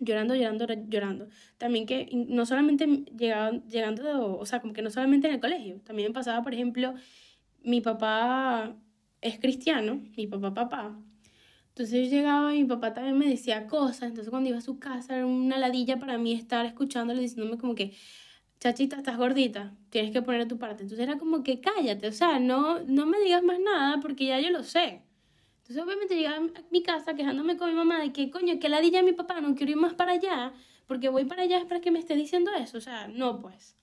llorando, 0.00 0.34
llorando, 0.34 0.66
llorando. 0.88 1.28
También 1.58 1.86
que 1.86 2.08
no 2.12 2.46
solamente 2.46 2.86
llegaba, 3.16 3.52
llegando, 3.68 4.38
o 4.38 4.46
sea, 4.46 4.60
como 4.60 4.72
que 4.72 4.82
no 4.82 4.90
solamente 4.90 5.28
en 5.28 5.34
el 5.34 5.40
colegio, 5.40 5.80
también 5.84 6.12
pasaba, 6.12 6.42
por 6.42 6.54
ejemplo, 6.54 6.94
mi 7.62 7.80
papá 7.80 8.74
es 9.20 9.38
cristiano, 9.38 10.02
mi 10.16 10.26
papá, 10.26 10.54
papá. 10.54 10.98
Entonces 11.68 12.10
yo 12.10 12.16
llegaba 12.16 12.54
y 12.54 12.62
mi 12.62 12.68
papá 12.68 12.92
también 12.94 13.16
me 13.18 13.28
decía 13.28 13.66
cosas, 13.66 14.02
entonces 14.08 14.30
cuando 14.30 14.48
iba 14.48 14.58
a 14.58 14.62
su 14.62 14.78
casa 14.78 15.16
era 15.16 15.26
una 15.26 15.58
ladilla 15.58 15.98
para 15.98 16.18
mí 16.18 16.32
estar 16.32 16.66
escuchándole, 16.66 17.20
diciéndome 17.22 17.58
como 17.58 17.74
que, 17.74 17.92
chachita, 18.60 18.96
estás 18.96 19.16
gordita, 19.16 19.74
tienes 19.90 20.12
que 20.12 20.22
poner 20.22 20.46
tu 20.48 20.58
parte. 20.58 20.82
Entonces 20.82 21.06
era 21.06 21.18
como 21.18 21.42
que 21.42 21.60
cállate, 21.60 22.08
o 22.08 22.12
sea, 22.12 22.38
no, 22.40 22.80
no 22.80 23.06
me 23.06 23.18
digas 23.20 23.42
más 23.42 23.60
nada 23.60 24.00
porque 24.00 24.26
ya 24.26 24.40
yo 24.40 24.50
lo 24.50 24.62
sé. 24.62 25.02
Entonces 25.70 25.86
obviamente 25.86 26.16
llegaba 26.16 26.36
a 26.38 26.62
mi 26.72 26.82
casa 26.82 27.14
quejándome 27.14 27.56
con 27.56 27.70
mi 27.70 27.76
mamá 27.76 28.00
de 28.00 28.12
que, 28.12 28.28
coño, 28.28 28.58
que 28.58 28.68
la 28.68 28.80
di 28.80 28.90
mi 29.04 29.12
papá, 29.12 29.40
no 29.40 29.54
quiero 29.54 29.70
ir 29.70 29.78
más 29.78 29.94
para 29.94 30.14
allá, 30.14 30.52
porque 30.88 31.08
voy 31.08 31.26
para 31.26 31.42
allá 31.42 31.64
para 31.68 31.80
que 31.80 31.92
me 31.92 32.00
esté 32.00 32.16
diciendo 32.16 32.50
eso, 32.58 32.78
o 32.78 32.80
sea, 32.80 33.06
no 33.06 33.40
pues. 33.40 33.76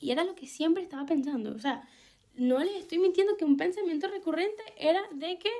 Y 0.00 0.10
era 0.10 0.24
lo 0.24 0.34
que 0.34 0.48
siempre 0.48 0.82
estaba 0.82 1.06
pensando, 1.06 1.54
o 1.54 1.58
sea, 1.60 1.88
no 2.34 2.58
les 2.58 2.74
estoy 2.74 2.98
mintiendo 2.98 3.36
que 3.36 3.44
un 3.44 3.56
pensamiento 3.56 4.08
recurrente 4.08 4.60
era 4.76 5.00
de 5.12 5.38
que 5.38 5.52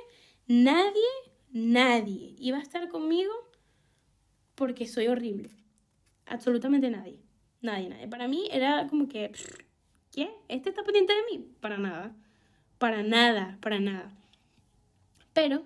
nadie, 0.47 1.13
nadie 1.53 2.35
iba 2.37 2.57
a 2.57 2.61
estar 2.61 2.89
conmigo 2.89 3.31
porque 4.55 4.87
soy 4.87 5.07
horrible. 5.07 5.51
Absolutamente 6.25 6.89
nadie. 6.89 7.23
Nadie, 7.61 7.87
nadie. 7.87 8.09
Para 8.09 8.27
mí 8.27 8.49
era 8.51 8.87
como 8.89 9.07
que, 9.07 9.31
¿qué? 10.11 10.35
¿Este 10.49 10.67
está 10.67 10.83
pendiente 10.83 11.13
de 11.13 11.21
mí? 11.31 11.47
Para 11.61 11.77
nada. 11.77 12.13
Para 12.77 13.03
nada, 13.03 13.57
para 13.61 13.79
nada. 13.79 14.13
Pero 15.33 15.65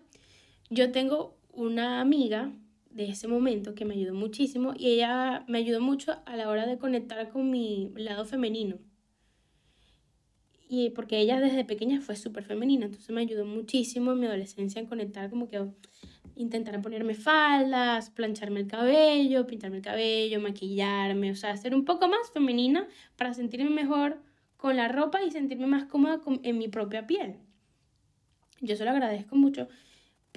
yo 0.70 0.92
tengo 0.92 1.38
una 1.52 2.02
amiga 2.02 2.52
de 2.90 3.10
ese 3.10 3.28
momento 3.28 3.76
que 3.76 3.86
me 3.86 3.94
ayudó 3.94 4.14
muchísimo 4.14 4.74
y 4.76 4.88
ella 4.88 5.46
me 5.48 5.60
ayudó 5.60 5.82
mucho 5.82 6.18
a 6.26 6.36
la 6.36 6.50
hora 6.50 6.66
de 6.66 6.78
conectar 6.78 7.30
con 7.30 7.52
mi 7.52 7.92
lado 7.96 8.26
femenino. 8.26 8.80
Y 10.70 10.90
porque 10.90 11.20
ella 11.20 11.40
desde 11.40 11.64
pequeña 11.64 12.02
fue 12.02 12.16
súper 12.16 12.44
femenina, 12.44 12.86
entonces 12.86 13.10
me 13.12 13.22
ayudó 13.22 13.46
muchísimo 13.46 14.12
en 14.12 14.20
mi 14.20 14.26
adolescencia 14.26 14.82
en 14.82 14.88
conectar 14.88 15.30
como 15.30 15.48
que 15.48 15.64
intentar 16.36 16.82
ponerme 16.82 17.14
faldas, 17.14 18.10
plancharme 18.10 18.62
el 18.62 18.68
cabello, 18.68 19.48
pintarme 19.48 19.78
el 19.78 19.84
cabello, 19.84 20.42
maquillarme, 20.42 21.32
o 21.32 21.36
sea, 21.36 21.56
ser 21.56 21.74
un 21.74 21.86
poco 21.86 22.08
más 22.08 22.32
femenina 22.32 22.88
para 23.16 23.34
sentirme 23.34 23.70
mejor 23.70 24.22
con 24.58 24.76
la 24.76 24.88
ropa 24.88 25.24
y 25.24 25.32
sentirme 25.32 25.68
más 25.68 25.86
cómoda 25.86 26.22
en 26.44 26.58
mi 26.58 26.68
propia 26.68 27.08
piel. 27.08 27.38
Yo 28.62 28.76
se 28.76 28.86
lo 28.86 28.92
agradezco 28.92 29.36
mucho 29.36 29.68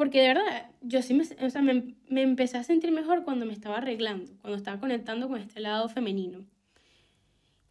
porque 0.01 0.23
de 0.23 0.29
verdad, 0.29 0.71
yo 0.81 1.03
sí 1.03 1.13
me, 1.13 1.25
o 1.45 1.51
sea, 1.51 1.61
me, 1.61 1.95
me 2.09 2.23
empecé 2.23 2.57
a 2.57 2.65
sentir 2.65 2.91
mejor 2.91 3.23
cuando 3.23 3.45
me 3.45 3.53
estaba 3.53 3.77
arreglando, 3.77 4.33
cuando 4.41 4.57
estaba 4.57 4.81
conectando 4.81 5.29
con 5.29 5.41
este 5.43 5.61
lado 5.61 5.91
femenino. 5.91 6.47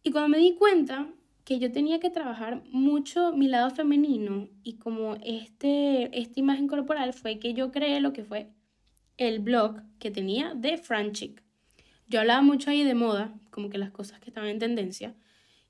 Y 0.04 0.12
cuando 0.12 0.28
me 0.28 0.38
di 0.38 0.54
cuenta 0.54 1.08
que 1.44 1.58
yo 1.58 1.72
tenía 1.72 1.98
que 1.98 2.08
trabajar 2.08 2.62
mucho 2.70 3.32
mi 3.32 3.48
lado 3.48 3.70
femenino 3.70 4.48
y 4.62 4.74
como 4.74 5.16
este, 5.24 6.16
esta 6.16 6.38
imagen 6.38 6.68
corporal 6.68 7.12
fue 7.14 7.40
que 7.40 7.52
yo 7.52 7.72
creé 7.72 7.98
lo 7.98 8.12
que 8.12 8.22
fue 8.22 8.50
el 9.16 9.40
blog 9.40 9.82
que 9.98 10.12
tenía 10.12 10.54
de 10.54 10.78
Franchic. 10.78 11.42
Yo 12.06 12.20
hablaba 12.20 12.42
mucho 12.42 12.70
ahí 12.70 12.84
de 12.84 12.94
moda, 12.94 13.34
como 13.50 13.70
que 13.70 13.78
las 13.78 13.90
cosas 13.90 14.20
que 14.20 14.30
estaban 14.30 14.50
en 14.50 14.60
tendencia, 14.60 15.16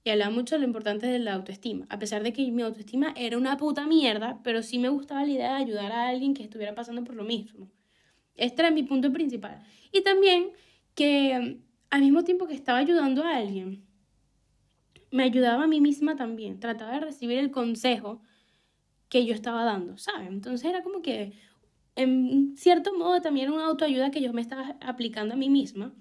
y 0.03 0.11
hablaba 0.11 0.30
mucho 0.30 0.55
de 0.55 0.61
lo 0.61 0.66
importante 0.66 1.07
de 1.07 1.18
la 1.18 1.34
autoestima, 1.34 1.86
a 1.90 1.98
pesar 1.98 2.22
de 2.22 2.32
que 2.32 2.51
mi 2.51 2.62
autoestima 2.62 3.12
era 3.16 3.36
una 3.36 3.57
puta 3.57 3.86
mierda, 3.86 4.40
pero 4.42 4.62
sí 4.62 4.78
me 4.78 4.88
gustaba 4.88 5.24
la 5.24 5.32
idea 5.32 5.55
de 5.57 5.62
ayudar 5.62 5.92
a 5.92 6.09
alguien 6.09 6.34
que 6.34 6.42
estuviera 6.42 6.74
pasando 6.74 7.05
por 7.05 7.14
lo 7.14 7.24
mismo. 7.24 7.70
Este 8.34 8.62
era 8.62 8.70
mi 8.70 8.82
punto 8.82 9.12
principal. 9.12 9.62
Y 9.92 10.03
también 10.03 10.51
que 10.94 11.61
al 11.90 12.01
mismo 12.01 12.24
tiempo 12.24 12.46
que 12.46 12.55
estaba 12.55 12.78
ayudando 12.78 13.24
a 13.24 13.36
alguien, 13.36 13.84
me 15.11 15.24
ayudaba 15.24 15.64
a 15.64 15.66
mí 15.66 15.80
misma 15.80 16.16
también, 16.16 16.61
trataba 16.61 16.92
de 16.92 17.01
recibir 17.01 17.38
el 17.38 17.51
consejo 17.51 18.22
que 19.09 19.26
yo 19.26 19.34
estaba 19.34 19.64
dando, 19.64 19.98
¿sabes? 19.98 20.28
Entonces 20.28 20.68
era 20.68 20.82
como 20.82 21.03
que, 21.03 21.32
en 21.96 22.57
cierto 22.57 22.94
modo, 22.96 23.20
también 23.20 23.51
una 23.51 23.66
autoayuda 23.66 24.11
que 24.11 24.22
yo 24.22 24.32
me 24.32 24.40
estaba 24.40 24.76
aplicando 24.80 25.34
a 25.34 25.36
mí 25.36 25.51
misma. 25.51 25.92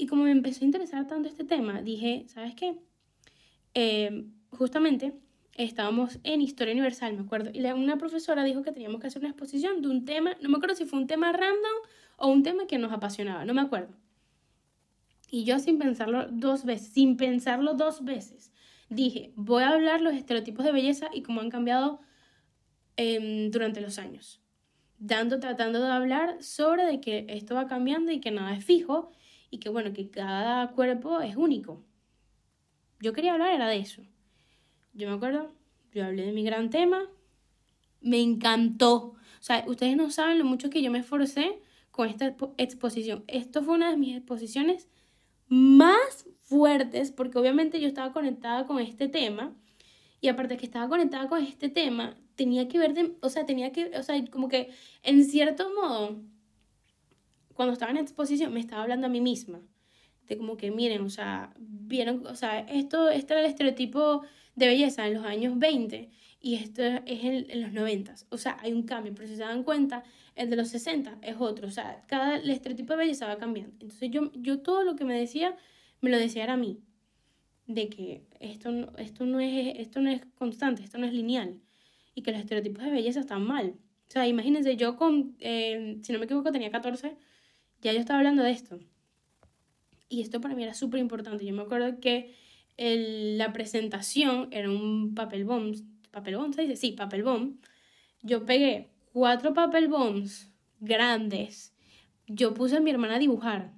Y 0.00 0.06
como 0.06 0.24
me 0.24 0.30
empezó 0.30 0.62
a 0.62 0.64
interesar 0.64 1.06
tanto 1.06 1.28
este 1.28 1.44
tema, 1.44 1.82
dije, 1.82 2.24
¿sabes 2.26 2.54
qué? 2.54 2.74
Eh, 3.74 4.24
justamente 4.48 5.12
estábamos 5.52 6.18
en 6.24 6.40
Historia 6.40 6.72
Universal, 6.72 7.12
me 7.12 7.20
acuerdo, 7.20 7.50
y 7.52 7.62
una 7.66 7.98
profesora 7.98 8.42
dijo 8.42 8.62
que 8.62 8.72
teníamos 8.72 9.02
que 9.02 9.08
hacer 9.08 9.20
una 9.20 9.28
exposición 9.28 9.82
de 9.82 9.88
un 9.88 10.06
tema, 10.06 10.38
no 10.40 10.48
me 10.48 10.56
acuerdo 10.56 10.74
si 10.74 10.86
fue 10.86 10.98
un 10.98 11.06
tema 11.06 11.32
random 11.32 11.76
o 12.16 12.28
un 12.28 12.42
tema 12.42 12.66
que 12.66 12.78
nos 12.78 12.92
apasionaba, 12.92 13.44
no 13.44 13.52
me 13.52 13.60
acuerdo. 13.60 13.94
Y 15.30 15.44
yo 15.44 15.58
sin 15.58 15.78
pensarlo 15.78 16.28
dos 16.30 16.64
veces, 16.64 16.94
sin 16.94 17.18
pensarlo 17.18 17.74
dos 17.74 18.02
veces, 18.02 18.52
dije, 18.88 19.34
voy 19.36 19.64
a 19.64 19.68
hablar 19.68 20.00
los 20.00 20.14
estereotipos 20.14 20.64
de 20.64 20.72
belleza 20.72 21.10
y 21.12 21.20
cómo 21.20 21.42
han 21.42 21.50
cambiado 21.50 22.00
em, 22.96 23.50
durante 23.50 23.82
los 23.82 23.98
años. 23.98 24.40
Dando, 24.98 25.40
tratando 25.40 25.78
de 25.82 25.92
hablar 25.92 26.42
sobre 26.42 26.86
de 26.86 27.02
que 27.02 27.26
esto 27.28 27.54
va 27.54 27.66
cambiando 27.66 28.12
y 28.12 28.20
que 28.20 28.30
nada 28.30 28.54
es 28.54 28.64
fijo 28.64 29.12
y 29.50 29.58
que 29.58 29.68
bueno, 29.68 29.92
que 29.92 30.10
cada 30.10 30.70
cuerpo 30.72 31.20
es 31.20 31.36
único. 31.36 31.82
Yo 33.00 33.12
quería 33.12 33.32
hablar 33.32 33.52
era 33.52 33.68
de 33.68 33.78
eso. 33.78 34.02
Yo 34.92 35.08
me 35.08 35.14
acuerdo, 35.14 35.52
yo 35.92 36.04
hablé 36.04 36.26
de 36.26 36.32
mi 36.32 36.44
gran 36.44 36.70
tema, 36.70 37.02
me 38.00 38.20
encantó. 38.20 39.14
O 39.40 39.42
sea, 39.42 39.64
ustedes 39.66 39.96
no 39.96 40.10
saben 40.10 40.38
lo 40.38 40.44
mucho 40.44 40.70
que 40.70 40.82
yo 40.82 40.90
me 40.90 40.98
esforcé 40.98 41.60
con 41.90 42.08
esta 42.08 42.36
exposición. 42.58 43.24
Esto 43.26 43.62
fue 43.62 43.74
una 43.74 43.90
de 43.90 43.96
mis 43.96 44.16
exposiciones 44.16 44.88
más 45.48 46.26
fuertes 46.44 47.10
porque 47.10 47.38
obviamente 47.38 47.80
yo 47.80 47.88
estaba 47.88 48.12
conectada 48.12 48.66
con 48.66 48.78
este 48.78 49.08
tema 49.08 49.54
y 50.20 50.28
aparte 50.28 50.56
que 50.56 50.66
estaba 50.66 50.88
conectada 50.88 51.28
con 51.28 51.42
este 51.42 51.68
tema, 51.68 52.16
tenía 52.34 52.68
que 52.68 52.78
ver, 52.78 53.16
o 53.22 53.28
sea, 53.30 53.46
tenía 53.46 53.72
que, 53.72 53.96
o 53.96 54.02
sea, 54.02 54.22
como 54.26 54.48
que 54.48 54.70
en 55.02 55.24
cierto 55.24 55.70
modo, 55.74 56.20
cuando 57.54 57.72
estaba 57.72 57.90
en 57.90 57.98
exposición 57.98 58.52
me 58.52 58.60
estaba 58.60 58.82
hablando 58.82 59.06
a 59.06 59.10
mí 59.10 59.20
misma. 59.20 59.60
De 60.26 60.36
como 60.36 60.56
que 60.56 60.70
miren, 60.70 61.02
o 61.02 61.10
sea, 61.10 61.52
vieron, 61.58 62.26
o 62.26 62.36
sea, 62.36 62.60
esto, 62.60 63.08
este 63.08 63.32
era 63.32 63.40
el 63.42 63.48
estereotipo 63.48 64.22
de 64.54 64.66
belleza 64.66 65.06
en 65.06 65.14
los 65.14 65.24
años 65.24 65.58
20 65.58 66.10
y 66.40 66.54
esto 66.54 66.82
es 66.82 67.24
en, 67.24 67.60
los 67.60 67.72
90. 67.72 68.14
O 68.30 68.38
sea, 68.38 68.56
hay 68.60 68.72
un 68.72 68.84
cambio, 68.84 69.14
pero 69.14 69.28
si 69.28 69.36
se 69.36 69.42
dan 69.42 69.62
cuenta, 69.62 70.04
el 70.36 70.48
de 70.48 70.56
los 70.56 70.68
60 70.68 71.18
es 71.22 71.36
otro. 71.38 71.68
O 71.68 71.70
sea, 71.70 72.02
cada 72.06 72.36
el 72.36 72.48
estereotipo 72.50 72.94
de 72.94 73.00
belleza 73.00 73.26
va 73.26 73.36
cambiando. 73.36 73.72
Entonces 73.72 74.10
yo, 74.10 74.32
yo 74.34 74.60
todo 74.60 74.82
lo 74.82 74.96
que 74.96 75.04
me 75.04 75.18
decía, 75.18 75.56
me 76.00 76.10
lo 76.10 76.18
decía 76.18 76.44
era 76.44 76.54
a 76.54 76.56
mí. 76.56 76.80
De 77.66 77.88
que 77.88 78.24
esto, 78.40 78.70
esto, 78.98 79.26
no 79.26 79.38
es, 79.40 79.78
esto 79.78 80.00
no 80.00 80.10
es 80.10 80.22
constante, 80.36 80.82
esto 80.82 80.98
no 80.98 81.06
es 81.06 81.12
lineal. 81.12 81.60
Y 82.14 82.22
que 82.22 82.32
los 82.32 82.40
estereotipos 82.40 82.84
de 82.84 82.90
belleza 82.90 83.20
están 83.20 83.42
mal. 83.42 83.74
O 84.08 84.12
sea, 84.12 84.26
imagínense, 84.26 84.76
yo 84.76 84.96
con, 84.96 85.36
eh, 85.40 85.98
si 86.02 86.12
no 86.12 86.18
me 86.18 86.24
equivoco, 86.24 86.50
tenía 86.50 86.70
14, 86.70 87.16
ya 87.82 87.92
yo 87.92 88.00
estaba 88.00 88.18
hablando 88.18 88.42
de 88.42 88.50
esto. 88.50 88.78
Y 90.08 90.22
esto 90.22 90.40
para 90.40 90.54
mí 90.54 90.62
era 90.62 90.74
súper 90.74 91.00
importante. 91.00 91.46
Yo 91.46 91.54
me 91.54 91.62
acuerdo 91.62 92.00
que 92.00 92.34
la 92.76 93.52
presentación 93.52 94.48
era 94.50 94.70
un 94.70 95.14
papel 95.14 95.44
bomb. 95.44 95.76
¿Papel 96.10 96.36
bomb 96.36 96.52
se 96.54 96.62
dice? 96.62 96.76
Sí, 96.76 96.92
papel 96.92 97.22
bomb. 97.22 97.56
Yo 98.22 98.44
pegué 98.44 98.90
cuatro 99.12 99.54
papel 99.54 99.88
bombs 99.88 100.50
grandes. 100.80 101.74
Yo 102.26 102.54
puse 102.54 102.76
a 102.76 102.80
mi 102.80 102.90
hermana 102.90 103.16
a 103.16 103.18
dibujar. 103.18 103.72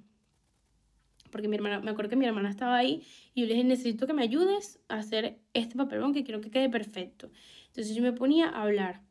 Porque 1.31 1.47
mi 1.47 1.55
hermana, 1.55 1.79
me 1.79 1.91
acuerdo 1.91 2.09
que 2.09 2.15
mi 2.15 2.25
hermana 2.25 2.49
estaba 2.49 2.77
ahí 2.77 3.03
y 3.33 3.41
yo 3.41 3.47
le 3.47 3.53
dije, 3.53 3.65
necesito 3.65 4.05
que 4.05 4.13
me 4.13 4.21
ayudes 4.21 4.79
a 4.87 4.97
hacer 4.97 5.39
este 5.53 5.75
papel 5.75 5.99
bomb 5.99 6.13
que 6.13 6.23
quiero 6.23 6.41
que 6.41 6.51
quede 6.51 6.69
perfecto. 6.69 7.31
Entonces 7.67 7.95
yo 7.95 8.03
me 8.03 8.13
ponía 8.13 8.49
a 8.49 8.63
hablar. 8.63 9.01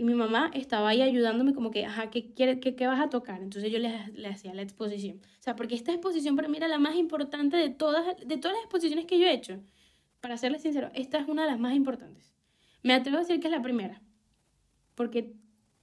Y 0.00 0.02
mi 0.02 0.14
mamá 0.14 0.50
estaba 0.54 0.88
ahí 0.88 1.02
ayudándome 1.02 1.52
como 1.52 1.70
que, 1.70 1.84
ajá, 1.84 2.08
¿qué, 2.08 2.32
quiere, 2.32 2.58
qué, 2.58 2.74
qué 2.74 2.86
vas 2.86 3.02
a 3.02 3.10
tocar? 3.10 3.42
Entonces 3.42 3.70
yo 3.70 3.78
le, 3.78 3.94
hacía 4.30 4.54
la 4.54 4.62
exposición. 4.62 5.18
O 5.18 5.42
sea, 5.42 5.56
porque 5.56 5.74
esta 5.74 5.92
exposición 5.92 6.36
para 6.36 6.48
mí 6.48 6.56
era 6.56 6.68
la 6.68 6.78
más 6.78 6.96
importante 6.96 7.58
de 7.58 7.68
todas, 7.68 8.16
de 8.16 8.38
todas 8.38 8.56
las 8.56 8.64
exposiciones 8.64 9.04
que 9.04 9.18
yo 9.18 9.26
he 9.26 9.34
hecho. 9.34 9.60
Para 10.22 10.38
serles 10.38 10.62
sincero, 10.62 10.90
esta 10.94 11.18
es 11.18 11.28
una 11.28 11.42
de 11.42 11.50
las 11.50 11.60
más 11.60 11.74
importantes. 11.74 12.32
Me 12.82 12.94
atrevo 12.94 13.18
a 13.18 13.20
decir 13.20 13.40
que 13.40 13.48
es 13.48 13.52
la 13.52 13.60
primera. 13.60 14.00
Porque, 14.94 15.34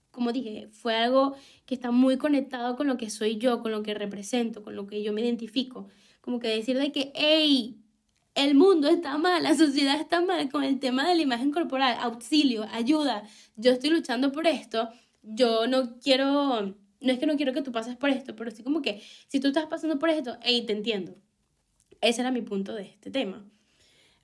como 0.09 0.31
dije, 0.31 0.67
fue 0.71 0.95
algo 0.95 1.35
que 1.67 1.75
está 1.75 1.91
muy 1.91 2.17
conectado 2.17 2.75
con 2.75 2.87
lo 2.87 2.97
que 2.97 3.11
soy 3.11 3.37
yo, 3.37 3.61
con 3.61 3.71
lo 3.71 3.83
que 3.83 3.93
represento, 3.93 4.63
con 4.63 4.75
lo 4.75 4.87
que 4.87 5.03
yo 5.03 5.13
me 5.13 5.21
identifico. 5.21 5.89
Como 6.21 6.39
que 6.39 6.47
decir 6.47 6.75
de 6.79 6.91
que, 6.91 7.11
hey, 7.13 7.77
el 8.37 8.53
mundo 8.53 8.87
está 8.87 9.17
mal, 9.17 9.41
la 9.41 9.55
sociedad 9.55 9.99
está 9.99 10.21
mal 10.21 10.49
con 10.51 10.63
el 10.63 10.79
tema 10.79 11.09
de 11.09 11.15
la 11.15 11.23
imagen 11.23 11.51
corporal, 11.51 11.97
auxilio, 11.99 12.67
ayuda, 12.71 13.23
yo 13.55 13.71
estoy 13.71 13.89
luchando 13.89 14.31
por 14.31 14.45
esto, 14.45 14.89
yo 15.23 15.65
no 15.65 15.97
quiero, 15.97 16.61
no 16.61 17.11
es 17.11 17.17
que 17.17 17.25
no 17.25 17.35
quiero 17.35 17.51
que 17.51 17.63
tú 17.63 17.71
pases 17.71 17.95
por 17.95 18.11
esto, 18.11 18.35
pero 18.35 18.51
sí 18.51 18.61
como 18.61 18.83
que 18.83 19.01
si 19.27 19.39
tú 19.39 19.47
estás 19.47 19.65
pasando 19.65 19.97
por 19.97 20.11
esto, 20.11 20.37
hey, 20.43 20.63
te 20.67 20.73
entiendo. 20.73 21.15
Ese 21.99 22.21
era 22.21 22.29
mi 22.29 22.43
punto 22.43 22.75
de 22.75 22.83
este 22.83 23.09
tema. 23.09 23.43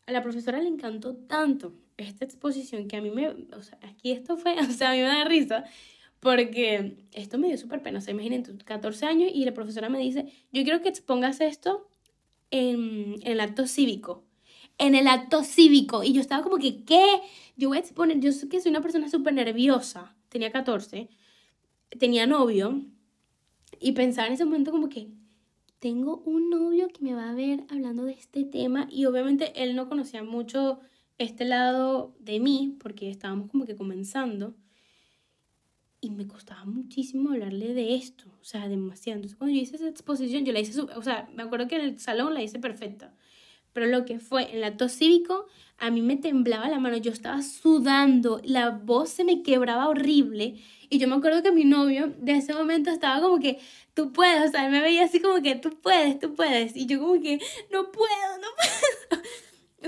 A 0.05 0.11
la 0.11 0.21
profesora 0.21 0.61
le 0.61 0.67
encantó 0.67 1.15
tanto 1.15 1.73
esta 1.97 2.23
exposición 2.23 2.87
que 2.87 2.97
a 2.97 3.01
mí 3.01 3.09
me, 3.09 3.29
o 3.29 3.63
sea, 3.63 3.79
aquí 3.81 4.11
esto 4.11 4.37
fue, 4.37 4.53
o 4.59 4.71
sea, 4.71 4.91
a 4.91 4.93
mí 4.93 4.99
me 4.99 5.07
da 5.07 5.23
risa, 5.23 5.63
porque 6.19 6.97
esto 7.13 7.39
me 7.39 7.47
dio 7.47 7.57
súper 7.57 7.81
pena. 7.81 7.97
O 7.97 8.01
sea, 8.01 8.13
imaginen, 8.13 8.43
14 8.43 9.07
años 9.07 9.31
y 9.33 9.43
la 9.43 9.55
profesora 9.55 9.89
me 9.89 9.97
dice, 9.97 10.27
yo 10.51 10.63
quiero 10.63 10.83
que 10.83 10.89
expongas 10.89 11.41
esto 11.41 11.89
en, 12.53 13.15
el 13.23 13.39
acto 13.39 13.65
cívico. 13.65 14.23
En 14.77 14.93
el 14.95 15.07
acto 15.07 15.43
cívico. 15.43 16.03
Y 16.03 16.13
yo 16.13 16.21
estaba 16.21 16.43
como 16.43 16.57
que, 16.57 16.83
¿qué? 16.85 17.03
Yo 17.57 17.69
voy 17.69 17.77
a 17.77 17.81
exponer, 17.81 18.19
yo 18.19 18.29
que 18.49 18.61
soy 18.61 18.69
una 18.69 18.81
persona 18.81 19.09
súper 19.09 19.33
nerviosa. 19.33 20.15
Tenía 20.29 20.51
14. 20.51 21.09
Tenía 21.99 22.27
novio. 22.27 22.81
Y 23.79 23.93
pensaba 23.93 24.27
en 24.27 24.33
ese 24.33 24.45
momento 24.45 24.71
como 24.71 24.87
que, 24.87 25.09
tengo 25.79 26.21
un 26.25 26.49
novio 26.49 26.87
que 26.87 27.03
me 27.03 27.13
va 27.13 27.29
a 27.29 27.33
ver 27.33 27.65
hablando 27.69 28.05
de 28.05 28.13
este 28.13 28.45
tema. 28.45 28.87
Y 28.89 29.05
obviamente 29.05 29.63
él 29.63 29.75
no 29.75 29.89
conocía 29.89 30.23
mucho 30.23 30.79
este 31.17 31.45
lado 31.45 32.15
de 32.19 32.39
mí, 32.39 32.77
porque 32.79 33.09
estábamos 33.09 33.49
como 33.49 33.65
que 33.65 33.75
comenzando. 33.75 34.55
Y 36.03 36.09
me 36.09 36.27
costaba 36.27 36.65
muchísimo 36.65 37.29
hablarle 37.29 37.73
de 37.73 37.95
esto, 37.95 38.25
o 38.41 38.43
sea, 38.43 38.67
demasiado. 38.67 39.15
Entonces, 39.15 39.37
cuando 39.37 39.55
yo 39.55 39.61
hice 39.61 39.77
esa 39.77 39.87
exposición, 39.87 40.43
yo 40.43 40.51
la 40.51 40.59
hice, 40.59 40.81
o 40.81 41.01
sea, 41.01 41.29
me 41.33 41.43
acuerdo 41.43 41.69
que 41.69 41.77
en 41.77 41.81
el 41.83 41.97
salón 41.97 42.33
la 42.33 42.43
hice 42.43 42.59
perfecta. 42.59 43.13
Pero 43.71 43.85
lo 43.85 44.03
que 44.03 44.19
fue 44.19 44.49
en 44.49 44.57
el 44.57 44.63
acto 44.65 44.89
cívico, 44.89 45.47
a 45.77 45.91
mí 45.91 46.01
me 46.01 46.17
temblaba 46.17 46.67
la 46.67 46.77
mano, 46.77 46.97
yo 46.97 47.13
estaba 47.13 47.41
sudando, 47.41 48.41
la 48.43 48.71
voz 48.71 49.11
se 49.11 49.23
me 49.23 49.43
quebraba 49.43 49.87
horrible. 49.87 50.55
Y 50.89 50.97
yo 50.97 51.07
me 51.07 51.15
acuerdo 51.15 51.41
que 51.41 51.53
mi 51.53 51.63
novio 51.63 52.13
de 52.19 52.33
ese 52.33 52.53
momento 52.53 52.89
estaba 52.89 53.21
como 53.21 53.39
que, 53.39 53.61
tú 53.93 54.11
puedes, 54.11 54.49
o 54.49 54.51
sea, 54.51 54.65
él 54.65 54.73
me 54.73 54.81
veía 54.81 55.05
así 55.05 55.21
como 55.21 55.41
que, 55.41 55.55
tú 55.55 55.69
puedes, 55.81 56.19
tú 56.19 56.35
puedes. 56.35 56.75
Y 56.75 56.85
yo 56.85 56.99
como 56.99 57.21
que, 57.21 57.39
no 57.71 57.93
puedo, 57.93 58.37
no 58.41 58.47
puedo. 58.57 59.23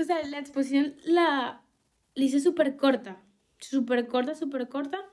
o 0.00 0.04
sea, 0.04 0.26
la 0.26 0.38
exposición 0.38 0.94
la, 1.04 1.62
la 2.14 2.24
hice 2.24 2.40
súper 2.40 2.74
corta, 2.76 3.22
súper 3.58 4.08
corta, 4.08 4.34
súper 4.34 4.70
corta 4.70 5.04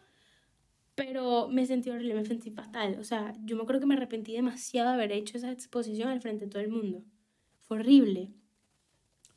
pero 0.96 1.48
me 1.50 1.66
sentí 1.66 1.90
horrible, 1.90 2.14
me 2.14 2.26
sentí 2.26 2.52
fatal. 2.52 2.98
O 3.00 3.04
sea, 3.04 3.34
yo 3.44 3.56
me 3.56 3.64
acuerdo 3.64 3.82
que 3.82 3.88
me 3.88 3.96
arrepentí 3.96 4.34
demasiado 4.34 4.90
de 4.90 4.96
haber 4.96 5.12
hecho 5.12 5.38
esa 5.38 5.52
exposición 5.52 6.10
al 6.10 6.22
frente 6.22 6.46
de 6.46 6.52
todo 6.52 6.62
el 6.62 6.70
mundo. 6.70 7.04
Fue 7.62 7.80
horrible. 7.80 8.32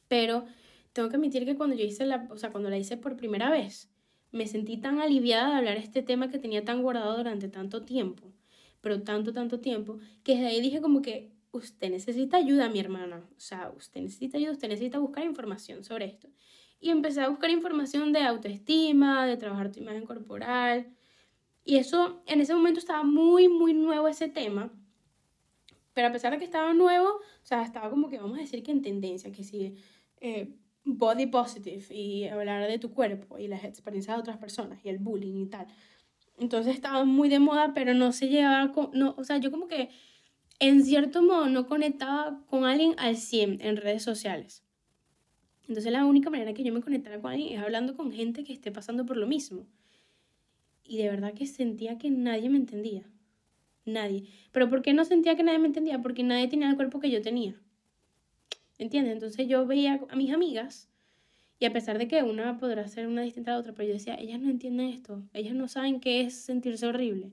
Pero 0.08 0.44
tengo 0.92 1.08
que 1.08 1.16
admitir 1.16 1.44
que 1.44 1.56
cuando 1.56 1.76
yo 1.76 1.84
hice 1.84 2.06
la, 2.06 2.28
o 2.30 2.38
sea, 2.38 2.50
cuando 2.50 2.70
la 2.70 2.78
hice 2.78 2.96
por 2.96 3.16
primera 3.16 3.50
vez, 3.50 3.90
me 4.32 4.46
sentí 4.46 4.76
tan 4.76 5.00
aliviada 5.00 5.50
de 5.50 5.56
hablar 5.56 5.76
este 5.76 6.02
tema 6.02 6.30
que 6.30 6.38
tenía 6.38 6.64
tan 6.64 6.82
guardado 6.82 7.16
durante 7.16 7.48
tanto 7.48 7.84
tiempo, 7.84 8.32
pero 8.80 9.02
tanto, 9.02 9.32
tanto 9.32 9.60
tiempo, 9.60 9.98
que 10.22 10.32
desde 10.32 10.46
ahí 10.48 10.60
dije 10.60 10.80
como 10.80 11.02
que 11.02 11.32
usted 11.52 11.90
necesita 11.90 12.36
ayuda, 12.36 12.68
mi 12.68 12.80
hermana. 12.80 13.26
O 13.36 13.40
sea, 13.40 13.72
usted 13.76 14.02
necesita 14.02 14.38
ayuda, 14.38 14.52
usted 14.52 14.68
necesita 14.68 14.98
buscar 14.98 15.24
información 15.24 15.84
sobre 15.84 16.06
esto. 16.06 16.28
Y 16.80 16.90
empecé 16.90 17.22
a 17.22 17.28
buscar 17.28 17.50
información 17.50 18.12
de 18.12 18.22
autoestima, 18.22 19.26
de 19.26 19.36
trabajar 19.38 19.72
tu 19.72 19.80
imagen 19.80 20.04
corporal, 20.04 20.86
y 21.66 21.78
eso, 21.78 22.22
en 22.26 22.40
ese 22.40 22.54
momento 22.54 22.78
estaba 22.78 23.02
muy, 23.02 23.48
muy 23.48 23.74
nuevo 23.74 24.06
ese 24.06 24.28
tema. 24.28 24.72
Pero 25.94 26.06
a 26.06 26.12
pesar 26.12 26.30
de 26.30 26.38
que 26.38 26.44
estaba 26.44 26.72
nuevo, 26.74 27.08
o 27.08 27.42
sea, 27.42 27.62
estaba 27.64 27.90
como 27.90 28.08
que 28.08 28.18
vamos 28.18 28.38
a 28.38 28.42
decir 28.42 28.62
que 28.62 28.70
en 28.70 28.82
tendencia, 28.82 29.32
que 29.32 29.42
si 29.42 29.74
eh, 30.20 30.54
body 30.84 31.26
positive 31.26 31.92
y 31.92 32.28
hablar 32.28 32.68
de 32.68 32.78
tu 32.78 32.92
cuerpo 32.92 33.36
y 33.38 33.48
las 33.48 33.64
experiencias 33.64 34.16
de 34.16 34.20
otras 34.20 34.38
personas 34.38 34.78
y 34.84 34.90
el 34.90 34.98
bullying 34.98 35.42
y 35.42 35.46
tal. 35.46 35.66
Entonces 36.38 36.72
estaba 36.72 37.04
muy 37.04 37.28
de 37.28 37.40
moda, 37.40 37.74
pero 37.74 37.94
no 37.94 38.12
se 38.12 38.28
llevaba 38.28 38.70
con, 38.70 38.90
no, 38.92 39.16
o 39.18 39.24
sea, 39.24 39.38
yo 39.38 39.50
como 39.50 39.66
que 39.66 39.90
en 40.60 40.84
cierto 40.84 41.20
modo 41.20 41.48
no 41.48 41.66
conectaba 41.66 42.44
con 42.46 42.64
alguien 42.64 42.94
al 42.98 43.16
100 43.16 43.58
en 43.60 43.76
redes 43.76 44.04
sociales. 44.04 44.62
Entonces 45.66 45.90
la 45.90 46.04
única 46.04 46.30
manera 46.30 46.54
que 46.54 46.62
yo 46.62 46.72
me 46.72 46.80
conectara 46.80 47.20
con 47.20 47.32
alguien 47.32 47.58
es 47.58 47.60
hablando 47.60 47.96
con 47.96 48.12
gente 48.12 48.44
que 48.44 48.52
esté 48.52 48.70
pasando 48.70 49.04
por 49.04 49.16
lo 49.16 49.26
mismo 49.26 49.66
y 50.88 50.98
de 50.98 51.08
verdad 51.08 51.34
que 51.34 51.46
sentía 51.46 51.98
que 51.98 52.10
nadie 52.10 52.48
me 52.48 52.58
entendía. 52.58 53.02
Nadie. 53.84 54.24
¿Pero 54.52 54.68
por 54.68 54.82
qué 54.82 54.92
no 54.92 55.04
sentía 55.04 55.36
que 55.36 55.42
nadie 55.42 55.58
me 55.58 55.68
entendía? 55.68 56.00
Porque 56.02 56.22
nadie 56.22 56.48
tenía 56.48 56.68
el 56.68 56.76
cuerpo 56.76 57.00
que 57.00 57.10
yo 57.10 57.22
tenía. 57.22 57.54
¿Entiendes? 58.78 59.14
Entonces 59.14 59.48
yo 59.48 59.66
veía 59.66 60.00
a 60.08 60.16
mis 60.16 60.32
amigas 60.32 60.88
y 61.58 61.64
a 61.64 61.72
pesar 61.72 61.98
de 61.98 62.08
que 62.08 62.22
una 62.22 62.58
podrá 62.58 62.86
ser 62.88 63.06
una 63.06 63.22
distinta 63.22 63.52
a 63.52 63.54
la 63.54 63.60
otra, 63.60 63.72
pero 63.72 63.88
yo 63.88 63.94
decía, 63.94 64.16
ellas 64.16 64.40
no 64.40 64.50
entienden 64.50 64.88
esto, 64.88 65.22
ellas 65.32 65.54
no 65.54 65.68
saben 65.68 66.00
qué 66.00 66.20
es 66.20 66.34
sentirse 66.34 66.86
horrible. 66.86 67.32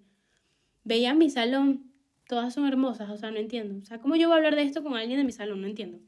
Veía 0.85 1.13
mi 1.13 1.29
salón, 1.29 1.91
todas 2.27 2.53
son 2.53 2.65
hermosas, 2.65 3.09
o 3.09 3.17
sea, 3.17 3.31
no 3.31 3.37
entiendo. 3.37 3.81
O 3.81 3.85
sea, 3.85 3.99
¿cómo 3.99 4.15
yo 4.15 4.27
voy 4.27 4.35
a 4.35 4.37
hablar 4.37 4.55
de 4.55 4.61
esto 4.61 4.83
con 4.83 4.95
alguien 4.95 5.19
de 5.19 5.25
mi 5.25 5.33
salón? 5.33 5.61
No 5.61 5.67
entiendo 5.67 5.99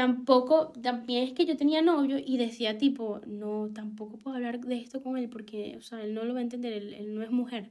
tampoco, 0.00 0.72
también 0.82 1.24
es 1.24 1.34
que 1.34 1.44
yo 1.44 1.58
tenía 1.58 1.82
novio 1.82 2.16
y 2.18 2.38
decía 2.38 2.78
tipo, 2.78 3.20
no, 3.26 3.70
tampoco 3.74 4.16
puedo 4.16 4.34
hablar 4.34 4.58
de 4.60 4.76
esto 4.78 5.02
con 5.02 5.18
él 5.18 5.28
porque, 5.28 5.76
o 5.76 5.82
sea, 5.82 6.02
él 6.02 6.14
no 6.14 6.24
lo 6.24 6.32
va 6.32 6.40
a 6.40 6.42
entender, 6.42 6.72
él, 6.72 7.14
no 7.14 7.22
es 7.22 7.30
mujer. 7.30 7.70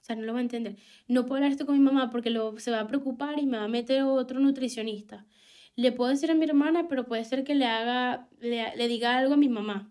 O 0.00 0.04
sea, 0.04 0.14
no 0.14 0.22
lo 0.22 0.32
va 0.34 0.38
a 0.38 0.42
entender. 0.42 0.76
No 1.08 1.22
puedo 1.22 1.38
hablar 1.38 1.50
esto 1.50 1.66
con 1.66 1.76
mi 1.76 1.82
mamá 1.82 2.10
porque 2.12 2.30
lo, 2.30 2.56
se 2.60 2.70
va 2.70 2.78
a 2.78 2.86
preocupar 2.86 3.40
y 3.40 3.46
me 3.46 3.58
va 3.58 3.64
a 3.64 3.68
meter 3.68 4.04
otro 4.04 4.38
nutricionista. 4.38 5.26
Le 5.74 5.90
puedo 5.90 6.10
decir 6.10 6.30
a 6.30 6.34
mi 6.36 6.44
hermana, 6.44 6.86
pero 6.86 7.06
puede 7.08 7.24
ser 7.24 7.42
que 7.42 7.56
le 7.56 7.66
haga, 7.66 8.28
le, 8.38 8.76
le 8.76 8.86
diga 8.86 9.18
algo 9.18 9.34
a 9.34 9.36
mi 9.36 9.48
mamá. 9.48 9.90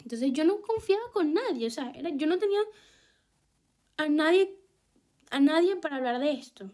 Entonces 0.00 0.30
yo 0.34 0.44
no 0.44 0.60
confiaba 0.60 1.04
con 1.14 1.32
nadie, 1.32 1.68
o 1.68 1.70
sea, 1.70 1.90
era, 1.96 2.10
yo 2.10 2.26
no 2.26 2.36
tenía 2.36 2.60
a 3.96 4.10
nadie, 4.10 4.54
a 5.30 5.40
nadie 5.40 5.76
para 5.76 5.96
hablar 5.96 6.18
de 6.18 6.32
esto, 6.32 6.70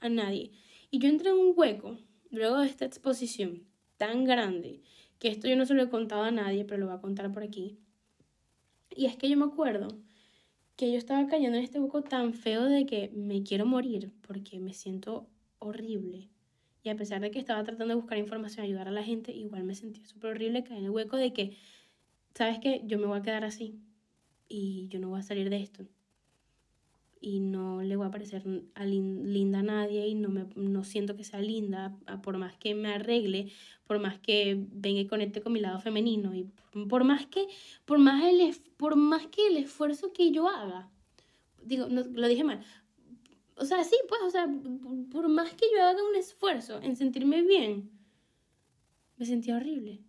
a 0.00 0.08
nadie. 0.08 0.50
Y 0.90 0.98
yo 0.98 1.08
entré 1.08 1.30
en 1.30 1.36
un 1.36 1.52
hueco 1.54 1.98
luego 2.30 2.58
de 2.58 2.66
esta 2.66 2.84
exposición 2.84 3.62
tan 3.96 4.24
grande 4.24 4.82
que 5.18 5.28
esto 5.28 5.48
yo 5.48 5.56
no 5.56 5.66
se 5.66 5.74
lo 5.74 5.82
he 5.82 5.88
contado 5.88 6.22
a 6.22 6.30
nadie, 6.30 6.64
pero 6.64 6.78
lo 6.80 6.86
voy 6.86 6.96
a 6.96 7.00
contar 7.00 7.32
por 7.32 7.42
aquí. 7.42 7.78
Y 8.90 9.06
es 9.06 9.16
que 9.16 9.28
yo 9.28 9.36
me 9.36 9.46
acuerdo 9.46 9.88
que 10.76 10.92
yo 10.92 10.98
estaba 10.98 11.26
cayendo 11.26 11.56
en 11.58 11.64
este 11.64 11.80
hueco 11.80 12.02
tan 12.02 12.34
feo 12.34 12.64
de 12.64 12.86
que 12.86 13.10
me 13.14 13.42
quiero 13.42 13.66
morir 13.66 14.12
porque 14.26 14.60
me 14.60 14.74
siento 14.74 15.26
horrible. 15.58 16.28
Y 16.82 16.90
a 16.90 16.96
pesar 16.96 17.20
de 17.20 17.30
que 17.30 17.38
estaba 17.38 17.64
tratando 17.64 17.94
de 17.94 18.00
buscar 18.00 18.18
información, 18.18 18.64
ayudar 18.64 18.88
a 18.88 18.92
la 18.92 19.02
gente, 19.02 19.32
igual 19.32 19.64
me 19.64 19.74
sentía 19.74 20.06
súper 20.06 20.32
horrible 20.32 20.62
caer 20.62 20.80
en 20.80 20.84
el 20.84 20.90
hueco 20.90 21.16
de 21.16 21.32
que, 21.32 21.56
¿sabes 22.34 22.58
qué? 22.60 22.82
Yo 22.84 22.98
me 22.98 23.06
voy 23.06 23.18
a 23.18 23.22
quedar 23.22 23.44
así 23.44 23.80
y 24.48 24.86
yo 24.88 25.00
no 25.00 25.08
voy 25.08 25.20
a 25.20 25.22
salir 25.22 25.50
de 25.50 25.56
esto 25.56 25.86
y 27.20 27.40
no 27.40 27.82
le 27.82 27.96
voy 27.96 28.06
a 28.06 28.10
parecer 28.10 28.44
a 28.74 28.84
linda 28.84 29.60
a 29.60 29.62
nadie 29.62 30.06
y 30.06 30.14
no, 30.14 30.28
me, 30.28 30.46
no 30.54 30.84
siento 30.84 31.16
que 31.16 31.24
sea 31.24 31.40
linda, 31.40 31.96
por 32.22 32.38
más 32.38 32.56
que 32.56 32.74
me 32.74 32.88
arregle, 32.88 33.50
por 33.86 33.98
más 33.98 34.18
que 34.18 34.64
venga 34.72 35.00
y 35.00 35.06
conecte 35.06 35.40
con 35.40 35.52
mi 35.52 35.60
lado 35.60 35.80
femenino 35.80 36.34
y 36.34 36.50
por, 36.88 37.04
más 37.04 37.26
que 37.26 37.46
por 37.84 37.98
más 37.98 38.22
el 38.24 38.54
por 38.76 38.96
más 38.96 39.26
que 39.28 39.46
el 39.46 39.56
esfuerzo 39.56 40.12
que 40.12 40.30
yo 40.30 40.48
haga 40.48 40.90
digo 41.62 41.86
no, 41.88 42.02
lo 42.02 42.28
dije 42.28 42.44
mal 42.44 42.60
o 43.56 43.64
sea 43.64 43.82
sí 43.84 43.96
pues 44.08 44.20
o 44.22 44.30
sea 44.30 44.48
por 45.10 45.28
más 45.28 45.54
que 45.54 45.66
yo 45.74 45.82
haga 45.82 46.02
un 46.04 46.16
esfuerzo 46.16 46.80
en 46.82 46.96
sentirme 46.96 47.42
bien 47.42 47.90
me 49.16 49.24
sentía 49.24 49.56
horrible 49.56 50.05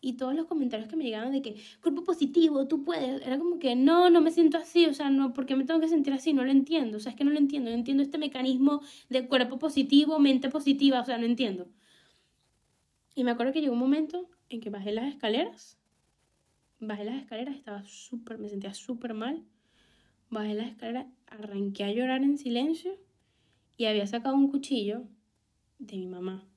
y 0.00 0.14
todos 0.14 0.34
los 0.34 0.46
comentarios 0.46 0.88
que 0.88 0.96
me 0.96 1.04
llegaban 1.04 1.32
de 1.32 1.42
que 1.42 1.56
cuerpo 1.82 2.04
positivo, 2.04 2.68
tú 2.68 2.84
puedes, 2.84 3.22
era 3.26 3.38
como 3.38 3.58
que 3.58 3.74
no, 3.74 4.10
no 4.10 4.20
me 4.20 4.30
siento 4.30 4.58
así, 4.58 4.86
o 4.86 4.94
sea, 4.94 5.10
no, 5.10 5.32
¿por 5.32 5.46
qué 5.46 5.56
me 5.56 5.64
tengo 5.64 5.80
que 5.80 5.88
sentir 5.88 6.12
así? 6.12 6.32
No 6.32 6.44
lo 6.44 6.50
entiendo, 6.52 6.98
o 6.98 7.00
sea, 7.00 7.10
es 7.10 7.18
que 7.18 7.24
no 7.24 7.30
lo 7.30 7.38
entiendo, 7.38 7.70
no 7.70 7.76
entiendo 7.76 8.02
este 8.02 8.18
mecanismo 8.18 8.82
de 9.08 9.26
cuerpo 9.26 9.58
positivo, 9.58 10.18
mente 10.18 10.48
positiva, 10.48 11.00
o 11.00 11.04
sea, 11.04 11.18
no 11.18 11.26
entiendo. 11.26 11.68
Y 13.14 13.24
me 13.24 13.32
acuerdo 13.32 13.52
que 13.52 13.60
llegó 13.60 13.72
un 13.72 13.80
momento 13.80 14.28
en 14.48 14.60
que 14.60 14.70
bajé 14.70 14.92
las 14.92 15.08
escaleras, 15.08 15.78
bajé 16.78 17.04
las 17.04 17.16
escaleras, 17.16 17.56
estaba 17.56 17.82
súper, 17.84 18.38
me 18.38 18.48
sentía 18.48 18.74
súper 18.74 19.14
mal, 19.14 19.44
bajé 20.30 20.54
las 20.54 20.68
escaleras, 20.68 21.06
arranqué 21.26 21.84
a 21.84 21.92
llorar 21.92 22.22
en 22.22 22.38
silencio 22.38 22.92
y 23.76 23.86
había 23.86 24.06
sacado 24.06 24.36
un 24.36 24.48
cuchillo 24.48 25.04
de 25.78 25.96
mi 25.96 26.06
mamá 26.06 26.47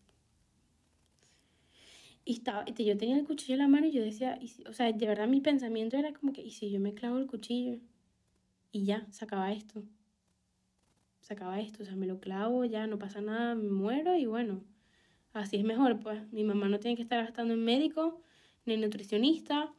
y 2.32 2.36
estaba, 2.36 2.64
yo 2.66 2.96
tenía 2.98 3.18
el 3.18 3.26
cuchillo 3.26 3.56
en 3.56 3.60
la 3.60 3.68
mano 3.68 3.88
y 3.88 3.92
yo 3.92 4.02
decía, 4.02 4.40
o 4.66 4.72
sea, 4.72 4.90
de 4.90 5.06
verdad 5.06 5.28
mi 5.28 5.42
pensamiento 5.42 5.98
era 5.98 6.14
como 6.14 6.32
que, 6.32 6.42
¿y 6.42 6.52
si 6.52 6.72
yo 6.72 6.80
me 6.80 6.94
clavo 6.94 7.18
el 7.18 7.28
cuchillo? 7.28 7.78
Y 8.72 8.86
ya, 8.86 9.06
se 9.12 9.26
acaba 9.26 9.52
esto. 9.52 9.84
Se 11.20 11.34
acaba 11.34 11.60
esto, 11.60 11.84
o 11.84 11.86
sea, 11.86 11.98
me 11.98 12.08
lo 12.08 12.22
clavo, 12.22 12.64
ya 12.64 12.88
no 12.88 12.98
pasa 12.98 13.20
nada, 13.20 13.54
me 13.54 13.70
muero 13.70 14.16
y 14.16 14.28
bueno, 14.28 14.64
así 15.34 15.58
es 15.58 15.66
mejor, 15.66 16.00
pues. 16.00 16.32
Mi 16.32 16.46
mamá 16.46 16.70
no 16.70 16.80
tiene 16.80 16.96
que 16.96 17.02
estar 17.02 17.22
gastando 17.22 17.54
en 17.54 17.66
médico, 17.66 18.22
ni 18.66 18.76
en 18.76 18.82
nutricionista. 18.82 19.74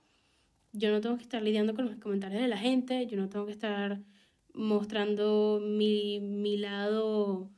Yo 0.72 0.90
no 0.90 1.00
tengo 1.00 1.16
que 1.16 1.22
estar 1.22 1.42
lidiando 1.42 1.74
con 1.74 1.86
los 1.86 1.96
comentarios 1.96 2.42
de 2.42 2.48
la 2.48 2.58
gente, 2.58 3.06
yo 3.06 3.16
no 3.16 3.30
tengo 3.30 3.46
que 3.46 3.52
estar 3.52 4.02
mostrando 4.52 5.58
mi, 5.62 6.20
mi 6.20 6.58
lado 6.58 7.50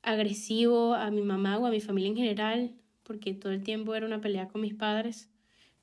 agresivo 0.00 0.94
a 0.94 1.10
mi 1.10 1.20
mamá 1.20 1.58
o 1.58 1.66
a 1.66 1.70
mi 1.70 1.82
familia 1.82 2.08
en 2.08 2.16
general 2.16 2.76
porque 3.06 3.32
todo 3.34 3.52
el 3.52 3.62
tiempo 3.62 3.94
era 3.94 4.04
una 4.04 4.20
pelea 4.20 4.48
con 4.48 4.60
mis 4.60 4.74
padres. 4.74 5.28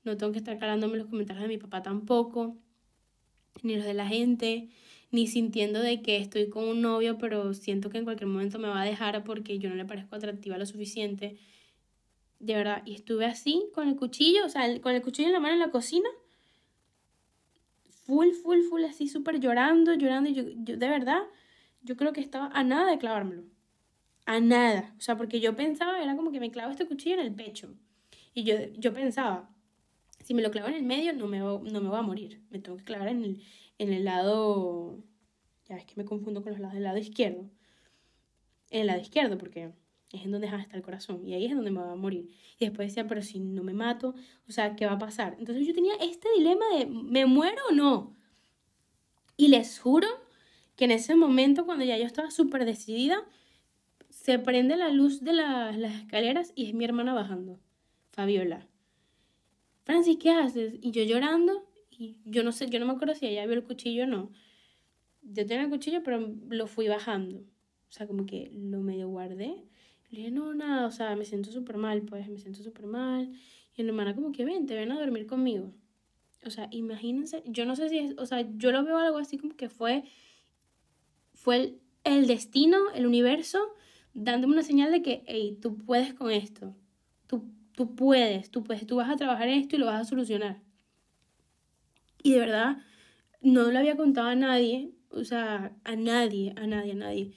No 0.04 0.18
tengo 0.18 0.34
que 0.34 0.40
estar 0.40 0.60
calándome 0.60 0.98
los 0.98 1.08
comentarios 1.08 1.44
de 1.44 1.48
mi 1.48 1.58
papá 1.58 1.82
tampoco, 1.82 2.58
ni 3.62 3.78
los 3.78 3.86
de 3.86 3.94
la 3.94 4.08
gente, 4.08 4.70
ni 5.12 5.28
sintiendo 5.28 5.80
de 5.80 6.02
que 6.02 6.18
estoy 6.18 6.50
con 6.50 6.66
un 6.66 6.82
novio, 6.82 7.18
pero 7.18 7.54
siento 7.54 7.90
que 7.90 8.00
en 8.00 8.04
cualquier 8.04 8.28
momento 8.28 8.60
me 8.60 8.68
va 8.68 8.82
a 8.82 8.86
dejar 8.86 9.24
porque 9.24 9.60
yo 9.60 9.70
no 9.70 9.76
le 9.76 9.86
parezco 9.86 10.16
atractiva 10.16 10.58
lo 10.58 10.66
suficiente. 10.66 11.38
De 12.40 12.56
verdad, 12.56 12.84
y 12.86 12.94
estuve 12.94 13.26
así 13.26 13.70
con 13.74 13.88
el 13.88 13.96
cuchillo, 13.96 14.46
o 14.46 14.50
sea, 14.50 14.82
con 14.82 14.94
el 14.94 15.02
cuchillo 15.02 15.30
en 15.30 15.34
la 15.34 15.40
mano 15.40 15.54
en 15.54 15.60
la 15.60 15.72
cocina, 15.72 16.10
full, 18.06 18.32
full, 18.32 18.60
full, 18.70 18.84
así 18.84 19.08
súper 19.08 19.40
llorando, 19.40 19.94
llorando, 19.94 20.30
y 20.30 20.34
yo, 20.34 20.44
yo 20.50 20.76
de 20.76 20.90
verdad, 20.90 21.22
yo 21.84 21.96
creo 21.96 22.12
que 22.12 22.20
estaba 22.20 22.48
a 22.48 22.64
nada 22.66 22.92
de 22.92 22.98
clavármelo 22.98 23.53
a 24.26 24.40
nada. 24.40 24.94
O 24.98 25.02
sea, 25.02 25.18
porque 25.18 25.40
yo 25.40 25.56
pensaba, 25.56 26.02
era 26.02 26.16
como 26.16 26.32
que 26.32 26.40
me 26.40 26.52
clavo 26.52 26.72
este 26.72 26.86
cuchillo 26.88 27.16
en 27.16 27.22
el 27.22 27.34
pecho. 27.34 27.76
Y 28.34 28.44
yo, 28.44 28.56
yo 28.78 28.94
pensaba, 28.94 29.50
si 30.24 30.34
me 30.34 30.42
lo 30.42 30.52
clavo 30.52 30.70
en 30.70 30.76
el 30.76 30.84
medio, 30.84 31.14
no 31.14 31.28
me, 31.28 31.40
no 31.40 31.60
me 31.60 31.90
voy 31.90 31.98
a 31.98 32.02
morir. 32.02 32.42
Me 32.50 32.60
tengo 32.60 32.78
que 32.78 32.84
clavar 32.84 33.10
en 33.10 33.24
el, 33.24 33.44
en 33.78 33.94
el 33.94 34.06
lado. 34.06 35.04
Ya 35.66 35.78
es 35.78 35.86
que 35.86 35.94
me 35.96 36.06
confundo 36.06 36.42
con 36.42 36.54
los 36.54 36.60
lados 36.60 36.74
del 36.74 36.84
lado 36.84 36.98
izquierdo. 36.98 37.50
En 38.70 38.82
el 38.82 38.88
lado 38.88 39.02
izquierdo, 39.02 39.38
porque 39.38 39.72
es 40.12 40.24
en 40.24 40.32
donde 40.32 40.48
está 40.48 40.78
el 40.78 40.84
corazón. 40.84 41.28
Y 41.28 41.34
ahí 41.34 41.46
es 41.46 41.56
donde 41.56 41.72
me 41.72 41.82
va 41.82 41.92
a 41.92 41.96
morir. 41.96 42.30
Y 42.60 42.66
después 42.66 42.88
decía, 42.88 43.08
pero 43.08 43.22
si 43.22 43.40
no 43.40 43.64
me 43.64 43.74
mato, 43.74 44.16
o 44.48 44.52
sea, 44.52 44.76
¿qué 44.76 44.86
va 44.86 44.94
a 44.94 45.00
pasar? 45.00 45.36
Entonces 45.40 45.68
yo 45.68 45.74
tenía 45.74 45.96
este 45.96 46.30
dilema 46.38 46.66
de, 46.78 46.86
¿me 46.86 47.26
muero 47.26 47.62
o 47.70 47.74
no? 47.74 48.16
Y 49.36 49.48
les 49.50 49.80
juro 49.80 50.08
que 50.76 50.86
en 50.86 50.92
ese 50.92 51.16
momento, 51.16 51.66
cuando 51.66 51.84
ya 51.84 51.98
yo 51.98 52.06
estaba 52.06 52.32
súper 52.32 52.66
decidida, 52.66 53.18
se 54.24 54.40
prende 54.40 54.78
la 54.78 54.90
luz 54.90 55.22
de 55.22 55.34
las 55.34 55.76
escaleras 55.76 56.54
y 56.56 56.68
es 56.68 56.74
mi 56.74 56.86
hermana 56.86 57.14
bajando, 57.14 57.60
Fabiola. 58.12 58.66
Francis, 59.84 60.16
¿qué 60.18 60.32
haces? 60.32 60.76
Y 60.80 60.92
yo 60.92 61.04
llorando, 61.04 61.70
y 61.92 62.16
yo 62.24 62.42
no 62.42 62.54
sé, 62.54 62.70
yo 62.70 62.80
no 62.80 62.86
me 62.86 62.94
acuerdo 62.94 63.16
si 63.16 63.28
ella 63.28 63.46
vio 63.46 63.56
el 63.56 63.66
cuchillo 63.66 64.06
o 64.06 64.08
no. 64.08 64.32
Yo 65.24 65.46
tenía 65.46 65.64
el 65.64 65.70
cuchillo, 65.70 66.04
pero 66.04 66.34
lo 66.48 66.68
fui 66.68 66.88
bajando. 66.88 67.40
O 67.40 67.92
sea, 67.92 68.08
como 68.08 68.26
que 68.26 68.50
lo 68.54 68.80
medio 68.80 69.10
guardé. 69.10 69.66
Le 70.10 70.20
dije, 70.20 70.32
no, 70.32 70.54
nada, 70.54 70.88
o 70.88 70.92
sea, 70.92 71.18
me 71.18 71.26
siento 71.26 71.52
súper 71.52 71.76
mal, 71.76 72.04
pues, 72.04 72.30
me 72.30 72.40
siento 72.40 72.64
súper 72.64 72.86
mal. 72.86 73.30
Y 73.76 73.84
mi 73.84 73.90
hermana 73.90 74.16
como 74.16 74.32
que, 74.32 74.46
ven, 74.46 74.68
te 74.68 74.76
ven 74.76 74.94
a 74.94 75.00
dormir 75.02 75.28
conmigo. 75.28 75.74
O 76.46 76.50
sea, 76.50 76.70
imagínense, 76.72 77.44
yo 77.46 77.66
no 77.66 77.76
sé 77.76 77.90
si 77.90 77.98
es, 77.98 78.16
o 78.18 78.26
sea, 78.26 78.48
yo 78.56 78.72
lo 78.72 78.86
veo 78.86 78.98
algo 78.98 79.18
así 79.18 79.38
como 79.38 79.58
que 79.58 79.68
fue, 79.68 80.06
fue 81.34 81.76
el 82.06 82.28
destino, 82.28 82.90
el 82.96 83.06
universo, 83.06 83.74
dándome 84.14 84.54
una 84.54 84.64
señal 84.64 84.92
de 84.92 85.02
que, 85.02 85.24
hey, 85.28 85.58
tú 85.62 85.78
puedes 85.78 86.14
con 86.14 86.32
esto, 86.32 86.76
tú, 87.28 87.46
tú 87.74 87.96
puedes, 87.96 88.52
tú 88.52 88.64
puedes, 88.64 88.86
tú 88.86 88.98
vas 88.98 89.10
a 89.10 89.16
trabajar 89.16 89.48
en 89.48 89.60
esto 89.60 89.76
y 89.76 89.80
lo 89.80 89.88
vas 89.88 90.02
a 90.02 90.10
solucionar. 90.10 90.62
Y 92.22 92.34
de 92.34 92.40
verdad, 92.40 92.78
no 93.42 93.70
lo 93.70 93.78
había 93.78 93.98
contado 93.98 94.30
a 94.30 94.36
nadie, 94.36 94.92
o 95.10 95.24
sea, 95.24 95.76
a 95.84 95.96
nadie, 95.96 96.54
a 96.56 96.68
nadie, 96.68 96.94
a 96.94 96.96
nadie. 96.96 97.34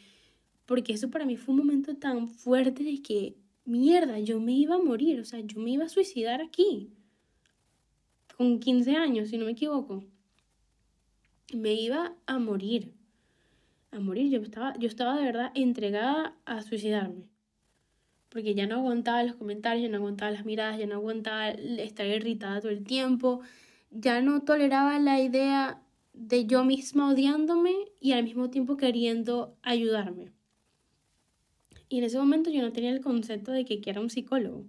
Porque 0.67 0.93
eso 0.93 1.11
para 1.11 1.25
mí 1.25 1.37
fue 1.37 1.55
un 1.55 1.61
momento 1.61 1.97
tan 1.97 2.29
fuerte 2.29 2.85
de 2.85 3.03
que, 3.03 3.37
mierda, 3.65 4.21
yo 4.21 4.41
me 4.41 4.53
iba 4.53 4.77
a 4.77 4.83
morir, 4.83 5.21
o 5.21 5.25
sea, 5.25 5.41
yo 5.41 5.59
me 5.59 5.71
iba 5.71 5.85
a 5.85 5.89
suicidar 5.89 6.41
aquí. 6.41 6.93
Con 8.37 8.61
15 8.61 8.97
años, 8.97 9.31
si 9.31 9.39
no 9.39 9.47
me 9.47 9.53
equivoco. 9.53 10.05
Me 11.55 11.73
iba 11.75 12.15
a 12.27 12.39
morir 12.39 12.96
a 13.97 14.01
morir. 14.01 14.31
Yo 14.31 14.41
estaba, 14.41 14.75
yo 14.79 14.89
estaba 14.89 15.17
de 15.17 15.25
verdad 15.25 15.53
entregada 15.55 16.37
a 16.45 16.63
suicidarme. 16.63 17.29
Porque 18.29 18.55
ya 18.55 18.67
no 18.67 18.77
aguantaba 18.77 19.23
los 19.23 19.37
comentarios, 19.37 19.83
ya 19.83 19.89
no 19.89 19.97
aguantaba 19.99 20.31
las 20.31 20.45
miradas, 20.45 20.79
ya 20.79 20.87
no 20.87 20.97
aguantaba 20.97 21.51
estar 21.51 22.07
irritada 22.07 22.61
todo 22.61 22.71
el 22.71 22.85
tiempo, 22.85 23.41
ya 23.91 24.21
no 24.21 24.43
toleraba 24.43 24.99
la 24.99 25.21
idea 25.21 25.83
de 26.13 26.47
yo 26.47 26.65
misma 26.65 27.11
odiándome 27.11 27.75
y 28.01 28.13
al 28.13 28.25
mismo 28.25 28.51
tiempo 28.51 28.77
queriendo 28.77 29.57
ayudarme. 29.63 30.33
Y 31.89 31.99
en 31.99 32.05
ese 32.05 32.19
momento 32.19 32.51
yo 32.51 32.63
no 32.63 32.73
tenía 32.73 32.91
el 32.91 33.01
concepto 33.01 33.53
de 33.53 33.65
que 33.65 33.81
era 33.87 34.01
un 34.01 34.11
psicólogo. 34.11 34.65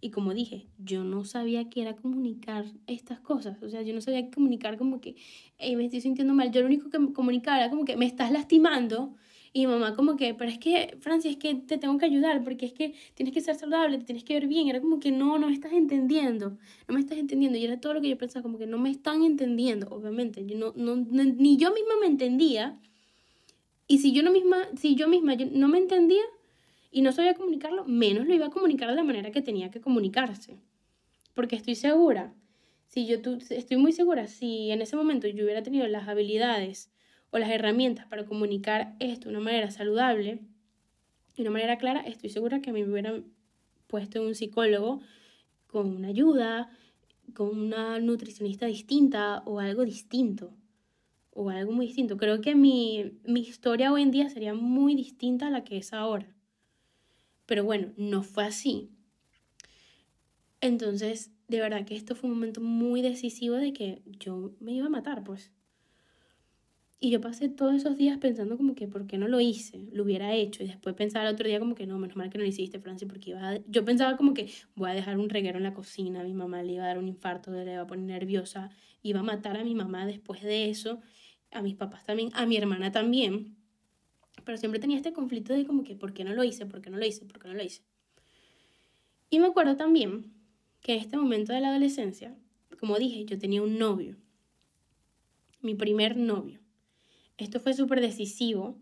Y 0.00 0.10
como 0.10 0.32
dije, 0.32 0.66
yo 0.78 1.02
no 1.02 1.24
sabía 1.24 1.68
qué 1.68 1.82
era 1.82 1.96
comunicar 1.96 2.64
estas 2.86 3.18
cosas. 3.20 3.60
O 3.62 3.68
sea, 3.68 3.82
yo 3.82 3.92
no 3.94 4.00
sabía 4.00 4.30
comunicar 4.30 4.78
como 4.78 5.00
que, 5.00 5.16
hey, 5.58 5.74
me 5.74 5.84
estoy 5.84 6.00
sintiendo 6.00 6.34
mal. 6.34 6.52
Yo 6.52 6.60
lo 6.60 6.66
único 6.66 6.88
que 6.88 7.12
comunicaba 7.12 7.58
era 7.58 7.70
como 7.70 7.84
que 7.84 7.96
me 7.96 8.06
estás 8.06 8.30
lastimando. 8.30 9.14
Y 9.52 9.66
mi 9.66 9.72
mamá 9.72 9.94
como 9.94 10.16
que, 10.16 10.34
pero 10.34 10.50
es 10.50 10.58
que, 10.58 10.96
Francia, 11.00 11.30
es 11.30 11.36
que 11.36 11.54
te 11.54 11.78
tengo 11.78 11.98
que 11.98 12.04
ayudar 12.04 12.44
porque 12.44 12.66
es 12.66 12.72
que 12.72 12.94
tienes 13.14 13.34
que 13.34 13.40
ser 13.40 13.56
saludable, 13.56 13.98
te 13.98 14.04
tienes 14.04 14.22
que 14.22 14.34
ver 14.34 14.46
bien. 14.46 14.68
Era 14.68 14.80
como 14.80 15.00
que 15.00 15.10
no, 15.10 15.38
no 15.38 15.48
me 15.48 15.54
estás 15.54 15.72
entendiendo. 15.72 16.58
No 16.86 16.94
me 16.94 17.00
estás 17.00 17.18
entendiendo. 17.18 17.58
Y 17.58 17.64
era 17.64 17.80
todo 17.80 17.94
lo 17.94 18.00
que 18.00 18.08
yo 18.08 18.18
pensaba, 18.18 18.42
como 18.42 18.58
que 18.58 18.66
no 18.66 18.78
me 18.78 18.90
están 18.90 19.24
entendiendo. 19.24 19.88
Obviamente, 19.90 20.46
yo 20.46 20.56
no, 20.56 20.72
no, 20.76 20.96
ni 20.96 21.56
yo 21.56 21.72
misma 21.72 21.94
me 22.00 22.06
entendía. 22.06 22.78
Y 23.88 23.98
si 23.98 24.12
yo, 24.12 24.22
no 24.22 24.30
misma, 24.30 24.58
si 24.76 24.94
yo 24.94 25.08
misma 25.08 25.34
yo 25.34 25.46
no 25.50 25.66
me 25.66 25.78
entendía, 25.78 26.22
y 26.90 27.02
no 27.02 27.12
sabía 27.12 27.34
comunicarlo, 27.34 27.84
menos 27.84 28.26
lo 28.26 28.34
iba 28.34 28.46
a 28.46 28.50
comunicar 28.50 28.88
de 28.88 28.96
la 28.96 29.04
manera 29.04 29.30
que 29.30 29.42
tenía 29.42 29.70
que 29.70 29.80
comunicarse. 29.80 30.58
Porque 31.34 31.56
estoy 31.56 31.74
segura, 31.74 32.34
si 32.86 33.06
yo 33.06 33.16
estoy 33.50 33.76
muy 33.76 33.92
segura, 33.92 34.26
si 34.26 34.70
en 34.70 34.80
ese 34.80 34.96
momento 34.96 35.28
yo 35.28 35.44
hubiera 35.44 35.62
tenido 35.62 35.86
las 35.86 36.08
habilidades 36.08 36.90
o 37.30 37.38
las 37.38 37.50
herramientas 37.50 38.06
para 38.06 38.24
comunicar 38.24 38.96
esto 38.98 39.28
de 39.28 39.36
una 39.36 39.44
manera 39.44 39.70
saludable, 39.70 40.40
de 41.36 41.42
una 41.42 41.50
manera 41.50 41.78
clara, 41.78 42.00
estoy 42.00 42.30
segura 42.30 42.60
que 42.60 42.72
me 42.72 42.84
hubieran 42.84 43.26
puesto 43.86 44.22
un 44.22 44.34
psicólogo 44.34 45.00
con 45.66 45.94
una 45.94 46.08
ayuda, 46.08 46.70
con 47.34 47.56
una 47.58 48.00
nutricionista 48.00 48.66
distinta 48.66 49.42
o 49.44 49.60
algo 49.60 49.84
distinto. 49.84 50.54
O 51.30 51.50
algo 51.50 51.70
muy 51.70 51.86
distinto. 51.86 52.16
Creo 52.16 52.40
que 52.40 52.54
mi, 52.56 53.20
mi 53.24 53.40
historia 53.40 53.92
hoy 53.92 54.02
en 54.02 54.10
día 54.10 54.28
sería 54.28 54.54
muy 54.54 54.96
distinta 54.96 55.46
a 55.46 55.50
la 55.50 55.62
que 55.62 55.76
es 55.76 55.92
ahora. 55.92 56.34
Pero 57.48 57.64
bueno, 57.64 57.94
no 57.96 58.22
fue 58.22 58.44
así. 58.44 58.90
Entonces, 60.60 61.32
de 61.48 61.60
verdad 61.60 61.86
que 61.86 61.96
esto 61.96 62.14
fue 62.14 62.28
un 62.28 62.36
momento 62.36 62.60
muy 62.60 63.00
decisivo 63.00 63.56
de 63.56 63.72
que 63.72 64.02
yo 64.04 64.52
me 64.60 64.72
iba 64.72 64.86
a 64.86 64.90
matar, 64.90 65.24
pues. 65.24 65.50
Y 67.00 67.08
yo 67.08 67.22
pasé 67.22 67.48
todos 67.48 67.74
esos 67.74 67.96
días 67.96 68.18
pensando 68.18 68.58
como 68.58 68.74
que, 68.74 68.86
¿por 68.86 69.06
qué 69.06 69.16
no 69.16 69.28
lo 69.28 69.40
hice? 69.40 69.88
Lo 69.92 70.02
hubiera 70.02 70.34
hecho. 70.34 70.62
Y 70.62 70.66
después 70.66 70.94
pensaba 70.94 71.26
el 71.26 71.32
otro 71.32 71.48
día 71.48 71.58
como 71.58 71.74
que, 71.74 71.86
no, 71.86 71.98
menos 71.98 72.16
mal 72.16 72.28
que 72.28 72.36
no 72.36 72.44
lo 72.44 72.50
hiciste, 72.50 72.80
Francia, 72.80 73.08
porque 73.08 73.30
iba. 73.30 73.56
Yo 73.66 73.82
pensaba 73.82 74.18
como 74.18 74.34
que 74.34 74.50
voy 74.74 74.90
a 74.90 74.94
dejar 74.94 75.16
un 75.16 75.30
reguero 75.30 75.56
en 75.56 75.64
la 75.64 75.72
cocina, 75.72 76.22
mi 76.24 76.34
mamá 76.34 76.62
le 76.62 76.74
iba 76.74 76.84
a 76.84 76.88
dar 76.88 76.98
un 76.98 77.08
infarto, 77.08 77.50
le 77.50 77.72
iba 77.72 77.80
a 77.80 77.86
poner 77.86 78.04
nerviosa, 78.04 78.68
iba 79.02 79.20
a 79.20 79.22
matar 79.22 79.56
a 79.56 79.64
mi 79.64 79.74
mamá 79.74 80.04
después 80.04 80.42
de 80.42 80.68
eso, 80.68 81.00
a 81.50 81.62
mis 81.62 81.76
papás 81.76 82.04
también, 82.04 82.28
a 82.34 82.44
mi 82.44 82.58
hermana 82.58 82.92
también. 82.92 83.57
Pero 84.44 84.58
siempre 84.58 84.80
tenía 84.80 84.96
este 84.96 85.12
conflicto 85.12 85.52
de 85.52 85.66
como 85.66 85.84
que, 85.84 85.94
¿por 85.94 86.12
qué 86.12 86.24
no 86.24 86.34
lo 86.34 86.44
hice? 86.44 86.66
¿Por 86.66 86.80
qué 86.80 86.90
no 86.90 86.96
lo 86.96 87.06
hice? 87.06 87.24
¿Por 87.24 87.38
qué 87.40 87.48
no 87.48 87.54
lo 87.54 87.62
hice? 87.62 87.82
Y 89.30 89.38
me 89.40 89.46
acuerdo 89.46 89.76
también 89.76 90.32
que 90.80 90.94
en 90.94 91.00
este 91.00 91.16
momento 91.16 91.52
de 91.52 91.60
la 91.60 91.68
adolescencia, 91.68 92.36
como 92.80 92.98
dije, 92.98 93.24
yo 93.24 93.38
tenía 93.38 93.62
un 93.62 93.78
novio, 93.78 94.16
mi 95.60 95.74
primer 95.74 96.16
novio. 96.16 96.60
Esto 97.36 97.60
fue 97.60 97.74
súper 97.74 98.00
decisivo 98.00 98.78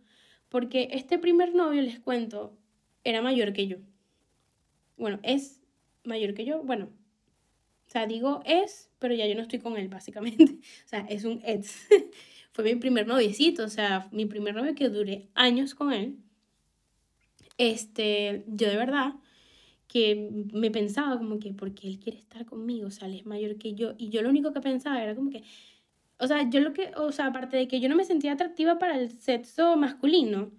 porque 0.48 0.88
este 0.92 1.18
primer 1.18 1.54
novio, 1.54 1.82
les 1.82 1.98
cuento, 1.98 2.56
era 3.04 3.22
mayor 3.22 3.52
que 3.52 3.66
yo. 3.66 3.78
Bueno, 4.96 5.18
es 5.22 5.60
mayor 6.04 6.34
que 6.34 6.44
yo. 6.44 6.62
Bueno, 6.62 6.90
o 7.86 7.90
sea, 7.90 8.06
digo 8.06 8.42
es, 8.44 8.90
pero 8.98 9.14
ya 9.14 9.26
yo 9.26 9.34
no 9.34 9.42
estoy 9.42 9.58
con 9.58 9.76
él, 9.76 9.88
básicamente. 9.88 10.44
O 10.84 10.88
sea, 10.88 11.00
es 11.08 11.24
un 11.24 11.40
ex. 11.44 11.88
Fue 12.56 12.64
mi 12.64 12.76
primer 12.76 13.06
noviecito, 13.06 13.64
o 13.64 13.68
sea, 13.68 14.08
mi 14.12 14.24
primer 14.24 14.54
novio 14.54 14.74
que 14.74 14.88
duré 14.88 15.28
años 15.34 15.74
con 15.74 15.92
él. 15.92 16.16
Este, 17.58 18.44
yo 18.46 18.68
de 18.70 18.76
verdad 18.76 19.12
que 19.88 20.30
me 20.54 20.70
pensaba 20.70 21.18
como 21.18 21.38
que 21.38 21.52
porque 21.52 21.86
él 21.86 21.98
quiere 21.98 22.18
estar 22.18 22.46
conmigo, 22.46 22.88
o 22.88 22.90
sea, 22.90 23.08
él 23.08 23.14
es 23.16 23.26
mayor 23.26 23.58
que 23.58 23.74
yo. 23.74 23.94
Y 23.98 24.08
yo 24.08 24.22
lo 24.22 24.30
único 24.30 24.54
que 24.54 24.62
pensaba 24.62 25.02
era 25.02 25.14
como 25.14 25.28
que, 25.28 25.44
o 26.18 26.26
sea, 26.26 26.48
yo 26.48 26.60
lo 26.60 26.72
que, 26.72 26.92
o 26.96 27.12
sea, 27.12 27.26
aparte 27.26 27.58
de 27.58 27.68
que 27.68 27.78
yo 27.78 27.90
no 27.90 27.96
me 27.96 28.06
sentía 28.06 28.32
atractiva 28.32 28.78
para 28.78 28.98
el 28.98 29.10
sexo 29.10 29.76
masculino, 29.76 30.50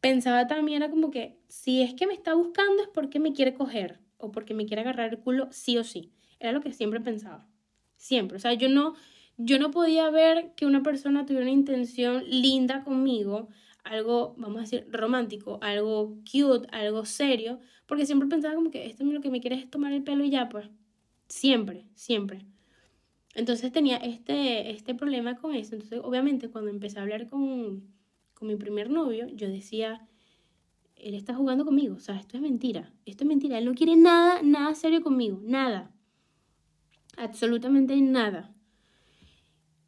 pensaba 0.00 0.46
también 0.46 0.82
era 0.82 0.92
como 0.92 1.10
que 1.10 1.40
si 1.48 1.82
es 1.82 1.92
que 1.94 2.06
me 2.06 2.14
está 2.14 2.34
buscando 2.34 2.84
es 2.84 2.88
porque 2.88 3.18
me 3.18 3.32
quiere 3.32 3.52
coger 3.52 3.98
o 4.16 4.30
porque 4.30 4.54
me 4.54 4.64
quiere 4.64 4.82
agarrar 4.82 5.10
el 5.10 5.18
culo 5.18 5.48
sí 5.50 5.76
o 5.76 5.82
sí. 5.82 6.12
Era 6.38 6.52
lo 6.52 6.60
que 6.60 6.72
siempre 6.72 7.00
pensaba. 7.00 7.48
Siempre. 7.96 8.36
O 8.36 8.40
sea, 8.40 8.54
yo 8.54 8.68
no, 8.68 8.94
yo 9.44 9.58
no 9.58 9.70
podía 9.70 10.10
ver 10.10 10.52
que 10.56 10.66
una 10.66 10.82
persona 10.82 11.26
tuviera 11.26 11.44
una 11.44 11.52
intención 11.52 12.24
linda 12.28 12.84
conmigo, 12.84 13.48
algo, 13.84 14.34
vamos 14.38 14.58
a 14.58 14.60
decir, 14.62 14.86
romántico, 14.90 15.58
algo 15.60 16.16
cute, 16.30 16.68
algo 16.70 17.04
serio, 17.04 17.58
porque 17.86 18.06
siempre 18.06 18.28
pensaba 18.28 18.54
como 18.54 18.70
que 18.70 18.86
esto 18.86 19.04
lo 19.04 19.20
que 19.20 19.30
me 19.30 19.40
quiere 19.40 19.56
es 19.56 19.70
tomar 19.70 19.92
el 19.92 20.02
pelo 20.02 20.24
y 20.24 20.30
ya, 20.30 20.48
pues. 20.48 20.68
Siempre, 21.28 21.86
siempre. 21.94 22.44
Entonces 23.34 23.72
tenía 23.72 23.96
este, 23.96 24.70
este 24.70 24.94
problema 24.94 25.36
con 25.36 25.54
eso. 25.54 25.74
Entonces, 25.74 26.00
obviamente, 26.02 26.50
cuando 26.50 26.70
empecé 26.70 26.98
a 26.98 27.02
hablar 27.02 27.28
con, 27.28 27.88
con 28.34 28.48
mi 28.48 28.56
primer 28.56 28.90
novio, 28.90 29.26
yo 29.28 29.48
decía, 29.48 30.06
él 30.96 31.14
está 31.14 31.34
jugando 31.34 31.64
conmigo, 31.64 31.96
o 31.96 32.00
sea, 32.00 32.16
esto 32.16 32.36
es 32.36 32.42
mentira, 32.42 32.92
esto 33.06 33.24
es 33.24 33.28
mentira, 33.28 33.58
él 33.58 33.64
no 33.64 33.74
quiere 33.74 33.96
nada, 33.96 34.40
nada 34.42 34.74
serio 34.74 35.02
conmigo, 35.02 35.40
nada, 35.42 35.90
absolutamente 37.16 37.96
nada. 38.00 38.54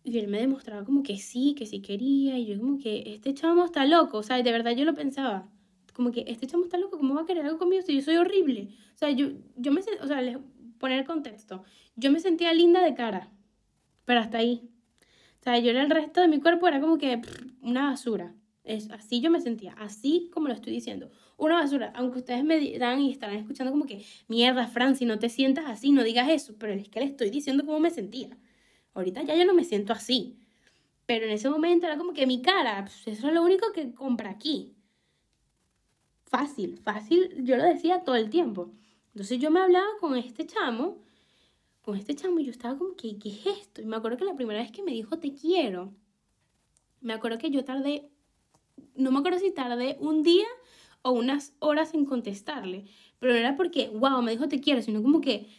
Y 0.05 0.19
él 0.19 0.29
me 0.29 0.39
demostraba 0.39 0.85
como 0.85 1.03
que 1.03 1.17
sí, 1.17 1.55
que 1.57 1.67
sí 1.67 1.81
quería, 1.81 2.39
y 2.39 2.47
yo 2.47 2.61
como 2.61 2.79
que 2.79 3.03
este 3.07 3.33
chamo 3.35 3.65
está 3.65 3.87
loco, 3.87 4.19
o 4.19 4.23
sea, 4.23 4.43
de 4.43 4.53
verdad 4.53 4.73
yo 4.73 4.85
lo 4.85 4.95
pensaba, 4.95 5.49
como 5.95 6.13
que 6.13 6.25
este 6.29 6.47
chamo 6.47 6.65
está 6.65 6.77
loco, 6.77 6.99
¿cómo 6.99 7.15
va 7.15 7.23
a 7.23 7.27
querer 7.27 7.47
algo 7.47 7.59
conmigo 7.59 7.83
si 7.83 7.95
yo 7.95 8.03
soy 8.03 8.17
horrible? 8.17 8.69
O 8.95 8.99
sea, 8.99 9.11
yo, 9.11 9.29
yo 9.57 9.73
me, 9.73 9.81
o 9.81 10.07
sea, 10.07 10.21
les 10.21 10.37
poner 10.79 11.07
contexto, 11.07 11.65
yo 11.97 12.11
me 12.11 12.21
sentía 12.21 12.53
linda 12.53 12.83
de 12.83 12.95
cara, 12.95 13.31
pero 14.05 14.21
hasta 14.21 14.39
ahí. 14.39 14.69
O 15.41 15.45
sea, 15.45 15.59
yo 15.59 15.71
el 15.71 15.91
resto 15.91 16.21
de 16.21 16.29
mi 16.29 16.41
cuerpo 16.41 16.69
era 16.69 16.81
como 16.81 16.99
que 16.99 17.21
una 17.63 17.91
basura. 17.91 18.35
Es, 18.65 18.91
así 18.91 19.21
yo 19.21 19.31
me 19.31 19.41
sentía, 19.41 19.75
así 19.79 20.31
como 20.33 20.49
lo 20.49 20.55
estoy 20.55 20.73
diciendo. 20.73 21.11
Una 21.37 21.57
basura, 21.57 21.93
aunque 21.95 22.19
ustedes 22.19 22.45
me 22.45 22.59
dirán 22.59 23.01
y 23.01 23.11
estarán 23.11 23.37
escuchando 23.37 23.71
como 23.71 23.85
que, 23.85 24.05
mierda, 24.27 24.67
Fran, 24.69 24.97
si 24.97 25.05
no 25.05 25.19
te 25.19 25.29
sientas 25.29 25.67
así, 25.67 25.93
no 25.93 26.03
digas 26.03 26.31
eso, 26.31 26.55
pero 26.59 26.73
es 26.73 26.89
que 26.89 27.01
le 27.01 27.07
estoy 27.07 27.29
diciendo 27.29 27.67
cómo 27.67 27.79
me 27.81 27.91
sentía. 27.91 28.37
Ahorita 28.95 29.23
ya 29.23 29.37
yo 29.37 29.45
no 29.45 29.55
me 29.55 29.65
siento 29.65 29.93
así. 29.93 30.39
Pero 31.07 31.27
en 31.27 31.33
ese 31.33 31.51
momento 31.51 31.87
era 31.87 31.99
como 31.99 32.15
que 32.15 32.27
mi 32.27 32.41
cara, 32.41 32.85
pues, 32.85 33.19
eso 33.19 33.29
es 33.29 33.35
lo 33.35 33.43
único 33.43 33.73
que 33.73 33.93
compra 33.93 34.31
aquí. 34.31 34.75
Fácil, 36.25 36.79
fácil, 36.79 37.45
yo 37.45 37.57
lo 37.57 37.65
decía 37.65 38.03
todo 38.05 38.17
el 38.17 38.31
tiempo. 38.31 38.73
Entonces 39.09 39.39
yo 39.39 39.51
me 39.51 39.61
hablaba 39.61 39.87
con 40.01 40.17
este 40.17 40.47
chamo 40.47 41.05
con 41.85 41.97
este 41.97 42.15
chamo 42.15 42.41
y 42.41 42.45
yo 42.45 42.51
estaba 42.51 42.79
como 42.79 42.97
que, 42.97 43.19
¿qué 43.19 43.29
es 43.29 43.47
esto? 43.47 43.83
Y 43.83 43.87
me 43.87 43.97
acuerdo 43.97 44.17
que 44.17 44.25
la 44.25 44.35
primera 44.35 44.61
vez 44.61 44.73
que 44.73 44.83
me 44.83 44.93
dijo 44.93 45.19
te 45.19 45.35
quiero, 45.35 45.93
me 47.03 47.13
acuerdo 47.13 47.39
que 47.39 47.51
yo 47.51 47.63
tardé, 47.65 48.11
no 48.95 49.11
me 49.11 49.19
acuerdo 49.19 49.39
si 49.39 49.51
tardé 49.51 49.99
un 50.01 50.23
día 50.23 50.47
o 51.03 51.11
unas 51.11 51.53
horas 51.59 51.93
en 51.93 52.07
contestarle, 52.07 52.87
pero 53.19 53.35
no 53.35 53.39
era 53.39 53.55
porque, 53.57 53.91
wow, 53.91 54.23
me 54.23 54.31
dijo 54.31 54.49
te 54.49 54.61
quiero, 54.61 54.81
sino 54.81 55.03
como 55.03 55.21
que 55.21 55.51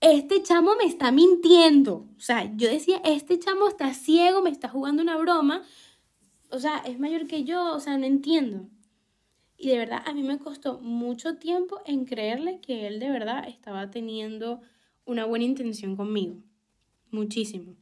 este 0.00 0.42
chamo 0.42 0.74
me 0.76 0.84
está 0.84 1.12
mintiendo. 1.12 2.08
O 2.16 2.20
sea, 2.20 2.54
yo 2.56 2.68
decía, 2.68 3.00
este 3.04 3.38
chamo 3.38 3.68
está 3.68 3.92
ciego, 3.94 4.42
me 4.42 4.50
está 4.50 4.68
jugando 4.68 5.02
una 5.02 5.16
broma. 5.16 5.62
O 6.50 6.58
sea, 6.58 6.78
es 6.78 6.98
mayor 6.98 7.26
que 7.26 7.44
yo, 7.44 7.74
o 7.74 7.80
sea, 7.80 7.98
no 7.98 8.06
entiendo. 8.06 8.68
Y 9.58 9.68
de 9.68 9.78
verdad, 9.78 10.02
a 10.04 10.12
mí 10.12 10.22
me 10.22 10.38
costó 10.38 10.78
mucho 10.80 11.36
tiempo 11.36 11.80
en 11.86 12.04
creerle 12.04 12.60
que 12.60 12.86
él 12.86 13.00
de 13.00 13.10
verdad 13.10 13.48
estaba 13.48 13.90
teniendo 13.90 14.60
una 15.06 15.24
buena 15.24 15.44
intención 15.44 15.96
conmigo. 15.96 16.42
Muchísimo. 17.10 17.74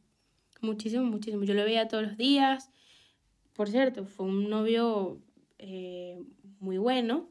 Muchísimo, 0.61 1.03
muchísimo. 1.03 1.43
Yo 1.43 1.53
lo 1.53 1.65
veía 1.65 1.87
todos 1.87 2.03
los 2.03 2.17
días. 2.17 2.71
Por 3.53 3.69
cierto, 3.69 4.05
fue 4.05 4.25
un 4.25 4.49
novio 4.49 5.19
eh, 5.57 6.23
muy 6.59 6.77
bueno. 6.77 7.29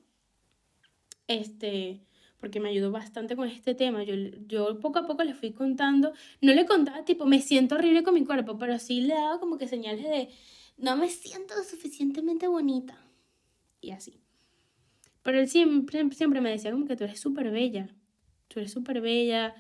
Este, 1.26 2.03
porque 2.45 2.61
me 2.61 2.68
ayudó 2.68 2.90
bastante 2.90 3.36
con 3.36 3.49
este 3.49 3.74
tema. 3.74 4.05
Yo, 4.05 4.14
yo 4.47 4.78
poco 4.80 4.99
a 4.99 5.07
poco 5.07 5.24
le 5.24 5.32
fui 5.32 5.53
contando. 5.53 6.12
No 6.42 6.53
le 6.53 6.66
contaba, 6.66 7.03
tipo, 7.05 7.24
me 7.24 7.40
siento 7.40 7.76
horrible 7.76 8.03
con 8.03 8.12
mi 8.12 8.24
cuerpo, 8.24 8.59
pero 8.59 8.78
sí 8.78 9.01
le 9.01 9.14
daba 9.14 9.40
como 9.40 9.57
que 9.57 9.66
señales 9.66 10.05
de, 10.05 10.28
no 10.76 10.95
me 10.97 11.09
siento 11.09 11.55
suficientemente 11.64 12.47
bonita. 12.47 13.03
Y 13.80 13.92
así. 13.92 14.20
Pero 15.22 15.40
él 15.40 15.49
siempre, 15.49 16.07
siempre 16.12 16.42
me 16.42 16.51
decía 16.51 16.70
como 16.70 16.84
que 16.84 16.97
tú 16.97 17.05
eres 17.05 17.18
súper 17.18 17.51
bella. 17.51 17.88
Tú 18.49 18.61
eres 18.61 18.72
súper 18.72 19.01
bella 19.01 19.55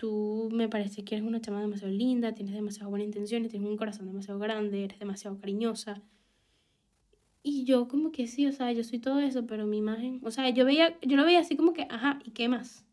tú 0.00 0.48
me 0.50 0.66
parece 0.66 1.04
que 1.04 1.16
eres 1.16 1.28
una 1.28 1.42
chama 1.42 1.60
demasiado 1.60 1.92
linda, 1.92 2.32
tienes 2.32 2.54
demasiado 2.54 2.88
buenas 2.88 3.04
intenciones, 3.04 3.50
tienes 3.50 3.68
un 3.68 3.76
corazón 3.76 4.06
demasiado 4.06 4.40
grande, 4.40 4.84
eres 4.84 4.98
demasiado 4.98 5.38
cariñosa. 5.38 6.00
Y 7.42 7.64
yo 7.64 7.88
como 7.88 8.12
que 8.12 8.26
sí, 8.26 8.46
o 8.46 8.52
sea, 8.52 8.70
yo 8.72 8.84
soy 8.84 8.98
todo 8.98 9.20
eso, 9.20 9.46
pero 9.46 9.66
mi 9.66 9.78
imagen, 9.78 10.20
o 10.22 10.30
sea, 10.30 10.50
yo 10.50 10.64
veía, 10.64 10.98
yo 11.00 11.16
lo 11.16 11.24
veía 11.24 11.40
así 11.40 11.56
como 11.56 11.72
que, 11.72 11.86
ajá, 11.88 12.18
¿y 12.24 12.32
qué 12.32 12.48
más? 12.48 12.84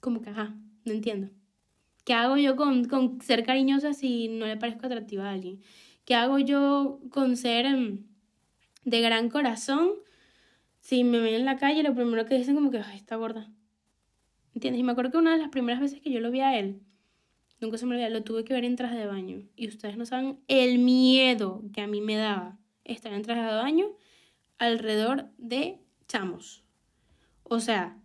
Como 0.00 0.22
que, 0.22 0.30
ajá, 0.30 0.54
no 0.84 0.92
entiendo. 0.92 1.28
¿Qué 2.04 2.14
hago 2.14 2.36
yo 2.36 2.56
con, 2.56 2.84
con 2.86 3.20
ser 3.20 3.44
cariñosa 3.44 3.92
si 3.92 4.28
no 4.28 4.46
le 4.46 4.56
parezco 4.56 4.86
atractiva 4.86 5.28
a 5.28 5.32
alguien? 5.32 5.60
¿Qué 6.04 6.14
hago 6.14 6.38
yo 6.38 7.00
con 7.10 7.36
ser 7.36 7.66
em, 7.66 8.04
de 8.84 9.00
gran 9.00 9.30
corazón 9.30 9.92
si 10.80 11.04
me 11.04 11.18
ven 11.18 11.34
en 11.34 11.44
la 11.46 11.56
calle 11.56 11.82
lo 11.82 11.94
primero 11.94 12.26
que 12.26 12.36
dicen 12.36 12.54
como 12.54 12.70
que, 12.70 12.78
ay, 12.78 12.96
está 12.96 13.16
gorda? 13.16 13.50
¿Entiendes? 14.54 14.80
Y 14.80 14.84
me 14.84 14.92
acuerdo 14.92 15.12
que 15.12 15.18
una 15.18 15.32
de 15.32 15.38
las 15.38 15.48
primeras 15.48 15.80
veces 15.80 16.00
que 16.00 16.10
yo 16.10 16.20
lo 16.20 16.30
vi 16.30 16.40
a 16.40 16.58
él, 16.58 16.80
nunca 17.60 17.78
se 17.78 17.86
me 17.86 17.94
olvidó, 17.94 18.10
lo 18.10 18.22
tuve 18.22 18.44
que 18.44 18.54
ver 18.54 18.64
en 18.64 18.76
traje 18.76 18.96
de 18.96 19.06
baño. 19.06 19.42
Y 19.56 19.68
ustedes 19.68 19.96
no 19.96 20.06
saben 20.06 20.38
el 20.48 20.78
miedo 20.78 21.62
que 21.72 21.80
a 21.80 21.86
mí 21.86 22.00
me 22.00 22.16
daba 22.16 22.58
estar 22.84 23.12
en 23.12 23.22
traje 23.22 23.42
de 23.42 23.54
baño 23.54 23.86
alrededor 24.58 25.30
de 25.38 25.78
chamos. 26.06 26.64
O 27.42 27.60
sea, 27.60 27.98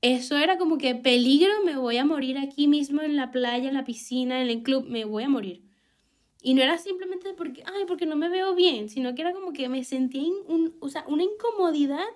eso 0.00 0.36
era 0.36 0.58
como 0.58 0.78
que 0.78 0.94
peligro, 0.94 1.52
me 1.64 1.76
voy 1.76 1.96
a 1.96 2.04
morir 2.04 2.38
aquí 2.38 2.68
mismo 2.68 3.02
en 3.02 3.16
la 3.16 3.30
playa, 3.30 3.68
en 3.68 3.74
la 3.74 3.84
piscina, 3.84 4.40
en 4.40 4.48
el 4.48 4.62
club, 4.62 4.86
me 4.88 5.04
voy 5.04 5.24
a 5.24 5.28
morir. 5.28 5.64
Y 6.40 6.54
no 6.54 6.62
era 6.62 6.78
simplemente 6.78 7.34
porque, 7.34 7.64
ay, 7.66 7.84
porque 7.86 8.06
no 8.06 8.14
me 8.14 8.28
veo 8.28 8.54
bien, 8.54 8.88
sino 8.88 9.14
que 9.14 9.22
era 9.22 9.32
como 9.32 9.52
que 9.52 9.68
me 9.68 9.82
sentía 9.82 10.22
un, 10.46 10.76
o 10.80 10.88
sea, 10.88 11.04
una 11.08 11.24
incomodidad 11.24 12.06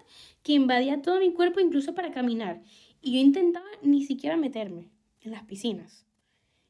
que 0.44 0.52
invadía 0.52 1.02
todo 1.02 1.18
mi 1.18 1.32
cuerpo, 1.32 1.58
incluso 1.58 1.94
para 1.94 2.12
caminar. 2.12 2.62
Y 3.00 3.14
yo 3.14 3.18
intentaba 3.18 3.66
ni 3.82 4.04
siquiera 4.04 4.36
meterme 4.36 4.90
en 5.22 5.32
las 5.32 5.42
piscinas. 5.44 6.06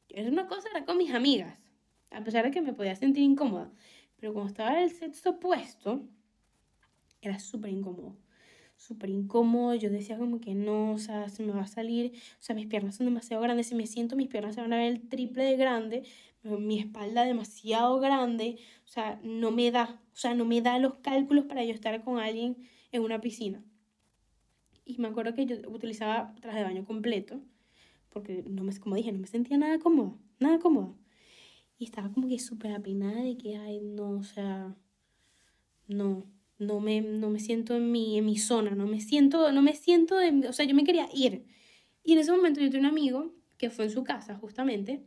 Era 0.09 0.29
una 0.29 0.47
cosa, 0.47 0.67
era 0.69 0.85
con 0.85 0.97
mis 0.97 1.13
amigas, 1.13 1.59
a 2.09 2.23
pesar 2.23 2.45
de 2.45 2.51
que 2.51 2.61
me 2.61 2.73
podía 2.73 2.95
sentir 2.95 3.23
incómoda. 3.23 3.71
Pero 4.23 4.31
cuando 4.31 4.51
estaba 4.51 4.77
en 4.77 4.85
el 4.85 4.89
sexto 4.89 5.37
puesto, 5.37 6.01
era 7.21 7.39
súper 7.39 7.71
incómodo. 7.71 8.15
Súper 8.77 9.09
incómodo. 9.09 9.75
Yo 9.75 9.89
decía 9.89 10.17
como 10.17 10.39
que 10.39 10.55
no, 10.55 10.93
o 10.93 10.97
sea, 10.97 11.27
se 11.27 11.43
me 11.43 11.51
va 11.51 11.63
a 11.63 11.67
salir. 11.67 12.13
O 12.39 12.41
sea, 12.41 12.55
mis 12.55 12.67
piernas 12.67 12.95
son 12.95 13.05
demasiado 13.07 13.43
grandes. 13.43 13.67
Si 13.67 13.75
me 13.75 13.85
siento, 13.85 14.15
mis 14.15 14.29
piernas 14.29 14.55
se 14.55 14.61
van 14.61 14.71
a 14.71 14.77
ver 14.77 14.93
el 14.93 15.09
triple 15.09 15.43
de 15.43 15.57
grande. 15.57 16.03
Mi 16.41 16.79
espalda 16.79 17.25
demasiado 17.25 17.99
grande. 17.99 18.59
O 18.85 18.87
sea, 18.87 19.19
no 19.25 19.51
me 19.51 19.69
da. 19.71 20.01
O 20.13 20.15
sea, 20.15 20.33
no 20.35 20.45
me 20.45 20.61
da 20.61 20.79
los 20.79 20.93
cálculos 20.99 21.43
para 21.43 21.65
yo 21.65 21.73
estar 21.73 22.01
con 22.01 22.17
alguien 22.17 22.55
en 22.93 23.01
una 23.01 23.19
piscina 23.19 23.61
y 24.85 24.97
me 24.99 25.09
acuerdo 25.09 25.33
que 25.33 25.45
yo 25.45 25.57
utilizaba 25.69 26.33
traje 26.39 26.59
de 26.59 26.63
baño 26.63 26.85
completo. 26.85 27.41
porque 28.09 28.41
no 28.47 28.63
me, 28.63 28.79
como 28.79 28.95
dije, 28.95 29.11
no 29.11 29.19
me 29.19 29.27
sentía 29.27 29.57
nada 29.57 29.79
cómoda, 29.79 30.15
nada 30.39 30.59
cómoda. 30.59 30.93
Y 31.77 31.85
estaba 31.85 32.11
como 32.11 32.27
que 32.27 32.39
súper 32.39 32.71
apinada 32.73 33.21
de 33.21 33.37
que, 33.37 33.57
ay, 33.57 33.79
no, 33.81 34.11
o 34.11 34.23
sea, 34.23 34.75
no, 35.87 36.25
no 36.59 36.79
me, 36.79 37.01
no 37.01 37.29
me 37.29 37.39
siento 37.39 37.75
en 37.75 37.91
mi, 37.91 38.17
en 38.17 38.25
mi 38.25 38.37
zona, 38.37 38.71
no 38.71 38.87
me 38.87 39.01
siento, 39.01 39.51
no 39.51 39.61
me 39.61 39.75
siento, 39.75 40.17
de, 40.17 40.47
o 40.47 40.53
sea, 40.53 40.65
yo 40.65 40.75
me 40.75 40.83
quería 40.83 41.09
ir. 41.13 41.45
Y 42.03 42.13
en 42.13 42.19
ese 42.19 42.31
momento 42.31 42.61
yo 42.61 42.69
tenía 42.69 42.87
un 42.87 42.93
amigo 42.93 43.33
que 43.57 43.69
fue 43.69 43.85
en 43.85 43.91
su 43.91 44.03
casa 44.03 44.35
justamente, 44.35 45.03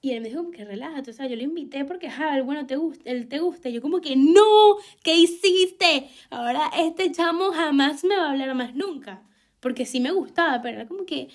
y 0.00 0.12
él 0.12 0.20
me 0.20 0.28
dijo 0.28 0.50
que 0.50 0.64
relájate, 0.64 1.10
o 1.10 1.14
sea, 1.14 1.26
yo 1.26 1.34
le 1.34 1.42
invité 1.42 1.84
porque, 1.84 2.06
ajá, 2.06 2.40
bueno, 2.42 2.66
te 2.66 2.76
gusta, 2.76 3.10
él 3.10 3.28
te 3.28 3.40
gusta. 3.40 3.68
Y 3.68 3.72
yo 3.72 3.82
como 3.82 4.00
que, 4.00 4.14
no, 4.14 4.76
¿qué 5.02 5.16
hiciste? 5.16 6.08
Ahora 6.30 6.70
este 6.76 7.10
chamo 7.10 7.50
jamás 7.50 8.04
me 8.04 8.16
va 8.16 8.26
a 8.26 8.30
hablar 8.30 8.54
más 8.54 8.74
nunca. 8.76 9.24
Porque 9.58 9.86
sí 9.86 9.98
me 9.98 10.12
gustaba, 10.12 10.62
pero 10.62 10.78
era 10.78 10.88
como 10.88 11.04
que 11.04 11.28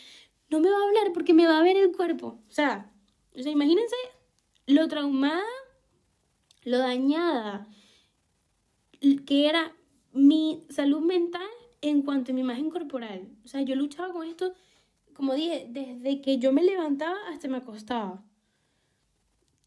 no 0.50 0.62
me 0.62 0.70
va 0.70 0.78
a 0.78 0.88
hablar 0.88 1.12
porque 1.14 1.34
me 1.34 1.46
va 1.46 1.60
a 1.60 1.64
ver 1.64 1.76
el 1.76 1.92
cuerpo. 1.92 2.42
O 2.48 2.52
sea, 2.52 2.90
o 3.36 3.42
sea 3.42 3.52
imagínense 3.52 3.96
lo 4.68 4.88
traumada, 4.88 5.44
lo 6.64 6.78
dañada 6.78 7.68
que 9.26 9.50
era 9.50 9.76
mi 10.14 10.64
salud 10.70 11.02
mental 11.02 11.48
en 11.82 12.02
cuanto 12.02 12.32
a 12.32 12.36
mi 12.36 12.42
imagen 12.42 12.70
corporal. 12.70 13.28
O 13.44 13.48
sea, 13.48 13.62
yo 13.62 13.76
luchaba 13.76 14.14
con 14.14 14.26
esto, 14.28 14.54
como 15.14 15.34
dije, 15.34 15.68
desde 15.70 16.22
que 16.22 16.38
yo 16.38 16.54
me 16.54 16.64
levantaba 16.64 17.18
hasta 17.30 17.48
me 17.48 17.58
acostaba. 17.58 18.24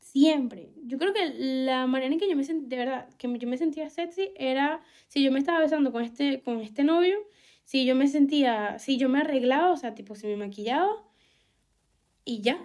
Siempre. 0.00 0.72
Yo 0.84 0.98
creo 0.98 1.12
que 1.12 1.34
la 1.64 1.86
manera 1.86 2.12
en 2.12 2.18
que 2.18 2.30
yo 2.30 2.36
me 2.36 2.44
sentía, 2.44 2.68
de 2.68 2.76
verdad, 2.76 3.08
que 3.18 3.38
yo 3.38 3.48
me 3.48 3.58
sentía 3.58 3.90
sexy 3.90 4.30
era 4.36 4.80
si 5.08 5.22
yo 5.22 5.30
me 5.30 5.38
estaba 5.38 5.60
besando 5.60 5.92
con 5.92 6.02
este, 6.02 6.40
con 6.40 6.60
este 6.60 6.84
novio, 6.84 7.18
si 7.64 7.84
yo 7.84 7.94
me 7.94 8.08
sentía, 8.08 8.78
si 8.78 8.96
yo 8.96 9.08
me 9.08 9.18
arreglaba, 9.18 9.72
o 9.72 9.76
sea, 9.76 9.94
tipo, 9.94 10.14
si 10.14 10.26
me 10.26 10.36
maquillaba, 10.36 10.90
y 12.24 12.40
ya. 12.40 12.58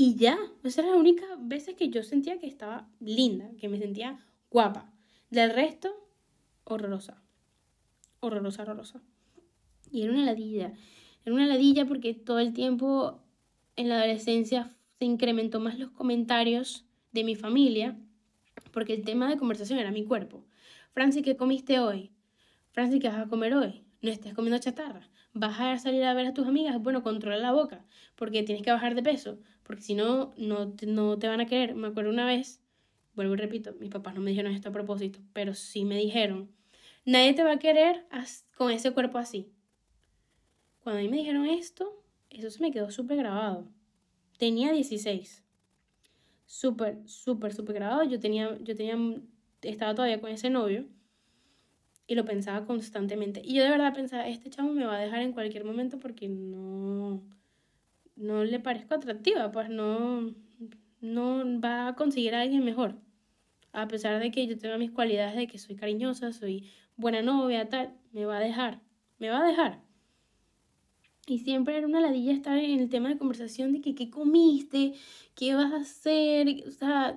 Y 0.00 0.14
ya. 0.14 0.38
Esa 0.64 0.80
era 0.80 0.92
la 0.92 0.96
única 0.96 1.26
veces 1.38 1.74
que 1.74 1.90
yo 1.90 2.02
sentía 2.02 2.38
que 2.38 2.46
estaba 2.46 2.88
linda, 3.00 3.50
que 3.60 3.68
me 3.68 3.76
sentía 3.76 4.18
guapa. 4.50 4.90
Del 5.28 5.52
resto, 5.52 5.90
horrorosa. 6.64 7.22
Horrorosa, 8.20 8.62
horrorosa. 8.62 9.02
Y 9.90 10.00
era 10.00 10.14
una 10.14 10.24
ladilla. 10.24 10.72
Era 11.26 11.34
una 11.34 11.46
ladilla 11.46 11.84
porque 11.84 12.14
todo 12.14 12.38
el 12.38 12.54
tiempo 12.54 13.20
en 13.76 13.90
la 13.90 13.98
adolescencia 13.98 14.74
se 14.98 15.04
incrementó 15.04 15.60
más 15.60 15.78
los 15.78 15.90
comentarios 15.90 16.86
de 17.12 17.22
mi 17.22 17.34
familia, 17.36 17.98
porque 18.72 18.94
el 18.94 19.04
tema 19.04 19.28
de 19.28 19.36
conversación 19.36 19.78
era 19.78 19.90
mi 19.90 20.06
cuerpo. 20.06 20.46
Francis, 20.94 21.22
¿qué 21.22 21.36
comiste 21.36 21.78
hoy? 21.78 22.10
Francis, 22.70 23.02
¿qué 23.02 23.08
vas 23.08 23.18
a 23.18 23.28
comer 23.28 23.52
hoy? 23.52 23.84
No 24.00 24.10
estés 24.10 24.32
comiendo 24.32 24.58
chatarra. 24.58 25.10
¿Vas 25.34 25.60
a 25.60 25.76
salir 25.76 26.04
a 26.04 26.14
ver 26.14 26.26
a 26.26 26.32
tus 26.32 26.46
amigas? 26.46 26.80
Bueno, 26.80 27.02
controla 27.02 27.36
la 27.36 27.52
boca, 27.52 27.84
porque 28.16 28.42
tienes 28.42 28.64
que 28.64 28.72
bajar 28.72 28.94
de 28.94 29.02
peso, 29.02 29.38
porque 29.70 29.82
si 29.84 29.94
no, 29.94 30.34
no 30.36 30.74
no 30.84 31.16
te 31.20 31.28
van 31.28 31.40
a 31.40 31.46
querer. 31.46 31.76
Me 31.76 31.86
acuerdo 31.86 32.10
una 32.10 32.26
vez, 32.26 32.60
vuelvo 33.14 33.34
y 33.34 33.36
repito, 33.36 33.72
mis 33.78 33.88
papás 33.88 34.16
no 34.16 34.20
me 34.20 34.30
dijeron 34.30 34.52
esto 34.52 34.70
a 34.70 34.72
propósito, 34.72 35.20
pero 35.32 35.54
sí 35.54 35.84
me 35.84 35.96
dijeron, 35.96 36.50
nadie 37.04 37.34
te 37.34 37.44
va 37.44 37.52
a 37.52 37.58
querer 37.60 38.04
con 38.56 38.72
ese 38.72 38.90
cuerpo 38.90 39.18
así. 39.18 39.52
Cuando 40.80 40.98
a 40.98 41.02
mí 41.04 41.08
me 41.08 41.18
dijeron 41.18 41.46
esto, 41.46 42.02
eso 42.30 42.50
se 42.50 42.60
me 42.60 42.72
quedó 42.72 42.90
súper 42.90 43.18
grabado. 43.18 43.68
Tenía 44.38 44.72
16. 44.72 45.44
Súper, 46.46 46.98
súper, 47.06 47.54
súper 47.54 47.76
grabado. 47.76 48.02
Yo 48.02 48.18
tenía, 48.18 48.58
yo 48.58 48.74
tenía, 48.74 48.98
estaba 49.62 49.94
todavía 49.94 50.20
con 50.20 50.32
ese 50.32 50.50
novio 50.50 50.88
y 52.08 52.16
lo 52.16 52.24
pensaba 52.24 52.66
constantemente. 52.66 53.40
Y 53.44 53.54
yo 53.54 53.62
de 53.62 53.70
verdad 53.70 53.94
pensaba, 53.94 54.26
este 54.26 54.50
chavo 54.50 54.72
me 54.72 54.84
va 54.84 54.96
a 54.96 55.00
dejar 55.00 55.22
en 55.22 55.32
cualquier 55.32 55.64
momento 55.64 56.00
porque 56.00 56.28
no, 56.28 57.22
no 58.20 58.44
le 58.44 58.60
parezco 58.60 58.94
atractiva, 58.94 59.50
pues 59.50 59.70
no, 59.70 60.34
no 61.00 61.60
va 61.60 61.88
a 61.88 61.96
conseguir 61.96 62.34
a 62.34 62.42
alguien 62.42 62.64
mejor. 62.64 62.96
A 63.72 63.88
pesar 63.88 64.20
de 64.20 64.30
que 64.30 64.46
yo 64.46 64.58
tenga 64.58 64.78
mis 64.78 64.90
cualidades 64.90 65.36
de 65.36 65.46
que 65.46 65.58
soy 65.58 65.76
cariñosa, 65.76 66.32
soy 66.32 66.70
buena 66.96 67.22
novia, 67.22 67.68
tal, 67.68 67.94
me 68.12 68.26
va 68.26 68.36
a 68.38 68.40
dejar, 68.40 68.80
me 69.18 69.30
va 69.30 69.40
a 69.40 69.46
dejar. 69.46 69.80
Y 71.26 71.38
siempre 71.38 71.76
era 71.78 71.86
una 71.86 72.00
ladilla 72.00 72.32
estar 72.32 72.58
en 72.58 72.80
el 72.80 72.88
tema 72.88 73.08
de 73.08 73.18
conversación 73.18 73.72
de 73.72 73.80
que 73.80 73.94
qué 73.94 74.10
comiste, 74.10 74.94
qué 75.34 75.54
vas 75.54 75.72
a 75.72 75.76
hacer. 75.76 76.64
O 76.66 76.70
sea, 76.72 77.16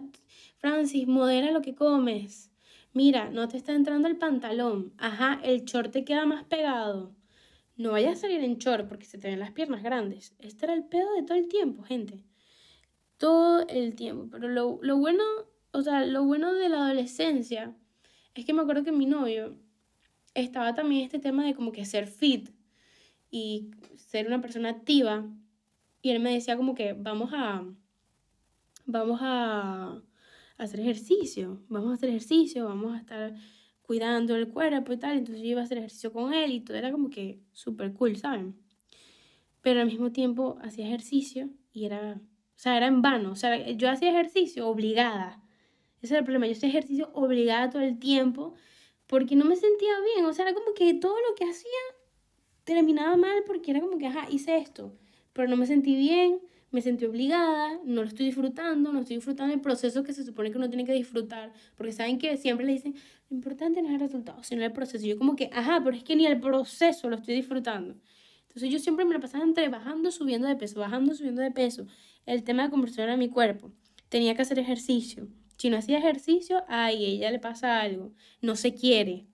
Francis, 0.57 1.07
modera 1.07 1.51
lo 1.51 1.61
que 1.61 1.75
comes. 1.75 2.51
Mira, 2.93 3.29
no 3.31 3.47
te 3.47 3.57
está 3.57 3.73
entrando 3.73 4.07
el 4.07 4.17
pantalón. 4.17 4.93
Ajá, 4.97 5.39
el 5.43 5.65
short 5.65 5.91
te 5.91 6.05
queda 6.05 6.25
más 6.25 6.43
pegado. 6.43 7.15
No 7.75 7.91
vayas 7.91 8.19
a 8.19 8.21
salir 8.21 8.43
en 8.43 8.57
short 8.57 8.87
porque 8.87 9.05
se 9.05 9.17
te 9.17 9.29
ven 9.29 9.39
las 9.39 9.51
piernas 9.51 9.83
grandes. 9.83 10.35
Este 10.39 10.65
era 10.65 10.73
el 10.73 10.85
pedo 10.85 11.13
de 11.15 11.23
todo 11.23 11.37
el 11.37 11.47
tiempo, 11.47 11.83
gente. 11.83 12.23
Todo 13.17 13.67
el 13.67 13.95
tiempo. 13.95 14.27
Pero 14.31 14.47
lo, 14.47 14.79
lo 14.81 14.97
bueno, 14.97 15.23
o 15.71 15.81
sea, 15.81 16.05
lo 16.05 16.23
bueno 16.23 16.53
de 16.53 16.69
la 16.69 16.85
adolescencia 16.85 17.75
es 18.35 18.45
que 18.45 18.53
me 18.53 18.61
acuerdo 18.61 18.83
que 18.83 18.91
mi 18.91 19.05
novio 19.05 19.57
estaba 20.33 20.73
también 20.73 21.03
este 21.03 21.19
tema 21.19 21.45
de 21.45 21.53
como 21.53 21.71
que 21.71 21.85
ser 21.85 22.07
fit 22.07 22.49
y 23.31 23.71
ser 23.95 24.27
una 24.27 24.41
persona 24.41 24.69
activa. 24.69 25.25
Y 26.01 26.11
él 26.11 26.19
me 26.19 26.33
decía 26.33 26.57
como 26.57 26.75
que 26.75 26.93
vamos 26.93 27.31
a, 27.33 27.65
vamos 28.85 29.19
a 29.21 30.01
hacer 30.57 30.79
ejercicio, 30.79 31.61
vamos 31.69 31.91
a 31.91 31.93
hacer 31.95 32.09
ejercicio, 32.09 32.65
vamos 32.65 32.93
a 32.93 32.99
estar 32.99 33.35
cuidando 33.83 34.35
el 34.35 34.47
cuerpo 34.47 34.93
y 34.93 34.97
tal. 34.97 35.17
Entonces 35.17 35.43
yo 35.43 35.49
iba 35.51 35.61
a 35.61 35.65
hacer 35.65 35.77
ejercicio 35.77 36.11
con 36.11 36.33
él 36.33 36.51
y 36.51 36.61
todo 36.61 36.77
era 36.77 36.91
como 36.91 37.09
que 37.09 37.39
súper 37.51 37.93
cool, 37.93 38.17
¿saben? 38.17 38.55
Pero 39.61 39.81
al 39.81 39.87
mismo 39.87 40.11
tiempo 40.11 40.57
hacía 40.61 40.87
ejercicio 40.87 41.49
y 41.71 41.85
era, 41.85 42.19
o 42.19 42.59
sea, 42.59 42.75
era 42.77 42.87
en 42.87 43.01
vano. 43.01 43.31
O 43.31 43.35
sea, 43.35 43.69
yo 43.71 43.89
hacía 43.89 44.09
ejercicio 44.09 44.67
obligada. 44.67 45.41
Ese 46.01 46.15
era 46.15 46.19
el 46.19 46.25
problema. 46.25 46.47
Yo 46.47 46.53
hacía 46.53 46.69
ejercicio 46.69 47.11
obligada 47.13 47.69
todo 47.69 47.81
el 47.81 47.99
tiempo 47.99 48.55
porque 49.07 49.35
no 49.35 49.45
me 49.45 49.55
sentía 49.55 49.93
bien. 50.15 50.25
O 50.25 50.33
sea, 50.33 50.45
era 50.45 50.53
como 50.53 50.73
que 50.73 50.93
todo 50.95 51.15
lo 51.15 51.35
que 51.35 51.45
hacía 51.45 51.69
terminaba 52.63 53.15
mal 53.17 53.43
porque 53.45 53.71
era 53.71 53.81
como 53.81 53.97
que, 53.97 54.07
ajá, 54.07 54.27
hice 54.29 54.57
esto, 54.57 54.97
pero 55.33 55.47
no 55.47 55.57
me 55.57 55.65
sentí 55.65 55.95
bien, 55.95 56.39
me 56.73 56.81
sentí 56.81 57.05
obligada, 57.05 57.79
no 57.85 58.01
lo 58.01 58.07
estoy 58.07 58.25
disfrutando, 58.25 58.91
no 58.91 59.01
estoy 59.01 59.17
disfrutando 59.17 59.53
el 59.53 59.61
proceso 59.61 60.03
que 60.03 60.11
se 60.11 60.25
supone 60.25 60.49
que 60.49 60.57
uno 60.57 60.69
tiene 60.69 60.85
que 60.85 60.93
disfrutar, 60.93 61.53
porque 61.75 61.93
saben 61.93 62.17
que 62.17 62.35
siempre 62.35 62.65
le 62.65 62.73
dicen, 62.73 62.95
lo 63.29 63.37
importante 63.37 63.79
no 63.83 63.89
es 63.89 63.93
el 63.93 63.99
resultado, 63.99 64.43
sino 64.43 64.63
el 64.63 64.71
proceso. 64.73 65.05
Y 65.05 65.09
yo 65.09 65.17
como 65.19 65.35
que, 65.35 65.51
ajá, 65.53 65.81
pero 65.83 65.95
es 65.95 66.03
que 66.03 66.15
ni 66.15 66.25
el 66.25 66.39
proceso 66.39 67.09
lo 67.09 67.15
estoy 67.15 67.35
disfrutando. 67.35 67.95
Entonces 68.47 68.71
yo 68.71 68.79
siempre 68.79 69.05
me 69.05 69.13
lo 69.13 69.19
pasaba 69.19 69.43
entre 69.43 69.69
bajando, 69.69 70.09
subiendo 70.09 70.47
de 70.47 70.55
peso, 70.55 70.79
bajando, 70.79 71.13
subiendo 71.13 71.43
de 71.43 71.51
peso. 71.51 71.85
El 72.25 72.43
tema 72.43 72.63
de 72.63 72.71
conversión 72.71 73.03
era 73.03 73.17
mi 73.17 73.29
cuerpo. 73.29 73.71
Tenía 74.09 74.33
que 74.33 74.41
hacer 74.41 74.57
ejercicio. 74.57 75.27
Si 75.57 75.69
no 75.69 75.77
hacía 75.77 75.99
ejercicio, 75.99 76.63
ay, 76.67 77.05
ella 77.05 77.29
le 77.29 77.37
pasa 77.37 77.81
algo. 77.81 78.13
No 78.41 78.55
se 78.55 78.73
quiere. 78.73 79.27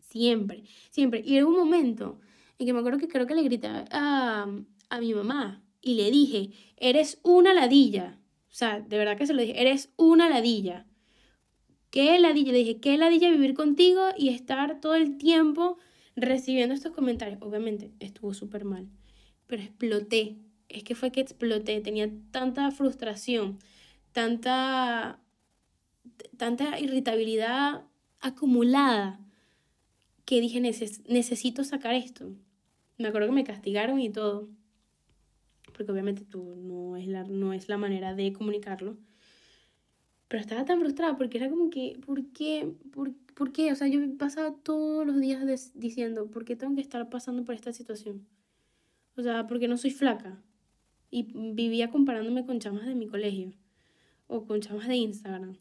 Siempre, 0.00 0.64
siempre. 0.90 1.22
Y 1.24 1.36
en 1.36 1.44
un 1.44 1.54
momento 1.54 2.20
en 2.58 2.66
que 2.66 2.72
me 2.72 2.80
acuerdo 2.80 2.98
que 2.98 3.08
creo 3.08 3.26
que 3.26 3.36
le 3.36 3.42
grité 3.42 3.68
a, 3.68 4.48
a 4.88 5.00
mi 5.00 5.14
mamá 5.14 5.63
y 5.84 5.94
le 5.94 6.10
dije, 6.10 6.50
eres 6.78 7.20
una 7.22 7.52
ladilla. 7.52 8.18
O 8.50 8.54
sea, 8.54 8.80
de 8.80 8.98
verdad 8.98 9.18
que 9.18 9.26
se 9.26 9.34
lo 9.34 9.42
dije, 9.42 9.60
eres 9.60 9.92
una 9.96 10.30
ladilla. 10.30 10.86
¿Qué 11.90 12.18
ladilla? 12.18 12.52
Le 12.52 12.58
dije, 12.58 12.80
¿qué 12.80 12.96
ladilla 12.96 13.30
vivir 13.30 13.54
contigo 13.54 14.08
y 14.16 14.30
estar 14.30 14.80
todo 14.80 14.94
el 14.94 15.18
tiempo 15.18 15.78
recibiendo 16.16 16.74
estos 16.74 16.92
comentarios? 16.92 17.40
Obviamente, 17.42 17.92
estuvo 18.00 18.32
súper 18.32 18.64
mal, 18.64 18.88
pero 19.46 19.62
exploté. 19.62 20.38
Es 20.68 20.82
que 20.82 20.94
fue 20.94 21.12
que 21.12 21.20
exploté. 21.20 21.80
Tenía 21.80 22.10
tanta 22.30 22.70
frustración, 22.70 23.58
tanta, 24.12 25.20
tanta 26.38 26.80
irritabilidad 26.80 27.84
acumulada 28.20 29.20
que 30.24 30.40
dije, 30.40 30.60
necesito 30.60 31.62
sacar 31.62 31.94
esto. 31.94 32.32
Me 32.96 33.08
acuerdo 33.08 33.28
que 33.28 33.34
me 33.34 33.44
castigaron 33.44 34.00
y 34.00 34.08
todo, 34.10 34.48
porque 35.76 35.92
obviamente 35.92 36.24
tú 36.24 36.56
no 36.56 36.96
es 36.96 37.06
la, 37.06 37.24
no 37.24 37.52
es 37.52 37.68
la 37.68 37.76
manera 37.76 38.14
de 38.14 38.32
comunicarlo. 38.32 38.96
Pero 40.28 40.40
estaba 40.40 40.64
tan 40.64 40.80
frustrada 40.80 41.16
porque 41.16 41.38
era 41.38 41.50
como 41.50 41.70
que, 41.70 41.98
¿por 42.04 42.24
qué? 42.32 42.72
¿Por, 42.92 43.52
qué? 43.52 43.72
O 43.72 43.76
sea, 43.76 43.88
yo 43.88 44.00
pasaba 44.16 44.54
todos 44.62 45.06
los 45.06 45.20
días 45.20 45.72
diciendo, 45.74 46.30
¿por 46.30 46.44
qué 46.44 46.56
tengo 46.56 46.74
que 46.74 46.80
estar 46.80 47.08
pasando 47.10 47.44
por 47.44 47.54
esta 47.54 47.72
situación? 47.72 48.26
O 49.16 49.22
sea, 49.22 49.46
porque 49.46 49.68
no 49.68 49.76
soy 49.76 49.90
flaca. 49.90 50.42
Y 51.10 51.28
vivía 51.52 51.90
comparándome 51.90 52.46
con 52.46 52.58
chamas 52.58 52.86
de 52.86 52.94
mi 52.94 53.06
colegio 53.06 53.52
o 54.26 54.46
con 54.46 54.60
chamas 54.60 54.88
de 54.88 54.96
Instagram 54.96 55.56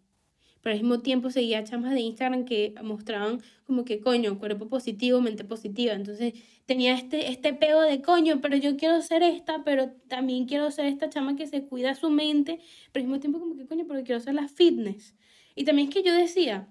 pero 0.63 0.75
al 0.75 0.81
mismo 0.81 1.01
tiempo 1.01 1.29
seguía 1.29 1.63
chamas 1.65 1.93
de 1.93 1.99
Instagram 1.99 2.45
que 2.45 2.73
mostraban 2.81 3.41
como 3.65 3.83
que 3.83 3.99
coño, 3.99 4.39
cuerpo 4.39 4.69
positivo, 4.69 5.19
mente 5.19 5.43
positiva. 5.43 5.93
Entonces 5.93 6.33
tenía 6.65 6.93
este, 6.95 7.29
este 7.29 7.53
pego 7.53 7.81
de 7.81 8.01
coño, 8.01 8.39
pero 8.41 8.55
yo 8.55 8.77
quiero 8.77 9.01
ser 9.01 9.23
esta, 9.23 9.65
pero 9.65 9.91
también 10.07 10.45
quiero 10.45 10.71
ser 10.71 10.85
esta 10.85 11.09
chama 11.09 11.35
que 11.35 11.47
se 11.47 11.65
cuida 11.65 11.95
su 11.95 12.09
mente, 12.09 12.61
pero 12.93 13.03
al 13.03 13.09
mismo 13.09 13.19
tiempo 13.19 13.39
como 13.41 13.57
que 13.57 13.65
coño, 13.65 13.83
pero 13.85 14.03
quiero 14.05 14.21
ser 14.21 14.35
la 14.35 14.47
fitness. 14.47 15.15
Y 15.53 15.65
también 15.65 15.89
es 15.89 15.93
que 15.93 16.01
yo 16.01 16.13
decía, 16.13 16.69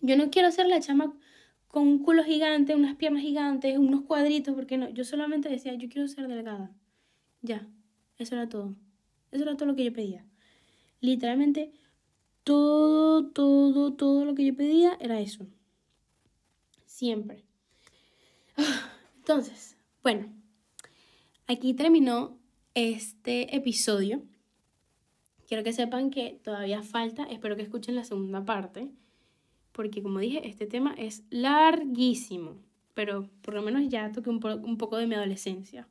yo 0.00 0.16
no 0.16 0.30
quiero 0.30 0.50
ser 0.50 0.66
la 0.66 0.80
chama 0.80 1.14
con 1.68 1.86
un 1.86 1.98
culo 1.98 2.24
gigante, 2.24 2.74
unas 2.74 2.96
piernas 2.96 3.22
gigantes, 3.22 3.76
unos 3.76 4.02
cuadritos, 4.02 4.54
porque 4.54 4.78
no, 4.78 4.88
yo 4.88 5.04
solamente 5.04 5.50
decía, 5.50 5.74
yo 5.74 5.90
quiero 5.90 6.08
ser 6.08 6.26
delgada. 6.26 6.74
Ya, 7.42 7.68
eso 8.16 8.34
era 8.34 8.48
todo. 8.48 8.74
Eso 9.30 9.42
era 9.42 9.56
todo 9.56 9.66
lo 9.66 9.76
que 9.76 9.84
yo 9.84 9.92
pedía. 9.92 10.24
Literalmente, 11.00 11.72
todo, 12.44 13.26
todo, 13.26 13.94
todo 13.94 14.24
lo 14.24 14.34
que 14.34 14.44
yo 14.44 14.54
pedía 14.54 14.96
era 15.00 15.20
eso. 15.20 15.46
Siempre. 16.86 17.44
Entonces, 19.16 19.76
bueno, 20.02 20.32
aquí 21.46 21.74
terminó 21.74 22.38
este 22.74 23.56
episodio. 23.56 24.22
Quiero 25.48 25.64
que 25.64 25.72
sepan 25.72 26.10
que 26.10 26.40
todavía 26.42 26.82
falta, 26.82 27.24
espero 27.24 27.56
que 27.56 27.62
escuchen 27.62 27.94
la 27.94 28.04
segunda 28.04 28.44
parte, 28.44 28.90
porque 29.72 30.02
como 30.02 30.18
dije, 30.18 30.46
este 30.48 30.66
tema 30.66 30.94
es 30.96 31.24
larguísimo, 31.30 32.56
pero 32.94 33.28
por 33.42 33.54
lo 33.54 33.62
menos 33.62 33.88
ya 33.88 34.12
toqué 34.12 34.30
un, 34.30 34.44
un 34.44 34.78
poco 34.78 34.96
de 34.96 35.06
mi 35.06 35.14
adolescencia. 35.14 35.88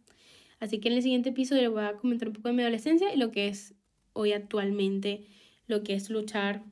Así 0.60 0.80
que 0.80 0.90
en 0.90 0.96
el 0.96 1.02
siguiente 1.02 1.30
episodio 1.30 1.72
voy 1.72 1.84
a 1.84 1.98
comentar 1.98 2.30
un 2.30 2.34
poco 2.34 2.48
de 2.48 2.54
mi 2.54 2.62
adolescencia 2.62 3.14
y 3.14 3.18
lo 3.18 3.32
que 3.32 3.48
es 3.48 3.76
hoy 4.14 4.32
actualmente, 4.32 5.26
lo 5.68 5.84
que 5.84 5.94
es 5.94 6.10
luchar 6.10 6.64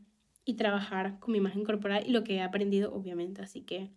y 0.45 0.55
trabajar 0.55 1.19
con 1.19 1.31
mi 1.31 1.37
imagen 1.37 1.63
corporal 1.63 2.03
y 2.05 2.11
lo 2.11 2.23
que 2.23 2.35
he 2.35 2.41
aprendido, 2.41 2.93
obviamente. 2.93 3.41
Así 3.41 3.61
que 3.61 3.91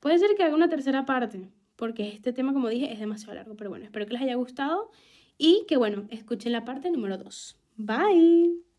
puede 0.00 0.18
ser 0.18 0.34
que 0.36 0.42
haga 0.42 0.54
una 0.54 0.68
tercera 0.68 1.06
parte, 1.06 1.48
porque 1.76 2.08
este 2.08 2.32
tema, 2.32 2.52
como 2.52 2.68
dije, 2.68 2.92
es 2.92 2.98
demasiado 2.98 3.34
largo. 3.34 3.56
Pero 3.56 3.70
bueno, 3.70 3.84
espero 3.84 4.06
que 4.06 4.12
les 4.14 4.22
haya 4.22 4.34
gustado 4.34 4.90
y 5.38 5.64
que, 5.68 5.76
bueno, 5.76 6.06
escuchen 6.10 6.52
la 6.52 6.64
parte 6.64 6.90
número 6.90 7.18
2. 7.18 7.56
Bye. 7.76 8.73